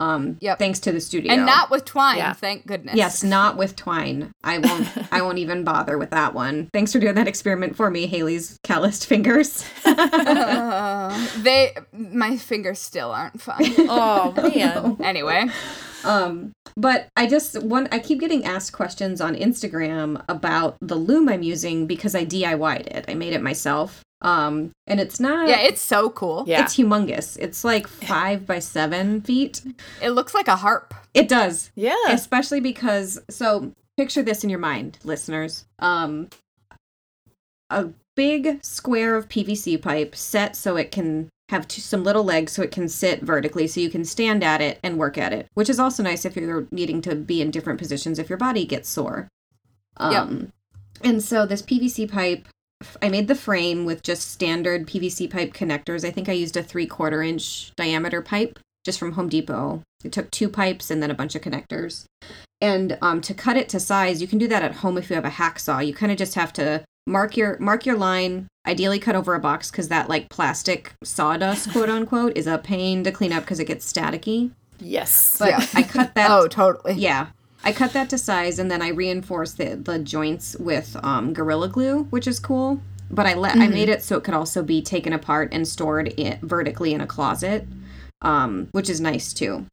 Um 0.00 0.36
Yep. 0.40 0.58
thanks 0.58 0.80
to 0.80 0.92
the 0.92 1.00
studio. 1.00 1.32
And 1.32 1.46
not 1.46 1.70
with 1.70 1.84
twine, 1.84 2.16
Yeah. 2.18 2.32
thank 2.32 2.66
goodness. 2.66 2.96
Yes, 2.96 3.22
not 3.22 3.56
with 3.56 3.76
twine. 3.76 4.32
I 4.42 4.58
won't. 4.58 4.88
I 5.12 5.22
won't 5.22 5.38
even 5.38 5.62
bother 5.64 5.96
with 5.98 6.10
that 6.10 6.34
one. 6.34 6.68
Thanks 6.72 6.92
for 6.92 6.98
doing 6.98 7.14
that 7.14 7.28
experiment 7.28 7.76
for 7.76 7.90
me, 7.90 8.06
Haley's 8.06 8.58
calloused 8.64 9.06
fingers. 9.06 9.64
Uh, 9.84 11.26
they 11.38 11.76
my 11.92 12.36
fingers 12.36 12.80
still 12.80 13.10
aren't 13.12 13.40
fine. 13.40 13.72
Oh 13.88 14.32
man. 14.36 14.96
anyway, 15.02 15.46
um, 16.04 16.52
but 16.76 17.06
I 17.16 17.26
just 17.26 17.62
one. 17.62 17.88
I 17.92 17.98
keep 17.98 18.18
getting 18.20 18.44
asked 18.44 18.72
questions 18.72 19.20
on 19.20 19.34
Instagram 19.36 20.24
about 20.28 20.76
the 20.80 20.96
loom 20.96 21.28
I'm 21.28 21.42
using 21.42 21.86
because 21.86 22.14
I 22.14 22.24
DIY'd 22.24 22.88
it. 22.88 23.04
I 23.08 23.14
made 23.14 23.32
it 23.32 23.42
myself. 23.42 24.02
Um, 24.24 24.72
and 24.86 25.00
it's 25.00 25.20
not. 25.20 25.48
yeah, 25.48 25.60
it's 25.60 25.82
so 25.82 26.08
cool. 26.10 26.44
Yeah. 26.46 26.62
It's 26.62 26.76
humongous. 26.76 27.36
It's 27.38 27.62
like 27.62 27.86
five 27.86 28.46
by 28.46 28.58
seven 28.58 29.20
feet. 29.20 29.62
It 30.02 30.10
looks 30.10 30.34
like 30.34 30.48
a 30.48 30.56
harp. 30.56 30.94
It 31.12 31.28
does. 31.28 31.70
Yeah. 31.76 31.94
especially 32.08 32.60
because 32.60 33.20
so 33.30 33.72
picture 33.96 34.22
this 34.22 34.42
in 34.42 34.50
your 34.50 34.58
mind 34.58 34.98
listeners 35.04 35.66
um 35.78 36.28
a 37.70 37.90
big 38.16 38.58
square 38.64 39.14
of 39.14 39.28
pvc 39.28 39.80
pipe 39.80 40.16
set 40.16 40.56
so 40.56 40.76
it 40.76 40.90
can 40.90 41.28
have 41.48 41.68
two, 41.68 41.80
some 41.80 42.02
little 42.02 42.24
legs 42.24 42.50
so 42.50 42.60
it 42.62 42.72
can 42.72 42.88
sit 42.88 43.20
vertically 43.22 43.68
so 43.68 43.78
you 43.78 43.88
can 43.88 44.04
stand 44.04 44.42
at 44.42 44.60
it 44.60 44.80
and 44.82 44.98
work 44.98 45.16
at 45.16 45.32
it 45.32 45.46
which 45.54 45.68
is 45.68 45.78
also 45.78 46.02
nice 46.02 46.24
if 46.24 46.34
you're 46.36 46.66
needing 46.72 47.00
to 47.00 47.14
be 47.14 47.40
in 47.40 47.52
different 47.52 47.78
positions 47.78 48.18
if 48.18 48.28
your 48.28 48.38
body 48.38 48.64
gets 48.64 48.88
sore 48.88 49.28
um 49.98 50.50
and 51.02 51.22
so 51.22 51.46
this 51.46 51.62
pvc 51.62 52.10
pipe 52.10 52.48
I 53.02 53.08
made 53.08 53.28
the 53.28 53.34
frame 53.34 53.84
with 53.84 54.02
just 54.02 54.30
standard 54.30 54.86
PVC 54.86 55.30
pipe 55.30 55.52
connectors. 55.52 56.04
I 56.04 56.10
think 56.10 56.28
I 56.28 56.32
used 56.32 56.56
a 56.56 56.62
three 56.62 56.86
quarter 56.86 57.22
inch 57.22 57.72
diameter 57.76 58.22
pipe 58.22 58.58
just 58.84 58.98
from 58.98 59.12
Home 59.12 59.28
Depot. 59.28 59.82
It 60.04 60.12
took 60.12 60.30
two 60.30 60.48
pipes 60.48 60.90
and 60.90 61.02
then 61.02 61.10
a 61.10 61.14
bunch 61.14 61.34
of 61.34 61.42
connectors. 61.42 62.04
And 62.60 62.98
um, 63.02 63.20
to 63.22 63.34
cut 63.34 63.56
it 63.56 63.68
to 63.70 63.80
size, 63.80 64.20
you 64.20 64.28
can 64.28 64.38
do 64.38 64.48
that 64.48 64.62
at 64.62 64.76
home 64.76 64.96
if 64.98 65.08
you 65.10 65.16
have 65.16 65.24
a 65.24 65.30
hacksaw. 65.30 65.86
You 65.86 65.94
kind 65.94 66.12
of 66.12 66.18
just 66.18 66.34
have 66.34 66.52
to 66.54 66.84
mark 67.06 67.36
your 67.36 67.58
mark 67.58 67.86
your 67.86 67.96
line. 67.96 68.48
Ideally, 68.66 68.98
cut 68.98 69.14
over 69.16 69.34
a 69.34 69.40
box 69.40 69.70
because 69.70 69.88
that 69.88 70.08
like 70.08 70.30
plastic 70.30 70.92
sawdust, 71.02 71.70
quote 71.72 71.88
unquote, 71.90 72.36
is 72.36 72.46
a 72.46 72.58
pain 72.58 73.04
to 73.04 73.12
clean 73.12 73.32
up 73.32 73.44
because 73.44 73.60
it 73.60 73.66
gets 73.66 73.90
staticky. 73.90 74.52
yes. 74.78 75.36
But 75.38 75.50
Yeah. 75.50 75.66
I 75.74 75.82
cut 75.82 76.14
that. 76.14 76.30
oh, 76.32 76.48
totally. 76.48 76.94
Yeah. 76.94 77.28
I 77.66 77.72
cut 77.72 77.94
that 77.94 78.10
to 78.10 78.18
size 78.18 78.58
and 78.58 78.70
then 78.70 78.82
I 78.82 78.88
reinforced 78.88 79.56
the, 79.56 79.76
the 79.76 79.98
joints 79.98 80.54
with 80.60 80.96
um, 81.02 81.32
Gorilla 81.32 81.68
Glue, 81.68 82.04
which 82.10 82.26
is 82.26 82.38
cool. 82.38 82.80
But 83.10 83.26
I 83.26 83.34
let 83.34 83.56
I 83.56 83.68
made 83.68 83.88
it 83.88 84.02
so 84.02 84.16
it 84.16 84.24
could 84.24 84.34
also 84.34 84.62
be 84.62 84.82
taken 84.82 85.12
apart 85.12 85.50
and 85.52 85.68
stored 85.68 86.08
in, 86.08 86.38
vertically 86.42 86.92
in 86.94 87.00
a 87.00 87.06
closet, 87.06 87.66
um, 88.22 88.68
which 88.72 88.90
is 88.90 89.00
nice 89.00 89.32
too. 89.32 89.66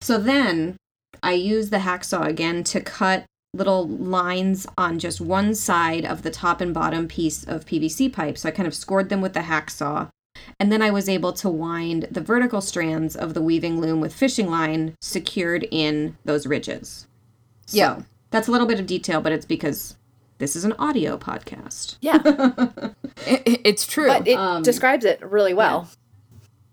So 0.00 0.18
then 0.18 0.76
I 1.22 1.32
used 1.32 1.70
the 1.70 1.78
hacksaw 1.78 2.26
again 2.26 2.64
to 2.64 2.80
cut 2.80 3.24
little 3.54 3.86
lines 3.86 4.66
on 4.78 4.98
just 4.98 5.20
one 5.20 5.54
side 5.54 6.04
of 6.04 6.22
the 6.22 6.30
top 6.30 6.60
and 6.60 6.72
bottom 6.72 7.06
piece 7.06 7.44
of 7.44 7.66
PVC 7.66 8.12
pipe. 8.12 8.38
So 8.38 8.48
I 8.48 8.52
kind 8.52 8.66
of 8.66 8.74
scored 8.74 9.08
them 9.08 9.20
with 9.20 9.34
the 9.34 9.40
hacksaw. 9.40 10.08
And 10.60 10.70
then 10.70 10.82
I 10.82 10.90
was 10.90 11.08
able 11.08 11.32
to 11.34 11.48
wind 11.48 12.08
the 12.10 12.20
vertical 12.20 12.60
strands 12.60 13.16
of 13.16 13.34
the 13.34 13.42
weaving 13.42 13.80
loom 13.80 14.00
with 14.00 14.14
fishing 14.14 14.50
line 14.50 14.94
secured 15.00 15.66
in 15.70 16.16
those 16.24 16.46
ridges. 16.46 17.06
So 17.66 17.76
Yeah. 17.76 18.02
that's 18.30 18.48
a 18.48 18.50
little 18.52 18.66
bit 18.66 18.80
of 18.80 18.86
detail, 18.86 19.20
but 19.20 19.32
it's 19.32 19.46
because 19.46 19.96
this 20.38 20.56
is 20.56 20.64
an 20.64 20.72
audio 20.78 21.16
podcast. 21.16 21.96
Yeah. 22.00 22.18
It- 23.26 23.60
it's 23.64 23.86
true. 23.86 24.06
But 24.06 24.28
it 24.28 24.38
Um, 24.38 24.62
describes 24.62 25.04
it 25.04 25.20
really 25.24 25.54
well. 25.54 25.88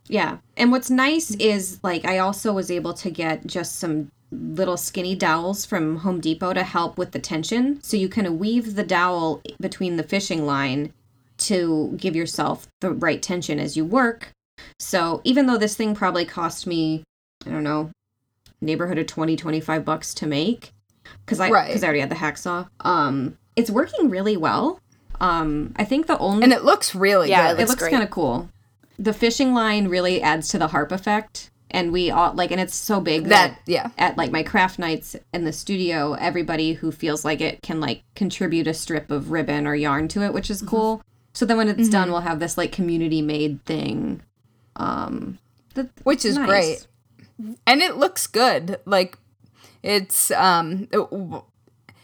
Yeah. 0.08 0.38
And 0.58 0.72
what's 0.72 0.90
nice 0.90 1.32
is 1.36 1.80
like 1.84 2.06
I 2.06 2.20
also 2.20 2.52
was 2.54 2.70
able 2.70 2.94
to 2.96 3.10
get 3.10 3.48
just 3.48 3.80
some 3.80 4.12
little 4.32 4.78
skinny 4.78 5.16
dowels 5.16 5.66
from 5.66 5.98
Home 5.98 6.20
Depot 6.20 6.54
to 6.54 6.64
help 6.64 6.98
with 6.98 7.12
the 7.12 7.20
tension. 7.20 7.82
So 7.82 7.96
you 7.98 8.10
kind 8.10 8.28
of 8.28 8.34
weave 8.38 8.76
the 8.76 8.84
dowel 8.84 9.42
between 9.60 9.96
the 9.98 10.04
fishing 10.04 10.46
line 10.46 10.92
to 11.40 11.94
give 11.98 12.16
yourself 12.16 12.68
the 12.82 12.92
right 12.92 13.22
tension 13.22 13.60
as 13.60 13.78
you 13.78 13.86
work. 13.86 14.32
So 14.80 15.22
even 15.24 15.46
though 15.48 15.58
this 15.58 15.76
thing 15.76 15.96
probably 15.96 16.26
cost 16.26 16.68
me, 16.68 17.04
I 17.46 17.50
don't 17.52 17.64
know, 17.64 17.92
neighborhood 18.62 18.98
of 19.00 19.08
20 19.08 19.36
25 19.36 19.84
bucks 19.86 20.14
to 20.16 20.28
make 20.28 20.72
cuz 21.26 21.40
I 21.40 21.50
Right. 21.50 21.72
cuz 21.72 21.84
I 21.84 21.88
already 21.88 22.00
had 22.02 22.10
the 22.10 22.16
hacksaw. 22.16 22.68
Um 22.82 23.38
it's 23.56 23.70
working 23.70 24.10
really 24.10 24.38
well. 24.38 24.80
Um 25.20 25.74
I 25.76 25.84
think 25.86 26.08
the 26.08 26.18
only 26.18 26.44
and 26.44 26.54
it 26.54 26.64
looks 26.64 26.96
really 26.96 27.30
Yeah, 27.30 27.50
good. 27.54 27.60
it 27.62 27.68
Looks 27.68 27.82
looks 27.82 27.92
kind 27.92 28.04
of 28.04 28.10
cool. 28.10 28.50
The 29.00 29.14
fishing 29.14 29.54
line 29.54 29.88
really 29.88 30.22
adds 30.22 30.48
to 30.50 30.60
the 30.60 30.68
harp 30.68 30.92
effect, 30.92 31.50
and 31.72 31.92
we 31.92 32.12
all 32.12 32.32
like, 32.36 32.52
and 32.52 32.62
it's 32.62 32.76
so 32.76 33.02
big 33.02 33.24
that, 33.26 33.50
that 33.50 33.60
yeah. 33.66 33.90
at 33.98 34.18
like 34.18 34.32
my 34.32 34.44
craft 34.44 34.78
nights 34.78 35.16
in 35.34 35.46
the 35.46 35.52
studio, 35.52 36.14
everybody 36.14 36.74
who 36.74 36.92
feels 36.92 37.26
like 37.26 37.42
it 37.42 37.60
can 37.64 37.80
like 37.80 38.04
contribute 38.16 38.68
a 38.68 38.74
strip 38.74 39.10
of 39.10 39.32
ribbon 39.32 39.66
or 39.66 39.74
yarn 39.76 40.08
to 40.10 40.22
it, 40.24 40.32
which 40.34 40.52
is 40.52 40.62
cool. 40.62 41.02
So 41.34 41.44
then 41.48 41.58
when 41.58 41.68
it's 41.70 41.90
done, 41.90 42.12
we'll 42.12 42.22
have 42.22 42.40
this 42.40 42.56
like 42.56 42.72
community 42.72 43.24
made 43.24 43.66
thing, 43.66 44.22
um, 44.76 45.40
that, 45.74 45.90
Which 46.04 46.24
is 46.24 46.38
nice. 46.38 46.48
great. 46.48 46.88
And 47.66 47.82
it 47.82 47.98
looks 47.98 48.28
good. 48.28 48.80
Like 48.86 49.18
it's 49.84 50.32
um 50.32 50.88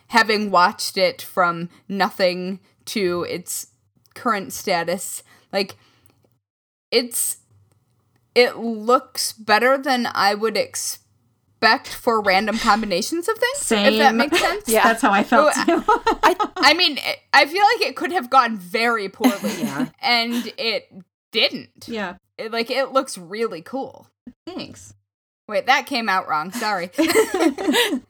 having 0.08 0.52
watched 0.52 0.98
it 0.98 1.22
from 1.22 1.70
nothing 1.88 2.60
to 2.86 3.26
its 3.30 3.68
current 4.16 4.52
status, 4.54 5.24
like 5.52 5.76
it's 6.92 7.38
it 8.36 8.58
looks 8.58 9.34
better 9.34 9.78
than 9.78 10.08
I 10.14 10.34
would 10.36 10.56
expect 10.58 11.88
for 11.90 12.22
random 12.22 12.58
combinations 12.58 13.28
of 13.28 13.38
things. 13.38 13.72
If 13.72 13.98
that 13.98 14.16
makes 14.16 14.40
sense. 14.40 14.64
Yeah. 14.68 14.84
That's 14.84 15.02
how 15.02 15.12
I 15.12 15.24
felt 15.24 15.54
too. 15.54 15.84
I 16.62 16.74
mean, 16.78 16.98
it, 16.98 17.20
I 17.34 17.46
feel 17.46 17.64
like 17.64 17.90
it 17.90 17.96
could 17.96 18.12
have 18.12 18.30
gone 18.30 18.56
very 18.58 19.10
poorly, 19.10 19.52
Yeah. 19.60 19.88
and 20.02 20.52
it 20.58 20.92
didn't. 21.32 21.88
yeah. 21.88 22.16
It, 22.38 22.52
like 22.52 22.70
it 22.72 22.92
looks 22.94 23.18
really 23.18 23.62
cool. 23.62 24.08
Thanks. 24.46 24.94
Wait, 25.50 25.66
that 25.66 25.88
came 25.88 26.08
out 26.08 26.30
wrong. 26.30 26.52
Sorry. 26.52 26.92
the 26.96 28.04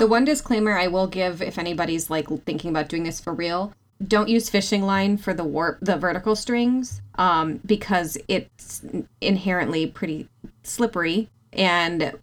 one 0.00 0.24
disclaimer 0.24 0.76
I 0.76 0.88
will 0.88 1.06
give 1.06 1.40
if 1.40 1.58
anybody's 1.58 2.10
like 2.10 2.26
thinking 2.44 2.70
about 2.70 2.88
doing 2.88 3.04
this 3.04 3.20
for 3.20 3.32
real, 3.32 3.72
don't 4.04 4.28
use 4.28 4.50
fishing 4.50 4.82
line 4.82 5.16
for 5.16 5.32
the 5.32 5.44
warp 5.44 5.78
the 5.80 5.96
vertical 5.96 6.34
strings 6.34 7.02
um 7.16 7.60
because 7.66 8.16
it's 8.28 8.82
inherently 9.20 9.86
pretty 9.86 10.26
slippery 10.62 11.28
and 11.52 12.18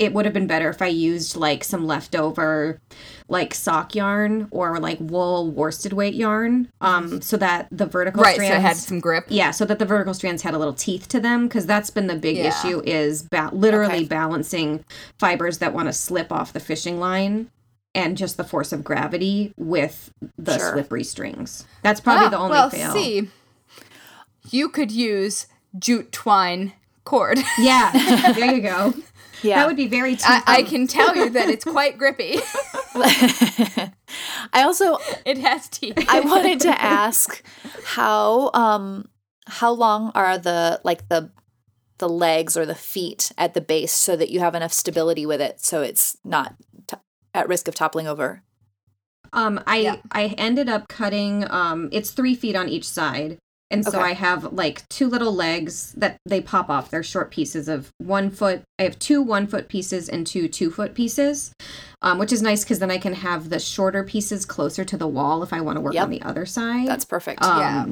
it 0.00 0.14
would 0.14 0.24
have 0.24 0.32
been 0.32 0.46
better 0.46 0.70
if 0.70 0.80
I 0.80 0.86
used 0.86 1.36
like 1.36 1.62
some 1.62 1.86
leftover 1.86 2.80
like 3.28 3.52
sock 3.54 3.94
yarn 3.94 4.48
or 4.50 4.80
like 4.80 4.96
wool 5.00 5.50
worsted 5.50 5.92
weight 5.92 6.14
yarn 6.14 6.68
um 6.80 7.20
so 7.20 7.36
that 7.36 7.68
the 7.70 7.84
vertical 7.86 8.22
right, 8.22 8.36
so 8.36 8.42
strands 8.42 8.64
it 8.64 8.66
had 8.66 8.76
some 8.76 8.98
grip. 8.98 9.26
yeah, 9.28 9.50
so 9.50 9.64
that 9.66 9.78
the 9.78 9.84
vertical 9.84 10.14
strands 10.14 10.42
had 10.42 10.54
a 10.54 10.58
little 10.58 10.72
teeth 10.74 11.06
to 11.08 11.20
them 11.20 11.46
because 11.46 11.66
that's 11.66 11.90
been 11.90 12.06
the 12.06 12.16
big 12.16 12.36
Yeah. 12.38 12.48
issue 12.48 12.82
is 12.86 13.22
ba- 13.30 13.50
literally 13.52 13.94
Okay. 13.96 14.04
balancing 14.04 14.84
fibers 15.18 15.58
that 15.58 15.74
want 15.74 15.86
to 15.88 15.92
slip 15.92 16.32
off 16.32 16.52
the 16.52 16.60
fishing 16.60 16.98
line 16.98 17.50
and 17.94 18.16
just 18.16 18.36
the 18.38 18.44
force 18.44 18.72
of 18.72 18.82
gravity 18.82 19.52
with 19.58 20.12
the 20.38 20.56
Sure. 20.58 20.72
slippery 20.72 21.04
strings. 21.04 21.66
That's 21.82 22.00
probably 22.00 22.26
Ah, 22.26 22.30
the 22.30 22.38
only 22.38 22.54
fail. 22.54 22.60
well, 22.62 22.70
fail. 22.70 22.92
see, 22.94 23.28
you 24.48 24.68
could 24.68 24.90
use 24.90 25.46
jute 25.78 26.10
twine 26.12 26.72
cord. 27.04 27.38
Yeah, 27.58 27.90
there 28.34 28.54
you 28.54 28.60
go. 28.62 28.94
Yeah. 29.42 29.56
That 29.56 29.66
would 29.68 29.76
be 29.76 29.88
very 29.88 30.12
teeth. 30.12 30.24
I, 30.26 30.42
I 30.46 30.62
can 30.62 30.86
tell 30.86 31.16
you 31.16 31.30
that 31.30 31.48
it's 31.48 31.64
quite 31.64 31.98
grippy. 31.98 32.38
I 34.52 34.62
also 34.62 34.98
it 35.24 35.38
has 35.38 35.68
teeth. 35.68 36.04
I 36.08 36.20
wanted 36.20 36.60
to 36.60 36.80
ask 36.80 37.42
how 37.84 38.50
um 38.54 39.08
how 39.46 39.72
long 39.72 40.12
are 40.14 40.38
the 40.38 40.80
like 40.84 41.08
the 41.08 41.30
the 41.98 42.08
legs 42.08 42.56
or 42.56 42.64
the 42.66 42.74
feet 42.74 43.30
at 43.36 43.54
the 43.54 43.60
base 43.60 43.92
so 43.92 44.16
that 44.16 44.30
you 44.30 44.40
have 44.40 44.54
enough 44.54 44.72
stability 44.72 45.26
with 45.26 45.40
it 45.40 45.60
so 45.60 45.82
it's 45.82 46.16
not 46.24 46.54
t- 46.86 46.96
at 47.34 47.48
risk 47.48 47.68
of 47.68 47.74
toppling 47.74 48.06
over? 48.08 48.42
Um, 49.32 49.60
I 49.66 49.78
Yeah. 49.78 49.96
I 50.10 50.26
ended 50.38 50.68
up 50.68 50.88
cutting. 50.88 51.48
Um, 51.50 51.88
it's 51.92 52.10
three 52.10 52.34
feet 52.34 52.56
on 52.56 52.68
each 52.68 52.88
side, 52.88 53.38
and 53.70 53.84
so 53.84 53.98
Okay. 53.98 54.10
I 54.10 54.12
have 54.14 54.52
like 54.52 54.88
two 54.88 55.08
little 55.08 55.34
legs 55.34 55.92
that 55.96 56.16
they 56.26 56.40
pop 56.40 56.68
off. 56.70 56.90
They're 56.90 57.02
short 57.02 57.30
pieces 57.30 57.68
of 57.68 57.90
one 57.98 58.30
foot. 58.30 58.62
I 58.78 58.82
have 58.84 58.98
two 58.98 59.22
one 59.22 59.46
foot 59.46 59.68
pieces 59.68 60.08
and 60.08 60.26
two 60.26 60.48
two 60.48 60.70
foot 60.70 60.94
pieces, 60.94 61.52
um, 62.02 62.18
which 62.18 62.32
is 62.32 62.42
nice 62.42 62.64
because 62.64 62.78
then 62.80 62.90
I 62.90 62.98
can 62.98 63.14
have 63.14 63.48
the 63.50 63.58
shorter 63.60 64.02
pieces 64.04 64.44
closer 64.44 64.84
to 64.84 64.96
the 64.96 65.08
wall 65.08 65.42
if 65.42 65.52
I 65.52 65.60
want 65.60 65.76
to 65.76 65.80
work 65.80 65.94
Yep. 65.94 66.04
on 66.04 66.10
the 66.10 66.22
other 66.22 66.46
side. 66.46 66.86
That's 66.88 67.04
perfect. 67.04 67.42
Um, 67.44 67.58
Yeah. 67.60 67.86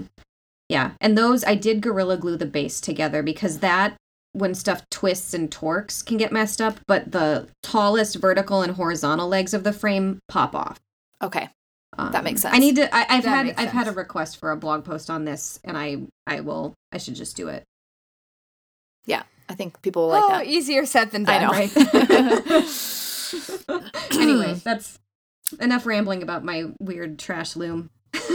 Yeah. 0.69 0.91
And 1.01 1.17
those, 1.17 1.45
I 1.45 1.55
did 1.55 1.81
Gorilla 1.81 2.17
Glue 2.19 2.37
the 2.37 2.45
base 2.45 2.81
together 2.81 3.23
because 3.23 3.61
that, 3.61 3.97
when 4.33 4.55
stuff 4.55 4.83
twists 4.91 5.33
and 5.33 5.51
torques, 5.51 6.03
can 6.03 6.19
get 6.19 6.31
messed 6.33 6.61
up, 6.61 6.79
but 6.87 7.13
the 7.13 7.49
tallest 7.63 8.17
vertical 8.17 8.61
and 8.63 8.75
horizontal 8.77 9.29
legs 9.29 9.55
of 9.55 9.65
the 9.65 9.73
frame 9.73 10.19
pop 10.29 10.55
off. 10.55 10.79
okay. 11.23 11.49
Um, 11.97 12.13
That 12.13 12.25
makes 12.25 12.43
sense. 12.43 12.55
I 12.55 12.59
need 12.59 12.77
to. 12.77 12.95
I, 12.95 13.07
I've 13.09 13.25
That 13.25 13.47
had. 13.47 13.55
I've 13.57 13.71
had 13.71 13.89
a 13.89 13.93
request 13.93 14.37
for 14.37 14.51
a 14.51 14.57
blog 14.57 14.85
post 14.85 15.11
on 15.11 15.25
this, 15.25 15.59
and 15.65 15.77
I. 15.77 16.03
I 16.27 16.41
will. 16.41 16.75
I 16.93 16.99
should 16.99 17.15
just 17.15 17.37
do 17.37 17.49
it. 17.49 17.65
Yeah. 19.07 19.23
I 19.49 19.55
think 19.55 19.81
people 19.83 20.03
will 20.03 20.11
like 20.11 20.23
oh, 20.25 20.29
that. 20.29 20.47
easier 20.47 20.85
said 20.85 21.11
than 21.11 21.25
done. 21.25 21.43
I 21.45 21.67
done. 21.67 21.77
know. 21.79 22.61
Right. 22.61 23.83
anyway, 24.13 24.55
that's 24.65 24.99
enough 25.61 25.87
rambling 25.87 26.23
about 26.23 26.45
my 26.45 26.67
weird 26.79 27.19
trash 27.19 27.57
loom. 27.57 27.91
Uh, 28.15 28.21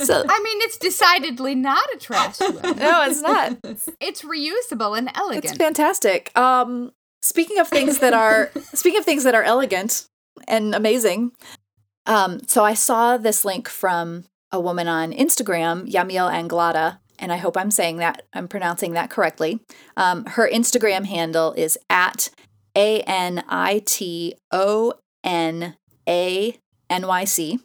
so 0.00 0.24
I 0.28 0.40
mean, 0.44 0.58
it's 0.62 0.76
decidedly 0.78 1.54
not 1.54 1.84
a 1.94 1.98
trash 1.98 2.40
loom. 2.40 2.60
no, 2.62 3.04
it's 3.04 3.22
not. 3.22 3.56
It's 4.00 4.22
reusable 4.22 4.96
and 4.98 5.10
elegant. 5.14 5.44
It's 5.46 5.56
fantastic. 5.56 6.36
Um, 6.36 6.92
speaking 7.22 7.58
of 7.58 7.68
things 7.68 8.00
that 8.00 8.12
are 8.12 8.50
speaking 8.74 8.98
of 8.98 9.06
things 9.06 9.24
that 9.24 9.34
are 9.34 9.42
elegant 9.42 10.06
and 10.48 10.74
amazing, 10.74 11.32
um, 12.06 12.40
so 12.46 12.64
I 12.64 12.74
saw 12.74 13.16
this 13.16 13.44
link 13.44 13.68
from 13.68 14.24
a 14.50 14.60
woman 14.60 14.88
on 14.88 15.12
Instagram, 15.12 15.90
Yamiel 15.90 16.30
Anglada, 16.30 16.98
and 17.18 17.32
I 17.32 17.36
hope 17.36 17.56
I'm 17.56 17.70
saying 17.70 17.98
that 17.98 18.22
I'm 18.32 18.48
pronouncing 18.48 18.92
that 18.92 19.10
correctly. 19.10 19.60
Um, 19.96 20.24
her 20.26 20.48
Instagram 20.48 21.06
handle 21.06 21.52
is 21.52 21.78
at 21.88 22.30
a 22.76 23.00
n 23.02 23.44
i 23.48 23.82
t 23.84 24.34
o 24.50 24.94
n 25.22 25.76
a 26.08 26.58
n 26.90 27.06
y 27.06 27.24
c. 27.24 27.60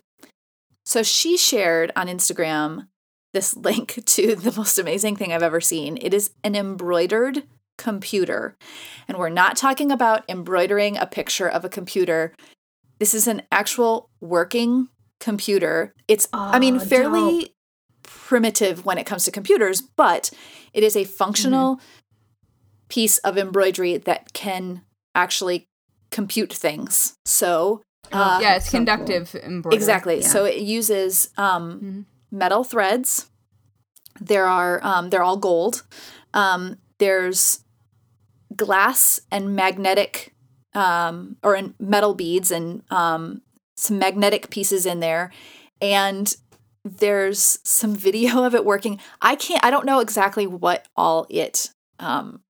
So 0.85 1.03
she 1.03 1.37
shared 1.37 1.91
on 1.95 2.07
Instagram 2.07 2.87
this 3.33 3.55
link 3.69 4.03
to 4.05 4.35
the 4.35 4.53
most 4.55 4.77
amazing 4.77 5.15
thing 5.15 5.33
I've 5.33 5.43
ever 5.43 5.61
seen. 5.61 5.97
It 6.01 6.13
is 6.13 6.31
an 6.43 6.55
embroidered 6.55 7.43
computer. 7.77 8.55
And 9.07 9.17
we're 9.17 9.29
not 9.29 9.55
talking 9.55 9.91
about 9.91 10.23
embroidering 10.27 10.97
a 10.97 11.05
picture 11.05 11.47
of 11.47 11.63
a 11.63 11.69
computer. 11.69 12.33
This 12.99 13.13
is 13.13 13.27
an 13.27 13.41
actual 13.51 14.09
working 14.21 14.89
computer. 15.19 15.93
It's, 16.07 16.27
I 16.33 16.59
mean, 16.59 16.77
Oh, 16.77 16.79
fairly 16.79 17.55
primitive 18.03 18.85
when 18.85 18.97
it 18.97 19.05
comes 19.05 19.23
to 19.25 19.31
computers, 19.31 19.81
but 19.81 20.31
it 20.73 20.83
is 20.83 20.95
a 20.95 21.03
functional 21.03 21.79
piece 22.89 23.17
of 23.19 23.37
embroidery 23.37 23.97
that 23.97 24.33
can 24.33 24.81
actually 25.13 25.67
compute 26.11 26.53
things. 26.53 27.15
So, 27.25 27.81
uh, 28.13 28.39
yeah, 28.41 28.55
it's 28.55 28.65
so 28.67 28.71
cool. 28.71 28.77
conductive 28.79 29.35
embroidery. 29.35 29.75
Exactly. 29.77 30.21
yeah. 30.21 30.27
So 30.27 30.45
it 30.45 30.59
uses 30.59 31.29
um, 31.37 31.79
Mhm. 31.81 32.05
metal 32.31 32.63
threads. 32.63 33.27
There 34.21 34.45
are 34.45 34.79
um, 34.83 35.09
they're 35.09 35.23
all 35.23 35.37
gold. 35.37 35.83
Um, 36.33 36.77
there's 36.99 37.59
glass 38.55 39.19
and 39.31 39.55
magnetic 39.55 40.33
um, 40.77 41.37
or 41.43 41.55
in 41.55 41.73
metal 41.79 42.13
beads 42.13 42.51
and 42.51 42.83
um, 42.91 43.41
some 43.75 43.97
magnetic 43.99 44.49
pieces 44.49 44.85
in 44.85 44.99
there, 44.99 45.31
and 45.81 46.35
there's 46.85 47.59
some 47.63 47.95
video 48.07 48.43
of 48.43 48.53
it 48.55 48.63
working. 48.63 48.99
I 49.21 49.35
can't. 49.35 49.63
I 49.63 49.71
don't 49.71 49.85
know 49.85 49.99
exactly 49.99 50.45
what 50.47 50.85
all 50.95 51.25
it 51.29 51.71
um, 51.99 52.41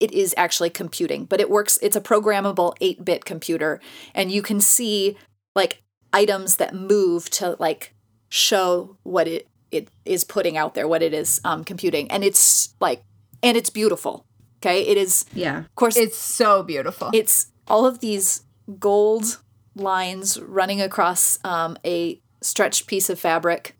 it 0.00 0.10
is 0.12 0.34
actually 0.36 0.70
computing, 0.70 1.24
but 1.24 1.40
it 1.40 1.48
works. 1.48 1.78
It's 1.80 1.96
a 1.96 2.00
programmable 2.00 2.74
eight 2.80 3.04
bit 3.04 3.24
computer, 3.24 3.80
and 4.14 4.30
you 4.32 4.42
can 4.42 4.60
see 4.60 5.16
like 5.54 5.82
items 6.12 6.56
that 6.56 6.74
move 6.74 7.30
to 7.30 7.56
like 7.60 7.94
show 8.28 8.96
what 9.04 9.28
it 9.28 9.46
it 9.70 9.88
is 10.04 10.24
putting 10.24 10.56
out 10.56 10.74
there, 10.74 10.88
what 10.88 11.02
it 11.02 11.14
is 11.14 11.40
um, 11.44 11.62
computing, 11.64 12.10
and 12.10 12.24
it's 12.24 12.74
like 12.80 13.04
and 13.42 13.56
it's 13.56 13.70
beautiful. 13.70 14.26
Okay, 14.58 14.82
it 14.82 14.96
is 14.96 15.24
Yeah. 15.34 15.58
of 15.60 15.74
course 15.74 15.96
It's 15.96 16.16
so 16.16 16.62
beautiful. 16.62 17.10
it's 17.12 17.51
all 17.66 17.86
of 17.86 18.00
these 18.00 18.42
gold 18.78 19.40
lines 19.74 20.40
running 20.40 20.80
across 20.80 21.38
um, 21.44 21.76
a 21.84 22.20
stretched 22.40 22.86
piece 22.86 23.08
of 23.08 23.18
fabric 23.18 23.76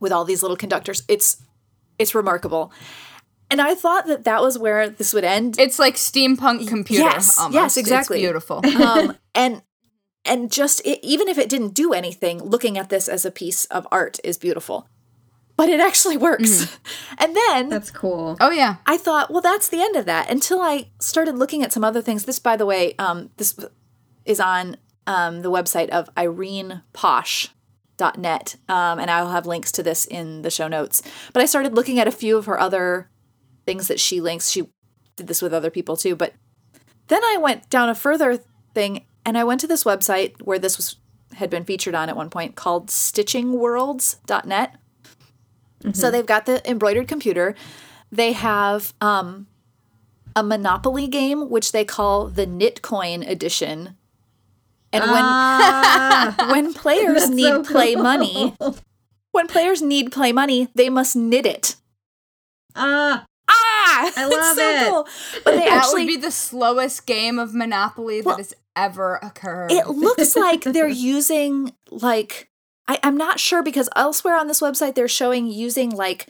with 0.00 0.12
all 0.12 0.24
these 0.24 0.42
little 0.42 0.56
conductors. 0.56 1.02
It's 1.08 1.42
it's 1.98 2.14
remarkable, 2.14 2.72
and 3.50 3.60
I 3.60 3.74
thought 3.74 4.06
that 4.06 4.24
that 4.24 4.42
was 4.42 4.58
where 4.58 4.88
this 4.88 5.12
would 5.12 5.24
end. 5.24 5.58
It's 5.58 5.78
like 5.78 5.94
steampunk 5.94 6.68
computer. 6.68 7.02
yes, 7.02 7.38
almost. 7.38 7.54
yes, 7.54 7.76
exactly. 7.76 8.18
It's 8.18 8.26
beautiful. 8.26 8.64
um, 8.82 9.16
and 9.34 9.62
and 10.24 10.52
just 10.52 10.80
it, 10.86 11.00
even 11.02 11.28
if 11.28 11.38
it 11.38 11.48
didn't 11.48 11.74
do 11.74 11.92
anything, 11.92 12.42
looking 12.42 12.78
at 12.78 12.88
this 12.88 13.08
as 13.08 13.24
a 13.24 13.30
piece 13.30 13.64
of 13.66 13.86
art 13.90 14.18
is 14.22 14.38
beautiful. 14.38 14.88
But 15.58 15.68
it 15.68 15.80
actually 15.80 16.16
works. 16.16 16.78
And 17.20 17.34
then 17.34 17.68
That's 17.68 17.90
cool. 17.90 18.36
oh 18.40 18.52
yeah. 18.52 18.76
I 18.86 18.96
thought, 18.96 19.28
well, 19.28 19.42
that's 19.42 19.68
the 19.68 19.80
end 19.80 19.96
of 19.96 20.06
that. 20.06 20.30
Until 20.30 20.60
I 20.60 20.90
started 21.00 21.36
looking 21.36 21.64
at 21.64 21.72
some 21.72 21.82
other 21.82 22.00
things. 22.00 22.26
This, 22.26 22.38
by 22.38 22.56
the 22.56 22.64
way, 22.64 22.94
um, 22.96 23.30
this 23.38 23.58
is 24.24 24.38
on 24.38 24.76
um, 25.08 25.42
the 25.42 25.50
website 25.50 25.88
of 25.88 26.14
ireneposch.net, 26.14 28.56
um, 28.68 29.00
and 29.00 29.10
I'll 29.10 29.32
have 29.32 29.46
links 29.46 29.72
to 29.72 29.82
this 29.82 30.06
in 30.06 30.42
the 30.42 30.50
show 30.50 30.68
notes. 30.68 31.02
But 31.32 31.42
I 31.42 31.46
started 31.46 31.74
looking 31.74 31.98
at 31.98 32.06
a 32.06 32.12
few 32.12 32.38
of 32.38 32.46
her 32.46 32.60
other 32.60 33.10
things 33.66 33.88
that 33.88 33.98
she 33.98 34.20
links. 34.20 34.50
She 34.50 34.68
did 35.16 35.26
this 35.26 35.42
with 35.42 35.52
other 35.52 35.70
people 35.70 35.96
too. 35.96 36.14
But 36.14 36.34
then 37.08 37.24
I 37.24 37.36
went 37.36 37.68
down 37.68 37.88
a 37.88 37.96
further 37.96 38.38
thing, 38.74 39.06
and 39.26 39.36
I 39.36 39.42
went 39.42 39.60
to 39.62 39.66
this 39.66 39.82
website 39.82 40.40
where 40.42 40.60
this 40.60 40.76
was 40.76 40.98
had 41.34 41.50
been 41.50 41.64
featured 41.64 41.96
on 41.96 42.08
at 42.08 42.14
one 42.16 42.30
point 42.30 42.54
called 42.54 42.86
stitchingworlds.net. 42.88 44.76
So 45.92 46.10
they've 46.10 46.26
got 46.26 46.46
the 46.46 46.68
embroidered 46.68 47.08
computer. 47.08 47.54
They 48.10 48.32
have 48.32 48.92
um, 49.00 49.46
a 50.34 50.42
Monopoly 50.42 51.06
game, 51.06 51.48
which 51.50 51.72
they 51.72 51.84
call 51.84 52.26
the 52.28 52.46
Knitcoin 52.46 53.28
edition. 53.28 53.96
And 54.92 55.02
when 55.04 55.12
Ah, 55.24 56.34
when 56.50 56.74
players 56.74 57.28
need 57.30 57.44
so 57.44 57.62
play 57.62 57.94
cool. 57.94 58.02
money, 58.02 58.54
when 59.32 59.46
players 59.46 59.80
need 59.82 60.10
play 60.10 60.32
money, 60.32 60.68
they 60.74 60.88
must 60.90 61.14
knit 61.14 61.46
it. 61.46 61.76
ah, 62.74 63.24
Ah, 63.48 64.12
I 64.16 64.26
love 64.28 64.56
so 64.56 64.62
it. 64.68 64.88
Cool. 64.88 65.08
But 65.44 65.50
they 65.52 65.64
That 65.66 65.72
actually 65.84 66.02
would 66.02 66.08
be 66.08 66.16
the 66.16 66.30
slowest 66.30 67.06
game 67.06 67.38
of 67.38 67.54
Monopoly 67.54 68.20
Well, 68.22 68.36
that 68.36 68.42
has 68.42 68.54
ever 68.76 69.16
occurred. 69.22 69.70
it 69.72 69.88
looks 69.88 70.36
like 70.36 70.64
they're 70.64 70.88
using 71.14 71.72
like 71.90 72.47
I, 72.88 72.98
I'm 73.02 73.16
not 73.16 73.38
sure 73.38 73.62
because 73.62 73.88
elsewhere 73.94 74.36
on 74.36 74.48
this 74.48 74.60
website 74.60 74.94
they're 74.94 75.06
showing 75.08 75.46
using 75.46 75.90
like 75.90 76.26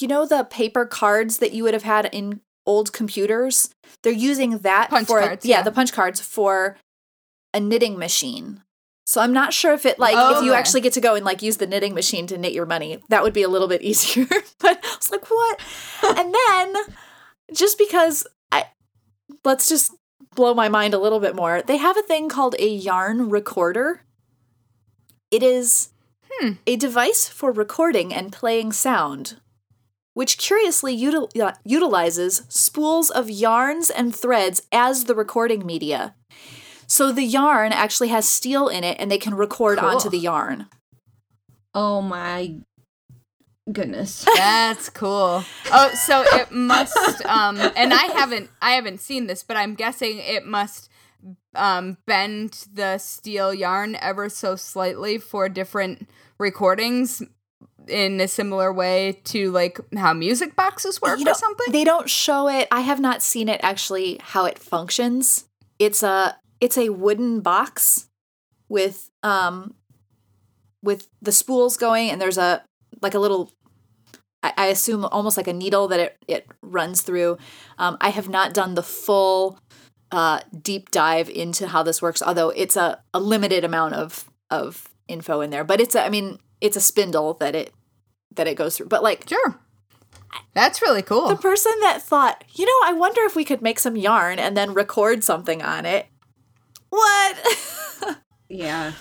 you 0.00 0.08
know 0.08 0.26
the 0.26 0.44
paper 0.44 0.84
cards 0.84 1.38
that 1.38 1.52
you 1.52 1.62
would 1.62 1.72
have 1.74 1.84
had 1.84 2.06
in 2.12 2.40
old 2.66 2.92
computers. 2.92 3.72
They're 4.02 4.12
using 4.12 4.58
that 4.58 4.90
Punch 4.90 5.06
for 5.06 5.20
cards, 5.20 5.46
yeah, 5.46 5.58
yeah. 5.58 5.62
the 5.62 5.70
punch 5.72 5.92
cards 5.92 6.20
for 6.20 6.76
a 7.52 7.60
knitting 7.60 7.98
machine. 7.98 8.62
So 9.06 9.20
I'm 9.20 9.34
not 9.34 9.52
sure 9.52 9.72
if 9.74 9.84
it 9.86 9.98
like 9.98 10.14
if 10.16 10.42
you 10.42 10.50
Okay. 10.52 10.58
actually 10.58 10.80
get 10.80 10.94
to 10.94 11.00
go 11.00 11.14
and 11.14 11.24
like 11.24 11.42
use 11.42 11.58
the 11.58 11.66
knitting 11.66 11.94
machine 11.94 12.26
to 12.28 12.38
knit 12.38 12.52
your 12.54 12.66
money, 12.66 12.98
that 13.10 13.22
would 13.22 13.34
be 13.34 13.42
a 13.42 13.48
little 13.48 13.68
bit 13.68 13.82
easier. 13.90 14.26
but 14.58 14.80
I 14.82 14.96
was 14.96 15.10
like, 15.10 15.30
what? 15.30 15.60
and 16.18 16.34
then 16.48 16.74
just 17.52 17.76
because 17.78 18.26
I 18.50 18.64
let's 19.44 19.68
just 19.68 19.94
blow 20.34 20.54
my 20.54 20.68
mind 20.68 20.94
a 20.94 20.98
little 20.98 21.20
bit 21.20 21.36
more. 21.36 21.62
They 21.62 21.76
have 21.76 21.96
a 21.98 22.02
thing 22.02 22.28
called 22.28 22.56
a 22.58 22.66
yarn 22.66 23.28
recorder. 23.30 24.00
It 25.30 25.42
is 25.42 25.90
a 26.66 26.76
device 26.76 27.28
for 27.28 27.52
recording 27.52 28.12
and 28.12 28.32
playing 28.32 28.72
sound, 28.72 29.36
which 30.14 30.36
curiously 30.38 30.96
util- 30.96 31.40
uh, 31.40 31.52
utilizes 31.64 32.42
spools 32.48 33.10
of 33.10 33.30
yarns 33.30 33.90
and 33.90 34.14
threads 34.14 34.62
as 34.72 35.04
the 35.04 35.14
recording 35.14 35.64
media. 35.64 36.14
So 36.86 37.10
the 37.12 37.24
yarn 37.24 37.72
actually 37.72 38.08
has 38.08 38.28
steel 38.28 38.68
in 38.68 38.84
it 38.84 38.96
and 39.00 39.10
they 39.10 39.18
can 39.18 39.34
record 39.34 39.78
onto 39.78 40.10
the 40.10 40.18
yarn. 40.18 40.66
oh 41.74 42.00
my 42.02 42.56
goodness. 43.72 44.24
That's 44.36 44.90
cool. 44.90 45.42
Oh, 45.72 45.90
so 45.94 46.22
it 46.26 46.50
must 46.52 47.24
um 47.26 47.58
and 47.58 47.92
I 47.94 48.04
haven't 48.14 48.50
I 48.60 48.72
haven't 48.72 49.00
seen 49.00 49.26
this, 49.26 49.42
but 49.42 49.56
I'm 49.56 49.74
guessing 49.74 50.18
it 50.18 50.46
must 50.46 50.90
um 51.56 51.96
bend 52.06 52.66
the 52.72 52.98
steel 52.98 53.52
yarn 53.52 53.96
ever 54.00 54.28
so 54.28 54.56
slightly 54.56 55.18
for 55.18 55.48
different 55.48 56.08
recordings 56.38 57.22
in 57.88 58.20
a 58.20 58.28
similar 58.28 58.72
way 58.72 59.20
to 59.24 59.50
like 59.50 59.78
how 59.96 60.12
music 60.12 60.56
boxes 60.56 61.00
work 61.00 61.18
You 61.18 61.30
or 61.30 61.34
something? 61.34 61.72
They 61.72 61.84
don't 61.84 62.08
show 62.08 62.48
it. 62.48 62.68
I 62.70 62.80
have 62.80 63.00
not 63.00 63.22
seen 63.22 63.48
it 63.48 63.60
actually 63.62 64.18
how 64.22 64.44
it 64.44 64.58
functions. 64.58 65.46
It's 65.78 66.02
a 66.02 66.36
it's 66.60 66.78
a 66.78 66.90
wooden 66.90 67.40
box 67.40 68.08
with 68.68 69.10
um 69.22 69.74
with 70.82 71.08
the 71.22 71.32
spools 71.32 71.76
going 71.76 72.10
and 72.10 72.20
there's 72.20 72.38
a 72.38 72.62
like 73.02 73.14
a 73.14 73.18
little 73.18 73.52
I, 74.42 74.52
I 74.56 74.66
assume 74.66 75.04
almost 75.06 75.36
like 75.36 75.48
a 75.48 75.52
needle 75.52 75.88
that 75.88 76.00
it, 76.00 76.16
it 76.28 76.46
runs 76.62 77.00
through. 77.00 77.38
Um, 77.78 77.96
I 78.00 78.10
have 78.10 78.28
not 78.28 78.52
done 78.52 78.74
the 78.74 78.82
full 78.82 79.58
uh, 80.14 80.38
deep 80.62 80.92
dive 80.92 81.28
into 81.28 81.66
how 81.66 81.82
this 81.82 82.00
works, 82.00 82.22
although 82.22 82.50
it's 82.50 82.76
a, 82.76 83.02
a 83.12 83.18
limited 83.18 83.64
amount 83.64 83.94
of 83.94 84.30
of 84.48 84.88
info 85.08 85.40
in 85.40 85.50
there. 85.50 85.64
But 85.64 85.80
it's 85.80 85.96
a, 85.96 86.04
I 86.04 86.08
mean 86.08 86.38
it's 86.60 86.76
a 86.76 86.80
spindle 86.80 87.34
that 87.34 87.56
it 87.56 87.74
that 88.36 88.46
it 88.46 88.54
goes 88.54 88.76
through. 88.76 88.86
But 88.86 89.02
like 89.02 89.28
sure. 89.28 89.58
That's 90.52 90.82
really 90.82 91.02
cool. 91.02 91.28
the 91.28 91.36
person 91.36 91.72
that 91.80 92.02
thought, 92.02 92.44
you 92.54 92.64
know, 92.66 92.88
I 92.88 92.92
wonder 92.92 93.22
if 93.22 93.36
we 93.36 93.44
could 93.44 93.62
make 93.62 93.78
some 93.78 93.96
yarn 93.96 94.40
and 94.40 94.56
then 94.56 94.74
record 94.74 95.22
something 95.22 95.62
on 95.62 95.84
it. 95.84 96.06
What? 96.90 97.38
Yeah. 98.48 98.92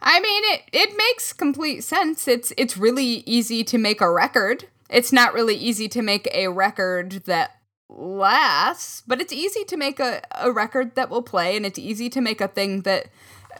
I 0.00 0.18
mean, 0.18 0.42
it 0.46 0.62
it 0.72 0.96
makes 0.96 1.32
complete 1.32 1.84
sense. 1.84 2.26
It's 2.26 2.52
it's 2.56 2.76
really 2.76 3.22
easy 3.26 3.62
to 3.64 3.78
make 3.78 4.00
a 4.00 4.10
record. 4.10 4.64
It's 4.90 5.12
not 5.12 5.34
really 5.34 5.54
easy 5.54 5.88
to 5.90 6.02
make 6.02 6.28
a 6.34 6.48
record 6.48 7.22
that 7.26 7.61
lasts, 7.96 9.02
but 9.06 9.20
it's 9.20 9.32
easy 9.32 9.64
to 9.64 9.76
make 9.76 10.00
a, 10.00 10.22
a 10.40 10.50
record 10.50 10.94
that 10.94 11.10
will 11.10 11.22
play, 11.22 11.56
and 11.56 11.66
it's 11.66 11.78
easy 11.78 12.08
to 12.10 12.20
make 12.20 12.40
a 12.40 12.48
thing 12.48 12.82
that 12.82 13.06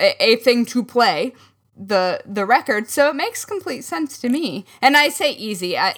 a, 0.01 0.23
a 0.23 0.37
thing 0.37 0.65
to 0.67 0.85
play 0.85 1.35
the 1.77 2.21
the 2.27 2.45
record. 2.45 2.89
So 2.89 3.09
it 3.09 3.15
makes 3.17 3.45
complete 3.45 3.83
sense 3.85 4.19
to 4.19 4.29
me. 4.29 4.65
And 4.81 4.97
I 4.97 5.09
say 5.09 5.33
easy, 5.33 5.77
I 5.79 5.95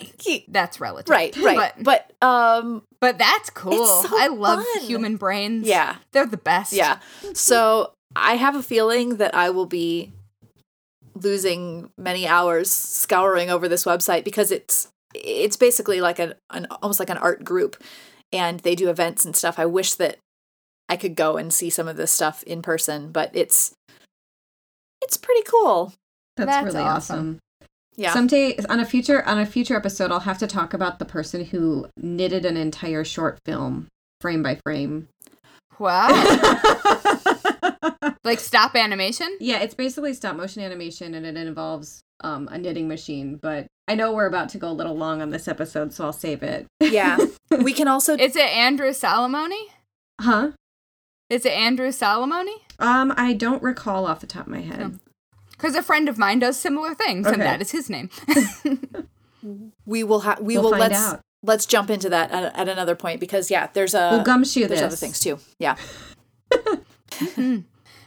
that's 0.48 0.80
relative, 0.80 1.10
right, 1.10 1.36
right. 1.36 1.72
But 1.76 2.10
But, 2.20 2.26
um 2.26 2.82
but 3.00 3.18
that's 3.18 3.50
cool. 3.50 3.84
so 4.02 4.08
I 4.12 4.28
love 4.28 4.64
fun. 4.64 4.82
human 4.82 5.16
brains. 5.16 5.66
Yeah. 5.66 5.96
they're 6.12 6.26
the 6.26 6.36
best. 6.36 6.72
yeah. 6.72 6.98
So 7.34 7.92
I 8.16 8.34
have 8.36 8.54
a 8.54 8.62
feeling 8.62 9.16
that 9.16 9.34
I 9.34 9.50
will 9.50 9.66
be 9.66 10.12
losing 11.14 11.90
many 11.96 12.26
hours 12.26 12.70
scouring 12.70 13.50
over 13.50 13.68
this 13.68 13.84
website 13.84 14.24
because 14.24 14.50
it's 14.50 14.88
it's 15.14 15.56
basically 15.56 16.00
like 16.00 16.18
an, 16.18 16.34
an 16.50 16.66
almost 16.82 16.98
like 16.98 17.10
an 17.10 17.18
art 17.18 17.44
group 17.44 17.82
and 18.34 18.60
they 18.60 18.74
do 18.74 18.90
events 18.90 19.24
and 19.24 19.34
stuff. 19.34 19.58
I 19.58 19.66
wish 19.66 19.94
that 19.94 20.18
I 20.88 20.96
could 20.96 21.14
go 21.14 21.36
and 21.36 21.54
see 21.54 21.70
some 21.70 21.88
of 21.88 21.96
this 21.96 22.12
stuff 22.12 22.42
in 22.42 22.60
person, 22.60 23.12
but 23.12 23.30
it's 23.32 23.72
it's 25.00 25.16
pretty 25.16 25.42
cool. 25.48 25.94
That's, 26.36 26.50
That's 26.50 26.66
really 26.66 26.80
awesome. 26.80 27.16
awesome. 27.16 27.38
Yeah. 27.96 28.12
Someday 28.12 28.58
on 28.68 28.80
a 28.80 28.84
future 28.84 29.24
on 29.24 29.38
a 29.38 29.46
future 29.46 29.76
episode 29.76 30.10
I'll 30.10 30.20
have 30.20 30.38
to 30.38 30.48
talk 30.48 30.74
about 30.74 30.98
the 30.98 31.04
person 31.04 31.44
who 31.44 31.86
knitted 31.96 32.44
an 32.44 32.56
entire 32.56 33.04
short 33.04 33.38
film 33.46 33.86
frame 34.20 34.42
by 34.42 34.58
frame. 34.66 35.08
Wow. 35.78 36.08
like 38.24 38.40
stop 38.40 38.74
animation. 38.74 39.36
yeah, 39.40 39.60
it's 39.60 39.74
basically 39.74 40.12
stop 40.12 40.36
motion 40.36 40.62
animation 40.62 41.14
and 41.14 41.24
it 41.24 41.36
involves 41.36 42.00
um, 42.20 42.48
a 42.50 42.58
knitting 42.58 42.88
machine, 42.88 43.36
but 43.36 43.66
I 43.88 43.94
know 43.94 44.12
we're 44.12 44.26
about 44.26 44.48
to 44.50 44.58
go 44.58 44.70
a 44.70 44.72
little 44.72 44.96
long 44.96 45.20
on 45.20 45.30
this 45.30 45.46
episode, 45.48 45.92
so 45.92 46.04
I'll 46.04 46.12
save 46.12 46.42
it. 46.42 46.66
yeah. 46.80 47.18
We 47.62 47.72
can 47.72 47.88
also 47.88 48.14
Is 48.18 48.34
it 48.36 48.48
Andrew 48.50 48.90
Salamoni? 48.90 49.60
Huh? 50.20 50.52
Is 51.30 51.44
it 51.44 51.52
Andrew 51.52 51.88
Salamoni? 51.88 52.54
Um, 52.78 53.12
I 53.16 53.32
don't 53.34 53.62
recall 53.62 54.06
off 54.06 54.20
the 54.20 54.26
top 54.26 54.46
of 54.46 54.52
my 54.52 54.60
head. 54.60 54.98
Because 55.52 55.74
a 55.74 55.82
friend 55.82 56.08
of 56.08 56.18
mine 56.18 56.38
does 56.40 56.58
similar 56.58 56.94
things, 56.94 57.26
and 57.26 57.40
that 57.40 57.60
is 57.60 57.70
his 57.70 57.88
name. 57.88 58.10
we 59.86 60.02
will 60.02 60.20
have 60.20 60.40
we 60.40 60.54
We'll 60.54 60.64
will 60.64 60.70
find 60.70 60.80
let's 60.80 60.98
out. 60.98 61.20
let's 61.42 61.66
jump 61.66 61.90
into 61.90 62.08
that 62.08 62.30
at, 62.30 62.56
at 62.56 62.68
another 62.68 62.94
point 62.96 63.20
because 63.20 63.50
yeah 63.50 63.68
there's 63.74 63.92
a 63.94 64.08
We'll 64.12 64.24
gumshoe 64.24 64.60
there's 64.66 64.80
this. 64.80 64.86
other 64.86 64.96
things 64.96 65.20
too 65.20 65.38
yeah 65.58 65.76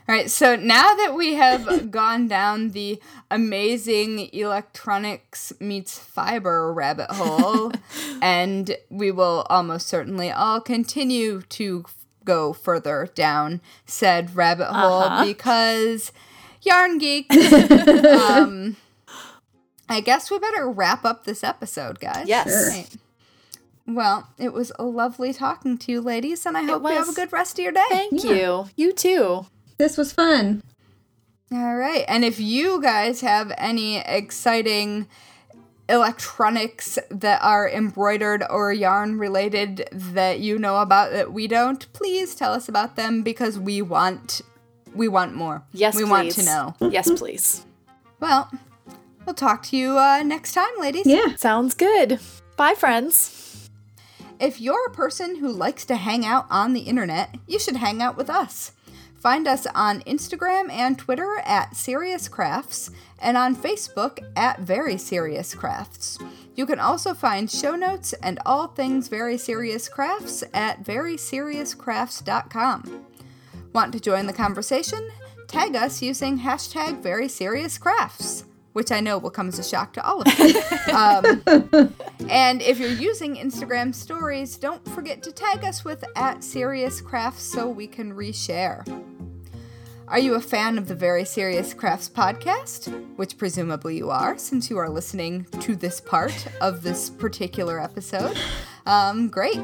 All 0.10 0.16
right, 0.16 0.32
so 0.32 0.56
now 0.56 0.94
that 0.96 1.14
we 1.16 1.34
have 1.34 1.92
gone 1.92 2.30
down 2.30 2.70
the 2.70 3.02
amazing 3.30 4.30
electronics 4.34 5.52
meets 5.60 6.00
fiber 6.00 6.72
rabbit 6.72 7.12
hole, 7.12 7.74
and 8.22 8.78
we 8.90 9.12
will 9.12 9.46
almost 9.50 9.88
certainly 9.88 10.32
all 10.32 10.62
continue 10.62 11.42
to 11.50 11.84
go 12.24 12.54
further 12.54 13.10
down 13.16 13.60
said 13.86 14.34
rabbit 14.36 14.68
hole 14.68 15.02
Uh-huh. 15.04 15.26
because 15.26 16.12
Yarn 16.62 16.98
Geek. 17.00 17.32
um, 18.06 18.78
I 19.90 20.00
guess 20.02 20.30
we 20.32 20.40
better 20.40 20.70
wrap 20.70 21.04
up 21.06 21.24
this 21.26 21.44
episode, 21.44 22.00
guys. 22.00 22.28
Yes. 22.28 22.48
Sure. 22.50 22.70
Right. 22.70 22.96
Well, 23.90 24.28
it 24.38 24.52
was 24.52 24.72
lovely 24.80 25.32
talking 25.34 25.78
to 25.80 25.92
you, 25.92 26.02
ladies, 26.02 26.46
and 26.46 26.58
I 26.58 26.64
hope 26.64 26.84
you 26.84 26.90
have 26.90 27.08
a 27.10 27.14
good 27.14 27.32
rest 27.32 27.58
of 27.60 27.64
your 27.64 27.72
day. 27.74 27.86
thank 27.90 28.24
you 28.24 28.68
you 28.78 28.92
too 28.94 29.46
This 29.78 29.98
was 29.98 30.12
fun. 30.12 30.64
All 31.52 31.76
right. 31.76 32.04
And 32.08 32.26
if 32.26 32.40
you 32.40 32.82
guys 32.82 33.22
have 33.22 33.52
any 33.58 33.98
exciting 33.98 35.08
electronics 35.90 37.00
that 37.10 37.42
are 37.42 37.70
embroidered 37.70 38.44
or 38.50 38.74
yarn 38.74 39.18
related 39.18 39.88
that 39.92 40.40
you 40.40 40.60
know 40.60 40.78
about 40.80 41.12
that 41.12 41.32
we 41.32 41.48
don't, 41.48 41.92
please 41.94 42.36
tell 42.36 42.52
us 42.54 42.68
about 42.68 42.96
them 42.98 43.22
because 43.24 43.58
we 43.58 43.82
want 43.82 44.42
we 44.94 45.08
want 45.08 45.34
more. 45.36 45.64
yes 45.72 45.96
we 45.96 46.02
please. 46.04 46.10
want 46.10 46.32
to 46.32 46.44
know. 46.44 46.76
yes 46.90 47.10
please 47.18 47.66
Well, 48.20 48.52
we'll 49.26 49.36
talk 49.36 49.64
to 49.64 49.78
you 49.78 49.98
uh, 49.98 50.24
next 50.24 50.54
time, 50.54 50.72
ladies. 50.80 51.06
Yeah. 51.06 51.36
sounds 51.36 51.74
good 51.74 52.20
bye 52.58 52.74
friends 52.74 53.70
If 54.42 54.60
you're 54.60 54.88
a 54.88 54.92
person 54.92 55.38
who 55.38 55.50
likes 55.50 55.86
to 55.86 55.96
hang 55.96 56.26
out 56.26 56.48
on 56.50 56.74
the 56.74 56.82
internet, 56.82 57.36
you 57.48 57.60
should 57.60 57.78
hang 57.78 58.02
out 58.02 58.18
with 58.18 58.30
us. 58.30 58.72
Find 59.28 59.44
us 59.46 59.68
on 59.76 60.00
Instagram 60.04 60.72
and 60.72 60.98
Twitter 60.98 61.42
at 61.44 61.76
Serious 61.76 62.30
Crafts 62.30 62.92
and 63.22 63.36
on 63.36 63.58
Facebook 63.58 64.20
at 64.38 64.62
Very 64.62 64.98
Serious 64.98 65.54
Crafts. 65.54 66.18
You 66.56 66.66
can 66.66 66.80
also 66.80 67.14
find 67.14 67.52
show 67.52 67.76
notes 67.76 68.14
and 68.24 68.40
all 68.46 68.68
things 68.68 69.10
Very 69.10 69.38
Serious 69.38 69.90
Crafts 69.90 70.46
at 70.54 70.86
veryseriouscrafts.com. 70.86 73.06
Want 73.74 73.92
to 73.92 74.00
join 74.00 74.28
the 74.28 74.32
conversation? 74.32 75.10
Tag 75.50 75.76
us 75.76 76.02
using 76.02 76.40
hashtag 76.40 77.02
Very 77.02 77.28
Serious 77.28 77.78
Crafts, 77.78 78.46
which 78.78 78.92
I 78.92 79.00
know 79.00 79.18
will 79.18 79.32
come 79.32 79.48
as 79.48 79.58
a 79.58 79.64
shock 79.64 79.94
to 79.94 80.06
all 80.06 80.22
of 80.22 80.28
you. 80.38 80.62
um, 80.94 81.92
and 82.30 82.62
if 82.62 82.78
you're 82.78 82.92
using 82.92 83.36
Instagram 83.36 83.92
stories, 83.92 84.56
don't 84.56 84.88
forget 84.90 85.24
to 85.24 85.32
tag 85.32 85.64
us 85.64 85.84
with 85.84 86.04
at 86.16 86.44
Serious 86.44 87.02
Crafts 87.02 87.42
so 87.42 87.68
we 87.68 87.88
can 87.88 88.14
reshare. 88.14 88.86
Are 90.10 90.20
you 90.20 90.36
a 90.36 90.40
fan 90.40 90.78
of 90.78 90.88
the 90.88 90.96
Very 90.96 91.26
Serious 91.26 91.74
Crafts 91.74 92.08
podcast? 92.08 92.88
Which 93.18 93.38
presumably 93.38 93.98
you 93.98 94.10
are, 94.10 94.38
since 94.38 94.70
you 94.70 94.78
are 94.78 94.90
listening 94.90 95.44
to 95.60 95.76
this 95.76 96.00
part 96.00 96.48
of 96.62 96.82
this 96.82 97.10
particular 97.10 97.78
episode. 97.78 98.38
Um, 98.86 99.28
great. 99.28 99.60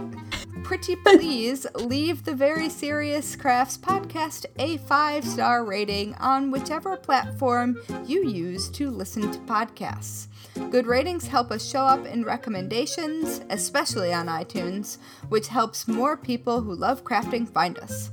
Pretty 0.63 0.97
please 0.97 1.65
leave 1.75 2.25
the 2.25 2.35
Very 2.35 2.67
Serious 2.67 3.37
Crafts 3.37 3.77
podcast 3.77 4.45
a 4.59 4.79
five 4.79 5.23
star 5.23 5.63
rating 5.63 6.13
on 6.15 6.51
whichever 6.51 6.97
platform 6.97 7.79
you 8.05 8.27
use 8.27 8.67
to 8.71 8.91
listen 8.91 9.31
to 9.31 9.39
podcasts. 9.39 10.27
Good 10.71 10.87
ratings 10.87 11.25
help 11.25 11.51
us 11.51 11.65
show 11.65 11.83
up 11.85 12.05
in 12.05 12.25
recommendations, 12.25 13.39
especially 13.49 14.11
on 14.11 14.27
iTunes, 14.27 14.97
which 15.29 15.47
helps 15.47 15.87
more 15.87 16.17
people 16.17 16.59
who 16.59 16.75
love 16.75 17.05
crafting 17.05 17.47
find 17.47 17.79
us. 17.79 18.11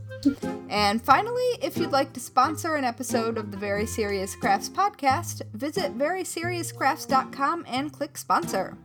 And 0.68 1.03
finally, 1.03 1.43
if 1.62 1.77
you'd 1.77 1.93
like 1.93 2.12
to 2.12 2.21
sponsor 2.21 2.77
an 2.77 2.85
episode 2.85 3.39
of 3.39 3.51
the 3.51 3.57
Very 3.57 3.87
Serious 3.87 4.35
Crafts 4.37 4.68
podcast, 4.68 5.43
visit 5.53 5.97
veryseriouscrafts.com 5.99 7.64
and 7.66 7.93
click 7.93 8.16
sponsor. 8.16 8.77